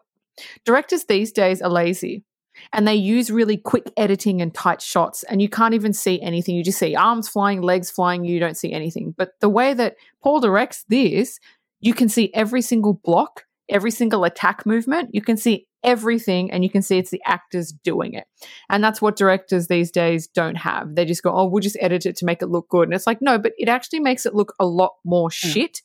[0.64, 2.24] directors these days are lazy
[2.72, 6.56] and they use really quick editing and tight shots and you can't even see anything.
[6.56, 9.14] You just see arms flying legs flying you don't see anything.
[9.16, 11.38] But the way that paul directs this
[11.80, 15.10] you can see every single block every single attack movement.
[15.12, 18.24] You can see everything and you can see it's the actors doing it.
[18.68, 20.94] And that's what directors these days don't have.
[20.94, 22.88] They just go oh we'll just edit it to make it look good.
[22.88, 25.50] And it's like no but it actually makes it look a lot more Yeah.
[25.50, 25.82] shit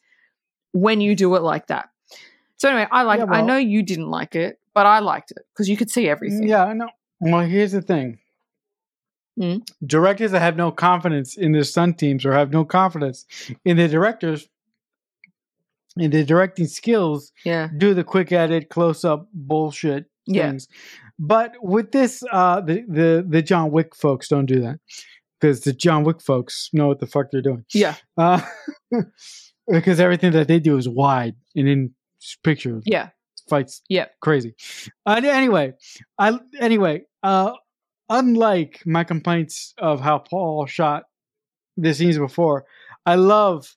[0.71, 1.89] when you do it like that
[2.57, 5.45] so anyway i like Yeah, i know you didn't like it but i liked it
[5.53, 6.89] because you could see everything Yeah, I know.
[7.21, 8.19] Well, here's the thing.
[9.39, 9.61] Mm.
[9.85, 13.25] Directors that have no confidence in their stunt teams or have no confidence
[13.65, 14.47] in their directors
[15.97, 20.49] and their directing skills yeah do the quick edit, close up bullshit Yeah.
[20.49, 20.67] things.
[21.17, 24.79] But with this, uh, the, the the John Wick folks don't do that
[25.39, 27.63] because the John Wick folks know what the fuck they're doing.
[27.73, 28.41] yeah Uh,
[29.67, 31.91] because everything that they do is wide and in
[32.43, 33.09] picture yeah
[33.49, 34.05] fights Yeah.
[34.21, 34.55] crazy
[35.05, 35.73] uh, anyway
[36.19, 37.51] i anyway uh
[38.09, 41.03] unlike my complaints of how paul shot
[41.77, 42.65] the scenes before
[43.05, 43.75] i love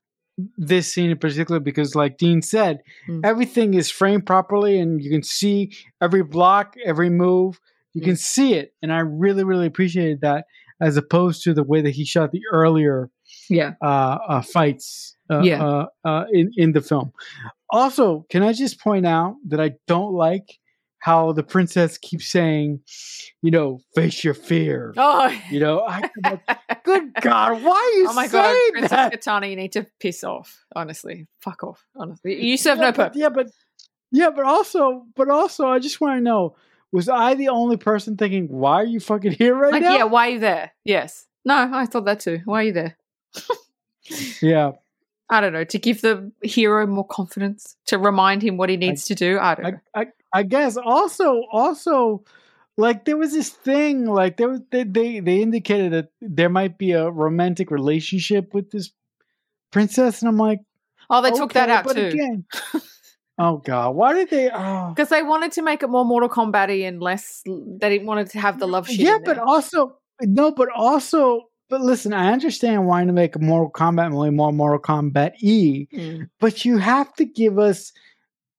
[0.57, 2.79] this scene in particular because like dean said
[3.09, 3.21] Mm.
[3.25, 7.59] everything is framed properly and you can see every block every move
[7.95, 8.05] you Mm.
[8.05, 10.45] can see it and i really really appreciated that
[10.81, 13.11] as opposed to the way that he shot the earlier
[13.51, 13.73] Yeah.
[13.83, 15.63] uh, uh, fights uh, Yeah.
[15.65, 17.13] uh, uh, in in the film.
[17.71, 20.59] Also, can I just point out that I don't like
[21.01, 22.81] how the princess keeps saying,
[23.43, 24.93] you know, face your fear.
[24.97, 25.33] Oh.
[25.51, 26.11] You know, I,
[26.85, 29.13] good God, why are you Oh my god, Princess that?
[29.13, 30.65] Kitana, you need to piss off.
[30.75, 31.85] Honestly, fuck off.
[31.97, 33.21] Honestly, you serve yeah, no but, purpose.
[33.21, 33.51] yeah, but
[34.11, 36.57] yeah, but also, but also, I just want to know:
[36.91, 40.05] was I the only person thinking, "Why are you fucking here right Like, now?" yeah,
[40.05, 40.73] why are you there?
[40.85, 41.27] Yes.
[41.45, 42.41] No, I thought that too.
[42.45, 42.97] Why are you there?
[44.43, 44.73] yeah.
[45.31, 45.65] I don't know.
[45.65, 49.39] To give the hero more confidence, to remind him what he needs to do.
[49.39, 49.79] I don't I, know.
[49.95, 52.25] I, I guess also, also,
[52.77, 56.79] like there was this thing, like there was they, they they indicated that there might
[56.79, 58.91] be a romantic relationship with this
[59.71, 60.61] princess, and I'm like,
[61.11, 62.07] Oh, they took that out but too.
[62.07, 62.45] Again,
[63.39, 64.51] oh God, why did they?
[64.51, 64.93] Oh.
[64.95, 67.43] Because they wanted to make it more Mortal Kombat-y and less.
[67.47, 69.01] They didn't want to have the love shit.
[69.01, 73.71] Yeah, but also no, but also, but listen, I understand wanting to make a Mortal
[73.71, 76.29] Kombat movie more Mortal Kombat E, Mm.
[76.41, 77.93] but you have to give us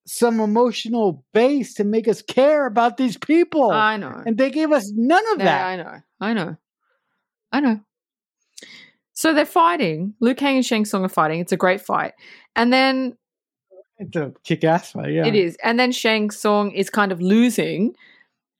[0.05, 4.24] some emotional base to make us care about these people, I know.
[4.26, 5.66] and they gave us none of Yeah, that.
[5.66, 5.99] I know.
[6.22, 6.57] I know.
[7.51, 7.80] I know.
[9.14, 10.14] So they're fighting.
[10.20, 11.39] Liu Kang and Shang Tsung are fighting.
[11.41, 12.14] It's a great fight.
[12.55, 13.18] And then
[13.97, 15.26] It's a kick-ass fight, yeah.
[15.26, 15.57] it is.
[15.64, 17.93] And then Shang Tsung is kind of losing.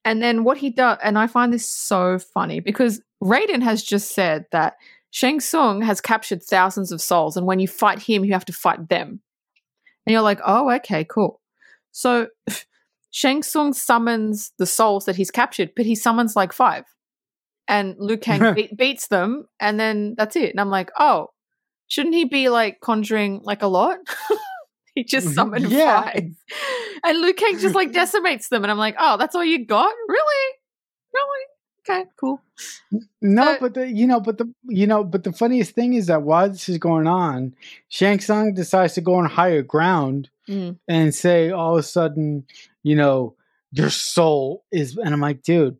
[0.04, 4.12] And then what he does, and I find this so funny because Raiden has just
[4.14, 4.74] said that
[5.10, 7.36] Shang Tsung has captured thousands of souls.
[7.36, 9.20] And when you fight him, you have to fight them.
[10.06, 11.40] And you're like, oh, okay, cool.
[11.92, 12.28] So
[13.10, 16.84] Shang Tsung summons the souls that he's captured, but he summons like five.
[17.68, 20.50] And Liu Kang be- beats them, and then that's it.
[20.50, 21.28] And I'm like, oh,
[21.86, 23.98] shouldn't he be like conjuring like a lot?
[24.96, 25.74] he just summoned Mm-hmm.
[25.74, 26.02] Yeah.
[26.02, 26.24] five.
[27.04, 28.64] And Liu Kang just like decimates them.
[28.64, 29.92] And I'm like, oh, that's all you got?
[30.08, 30.54] Really?
[31.14, 31.44] Really?
[31.88, 32.40] Okay, cool.
[33.22, 36.06] No, So- but the you know, but the you know, but the funniest thing is
[36.06, 37.54] that while this is going on,
[37.88, 40.78] Shang Tsung decides to go on higher ground Mm.
[40.88, 42.44] and say all of a sudden,
[42.82, 43.34] you know,
[43.72, 45.76] your soul is, and I'm like, dude,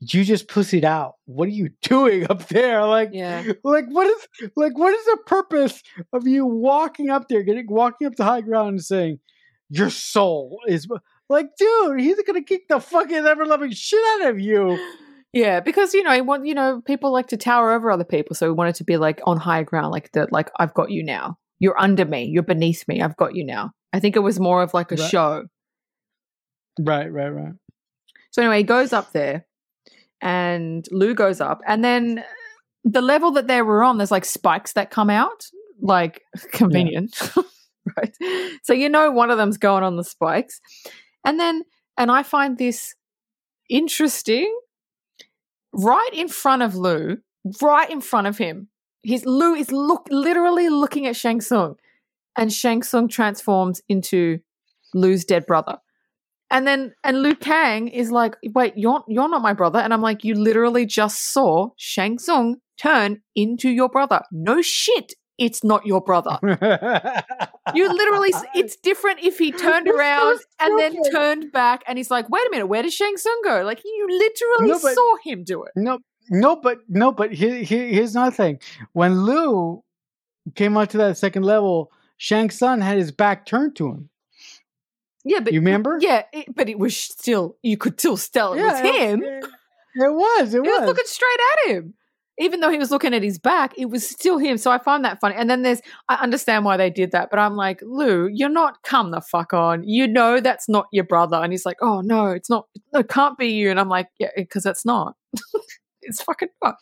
[0.00, 1.14] you just pussied out.
[1.26, 2.84] What are you doing up there?
[2.84, 3.44] Like, Yeah.
[3.64, 8.06] like what is, like, what is the purpose of you walking up there, getting walking
[8.08, 9.20] up to high ground and saying
[9.70, 10.86] your soul is
[11.28, 14.78] like, dude, he's gonna kick the fucking ever loving shit out of you.
[15.36, 18.46] Yeah, because you know, want you know, people like to tower over other people, so
[18.46, 21.36] we wanted to be like on higher ground, like the like I've got you now.
[21.58, 22.24] You're under me.
[22.24, 23.02] You're beneath me.
[23.02, 23.72] I've got you now.
[23.92, 25.10] I think it was more of like a Right.
[25.10, 25.44] show.
[26.80, 27.52] Right, right, right.
[28.30, 29.44] So anyway, he goes up there,
[30.22, 32.24] and Liu goes up, and then
[32.84, 35.44] the level that they were on, there's like spikes that come out,
[35.82, 36.22] like
[36.52, 37.14] convenient,
[37.98, 38.16] right?
[38.62, 40.62] So you know one of them's going on the spikes,
[41.26, 41.64] and then
[41.98, 42.94] and I find this
[43.68, 44.50] interesting.
[45.76, 47.18] Right in front of Liu,
[47.60, 48.68] right in front of him,
[49.02, 51.76] his Liu is look literally looking at Shang Tsung,
[52.36, 54.38] and Shang Tsung transforms into
[54.94, 55.78] Liu's dead brother.
[56.50, 59.78] And then and Liu Kang is like, wait, you're you're not my brother.
[59.78, 64.22] And I'm like, you literally just saw Shang Tsung turn into your brother.
[64.30, 66.38] No shit, it's not your brother.
[67.74, 71.98] You literally, it's different if he turned That's so around and then turned back and
[71.98, 73.62] he's like, wait a minute, where did Shang Tsung go?
[73.62, 75.72] Like you literally No, but- saw him do it.
[75.76, 75.98] No,
[76.30, 78.60] no, but no, but here, here, here's another thing.
[78.92, 79.82] When Liu
[80.54, 84.10] came up to that second level, Shang Tsung had his back turned to him.
[85.24, 85.98] Yeah, but You remember?
[86.00, 89.22] Yeah, it, but it was still you could still tell it was him.
[89.24, 89.44] It,
[89.96, 90.54] it was.
[90.54, 90.86] It He was was.
[90.86, 91.94] looking straight at him.
[92.38, 94.58] Even though he was looking at his back, it was still him.
[94.58, 95.34] So I find that funny.
[95.36, 98.82] And then there's, I understand why they did that, but I'm like, Liu, you're not,
[98.82, 99.82] come the fuck on.
[99.88, 101.36] You know that's not your brother.
[101.36, 103.70] And he's like, oh no, it's not, no, it can't be you.
[103.70, 105.14] And I'm like, yeah, because it's not.
[106.02, 106.76] it's fucking not.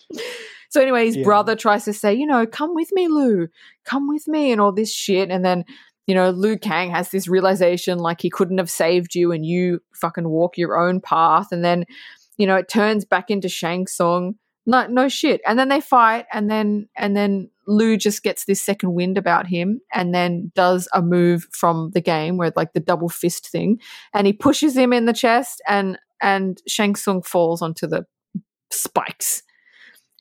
[0.71, 1.25] So anyway, his Yeah.
[1.25, 3.47] brother tries to say, you know, come with me, Liu,
[3.85, 5.31] come with me, and all this shit.
[5.31, 5.65] And then,
[6.09, 9.81] you know, Liu Kang has this realization like he couldn't have saved you and you
[9.95, 11.53] fucking walk your own path.
[11.53, 11.85] And then,
[12.37, 14.35] you know, it turns back into Shang Tsung.
[14.67, 15.41] No, no shit.
[15.47, 19.47] And then they fight, and then and then Liu just gets this second wind about
[19.47, 23.81] him, and then does a move from the game where like the double fist thing,
[24.15, 28.07] and he pushes him in the chest, and and Shang Tsung falls onto the
[28.71, 29.43] spikes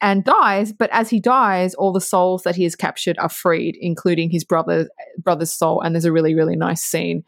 [0.01, 0.73] and dies.
[0.73, 4.43] But as he dies, all the souls that he has captured are freed, including his
[4.43, 5.81] brother brother's soul.
[5.81, 7.23] And there's a really really nice scene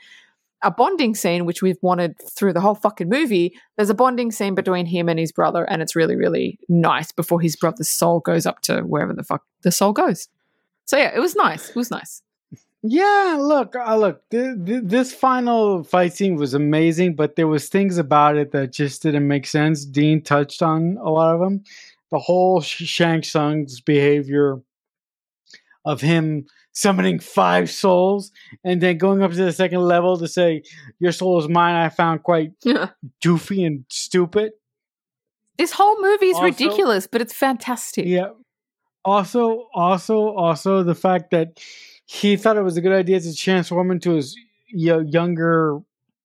[0.65, 3.53] a bonding scene, which we've wanted through the whole fucking movie.
[3.77, 7.39] There's a bonding scene between him and his brother, and it's really, really nice before
[7.39, 10.27] his brother's soul goes up to wherever the fuck the soul goes.
[10.85, 11.69] So yeah, it was nice.
[11.69, 12.21] It was nice.
[12.87, 14.21] Yeah, look, uh, look.
[14.29, 18.71] Th- th- this final fight scene was amazing, but there was things about it that
[18.73, 19.85] just didn't make sense.
[19.85, 21.63] Dean touched on a lot of them.
[22.11, 24.61] the whole Sh- Shang Tsung's behavior
[25.83, 26.45] of him
[26.75, 28.31] summoning five souls
[28.63, 30.61] and then going up to the second level to say
[30.99, 32.51] your soul is mine i found quite
[33.23, 34.51] doofy and stupid.
[35.57, 38.05] This whole movie is Also- ridiculous, but it's fantastic.
[38.05, 38.31] yeah.
[39.05, 41.59] Also also also the fact that
[42.07, 44.35] he thought it was a good idea to transform into his
[44.67, 45.79] younger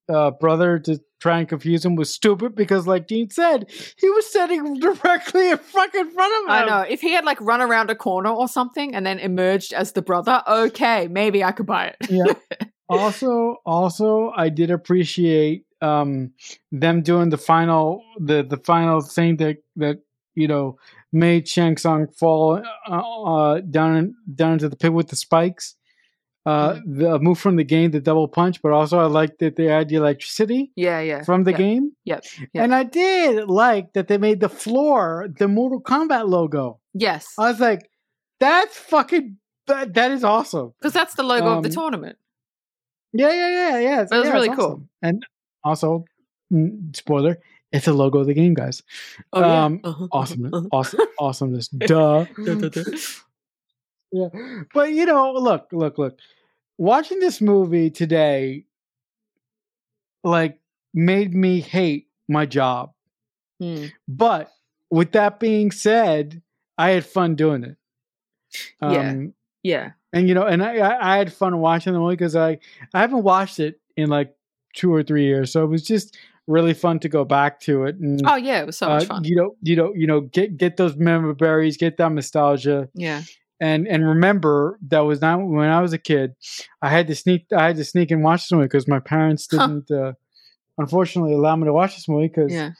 [0.08, 4.26] uh, brother to try and confuse him was stupid because like dean said he was
[4.26, 6.80] standing directly in fucking front of him I know.
[6.88, 10.02] If he had like run around a corner or something and then emerged as the
[10.02, 11.96] brother, okay, maybe I could buy it.
[12.08, 12.32] yeah.
[12.90, 16.32] Also, also, I did appreciate um,
[16.72, 19.98] them doing the final, the the final thing that that
[20.34, 20.76] you know
[21.12, 25.76] made Shang Tsung fall uh, uh, down down into the pit with the spikes.
[26.50, 29.66] Uh, The move from the game, the double punch, but also I liked that they
[29.76, 31.22] had the electricity Yeah, yeah.
[31.24, 31.56] from the yeah.
[31.64, 32.20] game, Yep.
[32.54, 32.64] yep.
[32.64, 36.80] and I did like that they made the floor the Mortal Kombat logo.
[36.94, 37.24] Yes.
[37.38, 37.82] I was like,
[38.40, 39.36] that's fucking
[39.66, 40.72] that, that is awesome.
[40.80, 42.16] Because that's the logo of the Um, tournament.
[43.12, 44.00] Yeah, yeah, yeah, yeah.
[44.04, 44.66] That was yeah, really cool.
[44.66, 44.88] awesome.
[45.02, 45.26] And
[45.62, 46.04] also,
[46.52, 47.38] mm, spoiler,
[47.72, 48.82] it's the logo of the game, guys.
[49.32, 49.64] Oh, yeah.
[49.64, 50.68] um, Uh-huh, Awesomeness, uh-huh.
[50.72, 51.68] awesome, awesomeness.
[51.68, 52.24] Duh.
[52.44, 52.70] Duh.
[54.12, 54.28] yeah,
[54.74, 56.18] but you know, look, look, look.
[56.80, 58.64] Watching this movie today,
[60.24, 60.58] like,
[60.94, 62.92] made me hate my job.
[63.60, 63.86] Hmm.
[64.08, 64.50] But
[64.90, 66.40] with that being said,
[66.78, 67.76] I had fun doing it.
[68.82, 69.10] Yeah.
[69.10, 69.90] Um, Yeah.
[70.14, 72.58] and you know, and I, I I had fun watching the movie because I
[72.94, 74.34] I haven't watched it in like
[74.74, 76.16] two or three years, so it was just
[76.46, 78.60] really fun to go back to it and Oh, yeah.
[78.62, 79.24] It was so much uh, fun.
[79.24, 83.22] you know you know you know get get those memory berries, get that nostalgia, Yeah.
[83.60, 86.34] And and remember that was not when I was a kid.
[86.82, 89.46] I had to sneak I had to sneak and watch this movie because my parents
[89.46, 90.12] didn't uh,
[90.78, 92.70] unfortunately allow me to watch this movie because Yeah.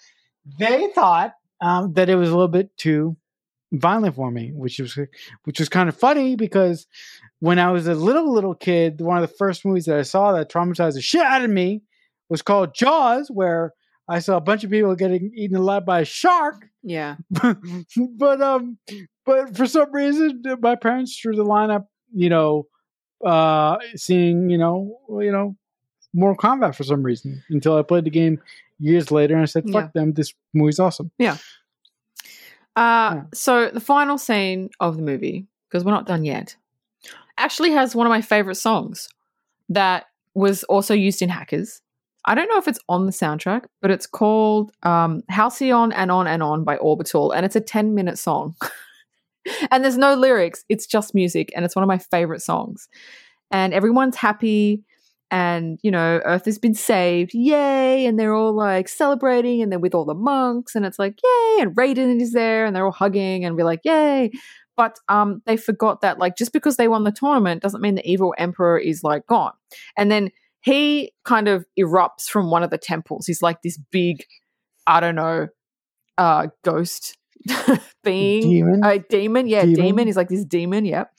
[0.59, 3.17] they thought um, that it was a little bit too
[3.73, 4.99] violent for me, which was
[5.45, 6.87] which was kind of funny because
[7.41, 10.33] when I was a little little kid, one of the first movies that I saw
[10.33, 11.83] that traumatized the shit out of me
[12.29, 13.75] was called Jaws, where
[14.09, 16.67] I saw a bunch of people getting eaten alive by a shark.
[16.83, 17.17] Yeah.
[17.31, 18.79] but um,
[19.25, 22.67] but for some reason, my parents drew the line up, you know,
[23.25, 25.57] uh, seeing you know, you know,
[26.15, 28.41] Mortal Kombat for some reason until I played the game
[28.79, 31.37] years later and I said, "Fuck them, this movie's awesome." Uh,
[32.77, 33.23] Yeah.
[33.35, 36.57] So the final scene of the movie, because we're not done yet,
[37.37, 39.09] actually has one of my favorite songs
[39.69, 41.83] that was also used in Hackers.
[42.25, 46.27] I don't know if it's on the soundtrack, but it's called um, Halcyon and On
[46.27, 48.55] and On by Orbital, and it's a 10 minute song.
[49.71, 52.89] and there's no lyrics, it's just music, and it's one of my favorite songs.
[53.51, 54.83] And everyone's happy,
[55.31, 58.07] and you know, Earth has been saved, yay!
[58.07, 61.59] And they're all like celebrating, and they're with all the monks, and it's like, yay!
[61.61, 64.31] And Raiden is there, and they're all hugging, and we're like, yay!
[64.77, 68.11] But um, they forgot that like just because they won the tournament doesn't mean the
[68.11, 69.53] evil emperor is like gone.
[69.99, 70.31] And then
[70.63, 73.27] he kind of erupts from one of the temples.
[73.27, 74.25] He's like this big,
[74.87, 75.49] I don't know,
[76.17, 77.19] uh, ghost
[78.05, 78.85] being, Demon?
[78.85, 79.47] a demon.
[79.47, 79.85] Yeah, Demon?
[79.85, 80.07] demon.
[80.07, 80.85] He's like this demon.
[80.85, 81.13] Yep.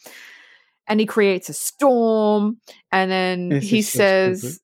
[0.88, 2.58] And he creates a storm,
[2.92, 4.60] and then he says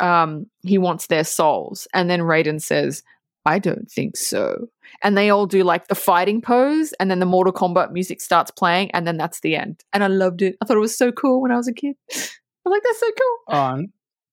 [0.00, 3.02] um, he wants their souls, and then Raiden says,
[3.46, 4.68] "I don't think so."
[5.02, 8.50] And they all do like the fighting pose, and then the Mortal Kombat music starts
[8.50, 9.82] playing, and then that's the end.
[9.92, 10.56] And I loved it.
[10.60, 11.96] I thought it was so cool when I was a kid.
[12.64, 13.56] I'm like, that's so cool.
[13.56, 13.82] Oh,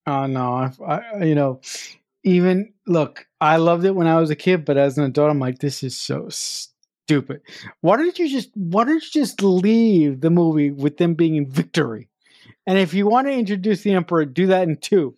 [0.06, 1.60] oh no, I, I, you know,
[2.24, 5.38] even look, I loved it when I was a kid, but as an adult, I'm
[5.38, 6.28] like, this is so
[7.10, 7.40] stupid.
[7.80, 11.50] Why didn't you just, why didn't you just leave the movie with them being in
[11.50, 12.08] victory?
[12.66, 15.16] And if you want to introduce the emperor, do that in two.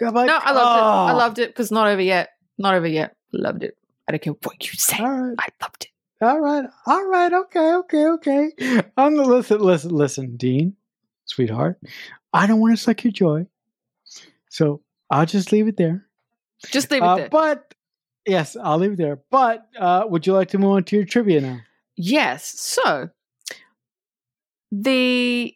[0.00, 0.82] Like, no, I loved it.
[0.82, 2.30] I "Oh." loved it because not over yet.
[2.58, 3.16] Not over yet.
[3.32, 3.76] Loved it.
[4.06, 5.02] I don't care what you say.
[5.02, 6.24] Right, I loved it.
[6.24, 8.50] all right, all right, okay, okay, okay.
[8.96, 10.76] I'm gonna listen, listen, listen, Dean,
[11.24, 11.78] sweetheart.
[12.32, 13.46] I don't want to suck your joy,
[14.48, 14.80] so
[15.10, 16.06] I'll just leave it there.
[16.66, 17.28] Just leave it Uh, there.
[17.30, 17.74] but
[18.26, 19.20] yes, I'll leave it there.
[19.30, 21.60] But uh, would you like to move on to your trivia now?
[21.96, 22.44] Yes.
[22.58, 23.10] So
[24.72, 25.54] the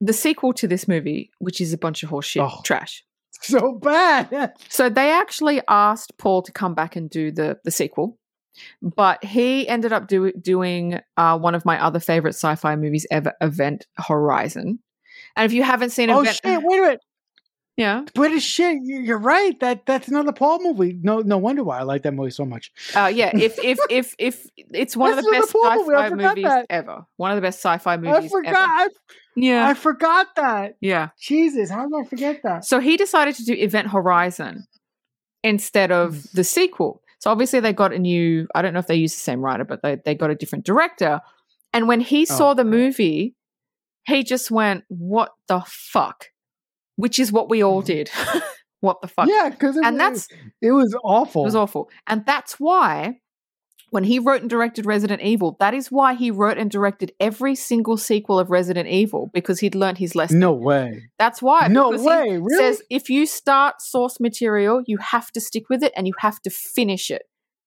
[0.00, 2.60] the sequel to this movie, which is a bunch of horseshit Oh.
[2.64, 3.04] trash.
[3.42, 4.52] So bad.
[4.68, 8.18] So they actually asked Paul to come back and do the the sequel,
[8.82, 13.32] but he ended up do, doing uh, one of my other favorite sci-fi movies ever,
[13.40, 14.80] Event Horizon.
[15.36, 16.60] And if you haven't seen it, oh Event, shit!
[16.62, 17.00] Wait a minute.
[17.80, 18.04] Yeah,
[18.36, 18.78] a shit!
[18.82, 19.58] you- You're right.
[19.60, 20.98] That that's another Paul movie.
[21.02, 22.70] No, no wonder why I like that movie so much.
[22.94, 23.30] uh, yeah.
[23.46, 26.66] If if if if it's one of the best Paul sci-fi forgot movies that.
[26.70, 27.06] ever.
[27.16, 28.54] One of the best sci-fi movies I forgot.
[28.68, 28.88] I,
[29.36, 30.76] Yeah, I forgot that.
[30.80, 31.08] yeah.
[31.20, 32.64] Jesus, how did I forget that?
[32.64, 34.66] So he decided to do Event Horizon
[35.42, 36.32] instead of Mm.
[36.32, 37.02] the sequel.
[37.18, 38.46] So obviously they got a new.
[38.54, 40.64] I don't know if they used the same writer, but they they got a different
[40.64, 41.20] director.
[41.72, 43.34] And when he saw Oh, the movie,
[44.06, 46.26] he just went, "What the fuck?"
[47.00, 47.86] Which is what we all Mhm.
[47.86, 48.10] did.
[48.80, 49.28] what the fuck?
[49.28, 50.28] Yeah, because And that's
[50.62, 51.42] it was awful.
[51.42, 51.90] It was awful.
[52.06, 53.18] And that's why
[53.90, 57.56] when he wrote and directed Resident Evil, that is why he wrote and directed every
[57.56, 60.38] single sequel of Resident Evil because he'd learned his lesson.
[60.38, 61.02] no way.
[61.18, 61.66] That's why.
[61.66, 62.38] No way.
[62.38, 62.56] Really?
[62.56, 66.40] Says if you start source material, you have to stick with it and you have
[66.42, 67.22] to finish it.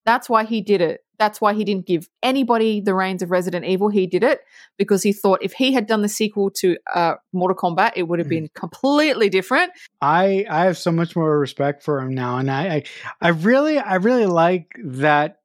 [0.06, 1.02] That's why he did it.
[1.20, 3.88] That's why he didn't give anybody the reins of Resident Evil.
[3.90, 4.42] He did it
[4.78, 8.20] because he thought if he had done the sequel to uh, Mortal Kombat, it would
[8.20, 8.32] have Mhm.
[8.32, 9.72] been completely different.
[10.02, 12.84] I I have so much more respect for him now, and I I,
[13.22, 15.38] I really I really like that.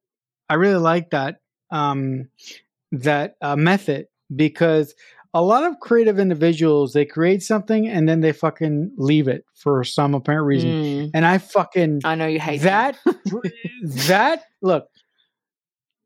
[0.48, 1.40] I really like that
[1.70, 2.28] um
[2.92, 4.94] that uh, method because
[5.38, 9.84] a lot of creative individuals they create something and then they fucking leave it for
[9.84, 12.98] some apparent reason, Mm, and I fucking I know you hate that
[14.08, 14.88] that look.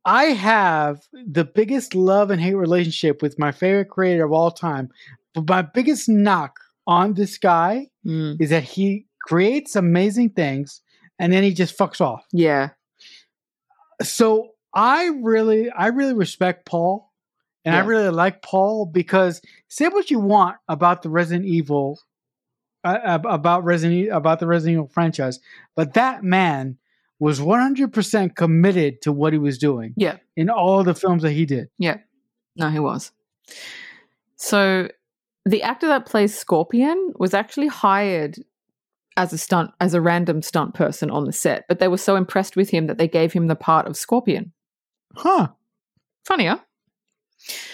[0.04, 4.90] I have the biggest love and hate relationship with my favorite creator of all time,
[5.32, 10.80] but my biggest knock on this guy Mm, is that he creates amazing things
[11.20, 12.24] and then he just fucks off.
[12.32, 12.70] yeah.
[14.02, 17.11] So I really, I really respect Paul,
[17.64, 22.00] and I really like Paul because say what you want about the Resident Evil,
[22.84, 25.38] uh, about Resident about the Resident Evil franchise,
[25.76, 26.78] but that man
[27.18, 29.94] was one hundred percent committed to what he was doing.
[29.96, 30.16] Yeah.
[30.36, 31.68] in all the films that he did.
[31.78, 31.98] Yeah.
[32.56, 33.12] No, he was.
[34.36, 34.88] So
[35.44, 38.36] the actor that plays Scorpion was actually hired
[39.16, 42.16] as a stunt, as a random stunt person on the set, but they were so
[42.16, 44.52] impressed with him that they gave him the part of Scorpion.
[45.14, 45.48] Huh?
[46.24, 46.60] Funnier.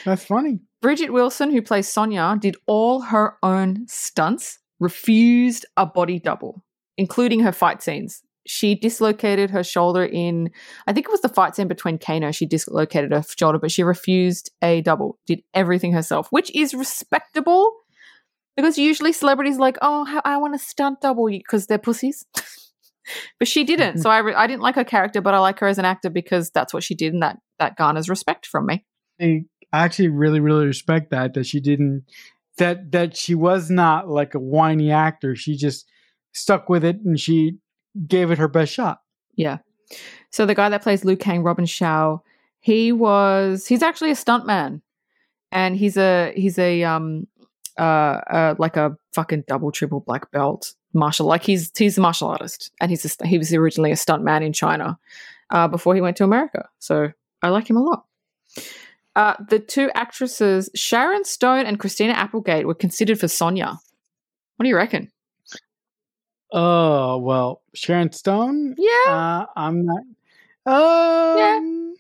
[0.04, 0.60] That's funny.
[0.82, 6.64] Bridgette Wilson, who plays Sonya, did all her own stunts, refused a body double,
[6.96, 8.22] including her fight scenes.
[8.46, 10.50] She dislocated her shoulder in,
[10.86, 12.32] I think it was the fight scene between Kano.
[12.32, 17.72] She dislocated her shoulder, but she refused a double, did everything herself, which is respectable
[18.56, 22.24] because usually celebrities are like, oh, I want a stunt double because they're pussies.
[23.38, 23.94] but she didn't.
[23.94, 24.00] Mm-hmm.
[24.00, 26.10] So I, re- I didn't like her character, but I like her as an actor
[26.10, 28.84] because that's what she did, and that, that garners respect from me.
[29.72, 32.04] I actually really, really respect that that she didn't
[32.58, 35.34] that that she was not like a whiny actor.
[35.34, 35.86] She just
[36.32, 37.58] stuck with it and she
[38.06, 39.00] gave it her best shot.
[39.34, 39.58] Yeah.
[40.30, 42.20] So the guy that plays Liu Kang, Robin Shou,
[42.60, 44.82] he was he's actually a stuntman,
[45.50, 47.26] and he's a he's a um
[47.78, 52.28] uh, uh like a fucking double triple black belt martial like he's he's a martial
[52.28, 54.98] artist, and he's a, he was originally a stuntman in China,
[55.50, 56.68] uh, before he went to America.
[56.78, 57.10] So
[57.42, 58.04] I like him a lot.
[59.18, 63.66] Uh, the two actresses Sharon Stone and Christina Applegate were considered for Sonya.
[64.56, 65.10] What do you reckon?
[66.52, 68.76] Oh well, Sharon Stone.
[68.78, 70.02] Yeah, Uh, I'm not.
[70.66, 71.94] Um,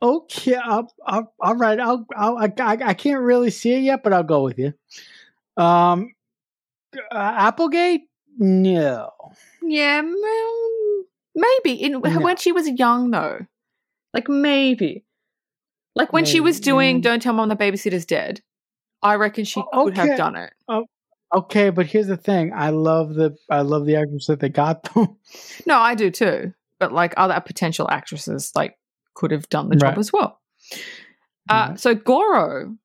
[0.00, 0.56] Okay.
[0.56, 1.78] I'll, I'll, all right.
[1.78, 4.72] I'll, I'll, I, I, I can't really see it yet, but I'll go with you.
[5.56, 6.14] Um,
[6.96, 8.08] uh, Applegate.
[8.38, 9.10] No.
[9.62, 10.02] Yeah,
[11.34, 12.00] maybe in No.
[12.00, 13.46] when she was young though,
[14.14, 15.04] like maybe,
[15.94, 18.40] like when she was doing "Don't Tell Mom the Babysitter's Dead,"
[19.02, 20.52] I reckon she O- could have done it.
[21.34, 22.52] Okay, but here's the thing.
[22.54, 25.16] I love the I love the actress that they got though.
[25.66, 28.78] No, I do too, but like other potential actresses, like
[29.14, 29.98] could have done the job Right.
[29.98, 30.40] as well.
[31.48, 31.80] Uh, Right.
[31.80, 32.76] So Goro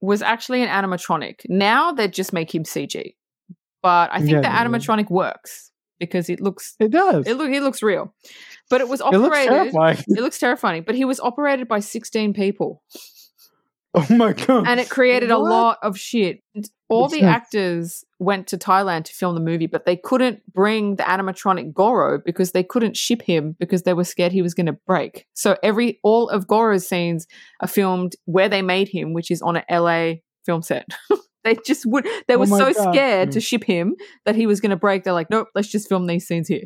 [0.00, 1.40] was actually an animatronic.
[1.48, 3.14] Now they just make him CG,
[3.82, 7.26] but I think Yeah, the animatronic works because it looks It does.
[7.26, 8.14] it look it looks real,
[8.70, 10.04] but it was It looks operated.
[10.08, 12.82] it looks terrifying, but he was operated by 16 people
[13.96, 14.66] Oh my god!
[14.66, 16.42] and it created a lot of shit.
[16.88, 21.04] All the actors went to Thailand to film the movie, but they couldn't bring the
[21.04, 24.76] animatronic Goro because they couldn't ship him because they were scared he was going to
[24.86, 25.26] break.
[25.34, 27.28] So every all of Goro's scenes
[27.60, 30.14] are filmed where they made him, which is on a LA
[30.44, 30.88] film set.
[31.44, 32.92] they just would they Oh were so God.
[32.92, 33.42] scared to hmm.
[33.44, 35.04] ship him that he was going to break.
[35.04, 36.64] They're like, "Nope, let's just film these scenes here."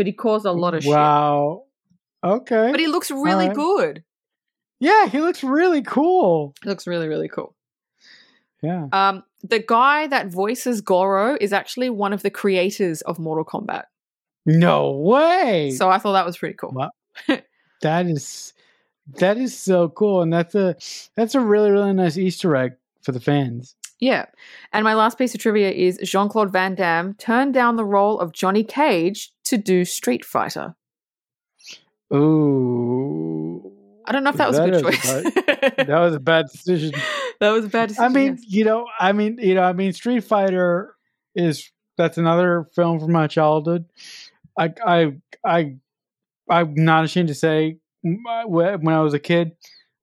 [0.00, 0.92] But he caused a lot of shit.
[0.94, 1.64] Wow.
[2.24, 2.70] Okay.
[2.70, 3.54] But he looks really right.
[3.54, 4.02] good.
[4.78, 6.54] yeah, he looks really cool.
[6.62, 7.54] He looks really really cool.
[8.62, 8.86] Yeah.
[8.92, 13.82] Um, the guy that voices Goro is actually one of the creators of Mortal Kombat.
[14.46, 15.70] No way.
[15.72, 16.72] So I thought that was pretty cool.
[16.72, 16.92] Wow.
[17.82, 18.54] that is
[19.18, 20.76] that is so cool, and that's a
[21.14, 22.72] that's a really really nice Easter egg
[23.02, 23.76] for the fans.
[24.00, 24.26] Yeah.
[24.72, 28.18] And my last piece of trivia is Jean Claude Van Damme turned down the role
[28.18, 30.74] of Johnny Cage to do Street Fighter.
[32.12, 33.72] Ooh.
[34.06, 35.06] I don't know if that was a good choice.
[35.06, 36.92] bad- that was a bad decision.
[37.38, 38.04] that was a bad decision.
[38.04, 38.44] I mean, yes.
[38.48, 40.96] you know, I mean, you know, I mean, Street Fighter
[41.34, 43.84] is that's another film from my childhood.
[44.58, 45.12] I, I,
[45.44, 45.76] I,
[46.48, 49.52] I'm not ashamed to say, uh, when I was a kid,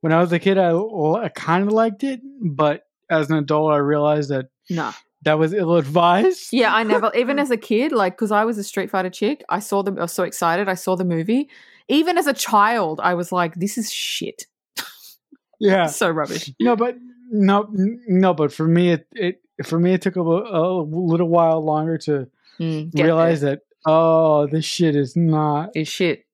[0.02, 3.74] when I was a kid, I, I kind of liked it, but as an adult,
[3.74, 4.91] I realized that no.
[5.23, 6.53] That was ill advised.
[6.53, 9.44] Yeah, I never, even as a kid, like, because I was a Street Fighter chick,
[9.49, 10.69] I saw them, I was so excited.
[10.69, 11.49] I saw the movie.
[11.88, 14.45] Even as a child, I was like, this is shit.
[15.60, 15.88] Yeah.
[15.88, 16.52] so rubbish.
[16.60, 16.98] No, but
[17.31, 21.64] no, no, but for me, it, it for me, it took a, a little while
[21.65, 22.27] longer to
[22.60, 26.26] Mm, realize that, oh, this shit is not, Is shit.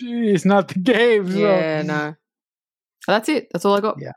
[0.00, 1.30] it's not the game.
[1.30, 1.38] So.
[1.38, 2.16] Yeah, no.
[3.06, 3.48] That's it.
[3.52, 3.96] That's all I got.
[4.00, 4.12] Yeah.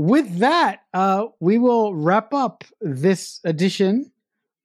[0.00, 4.10] With that, uh, we will wrap up this edition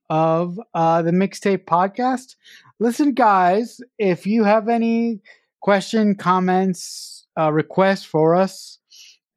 [0.09, 2.35] of uh, the Mixtape Podcast.
[2.79, 5.19] Listen, guys, if you have any
[5.59, 8.79] question, comments, uh, requests for us,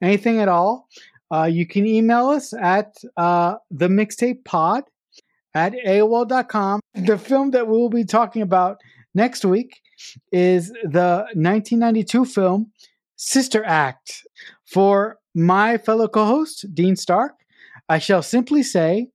[0.00, 0.86] anything at all,
[1.32, 4.84] uh, you can email us at uh, the Mixtape Pod
[5.52, 6.78] at AOL.com.
[6.94, 8.76] The film that we will be talking about
[9.16, 9.80] next week
[10.30, 12.70] is the 1992 film
[13.16, 14.22] Sister Act.
[14.64, 17.34] For my fellow co host, Dean Stark,
[17.88, 19.08] I shall simply say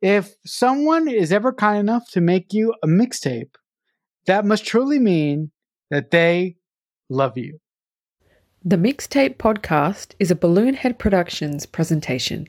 [0.00, 3.54] if someone is ever kind enough to make you a mixtape,
[4.26, 5.50] that must truly mean
[5.90, 6.56] that they
[7.08, 7.60] love you.
[8.64, 12.48] The Mixtape Podcast is a Balloonhead Productions presentation.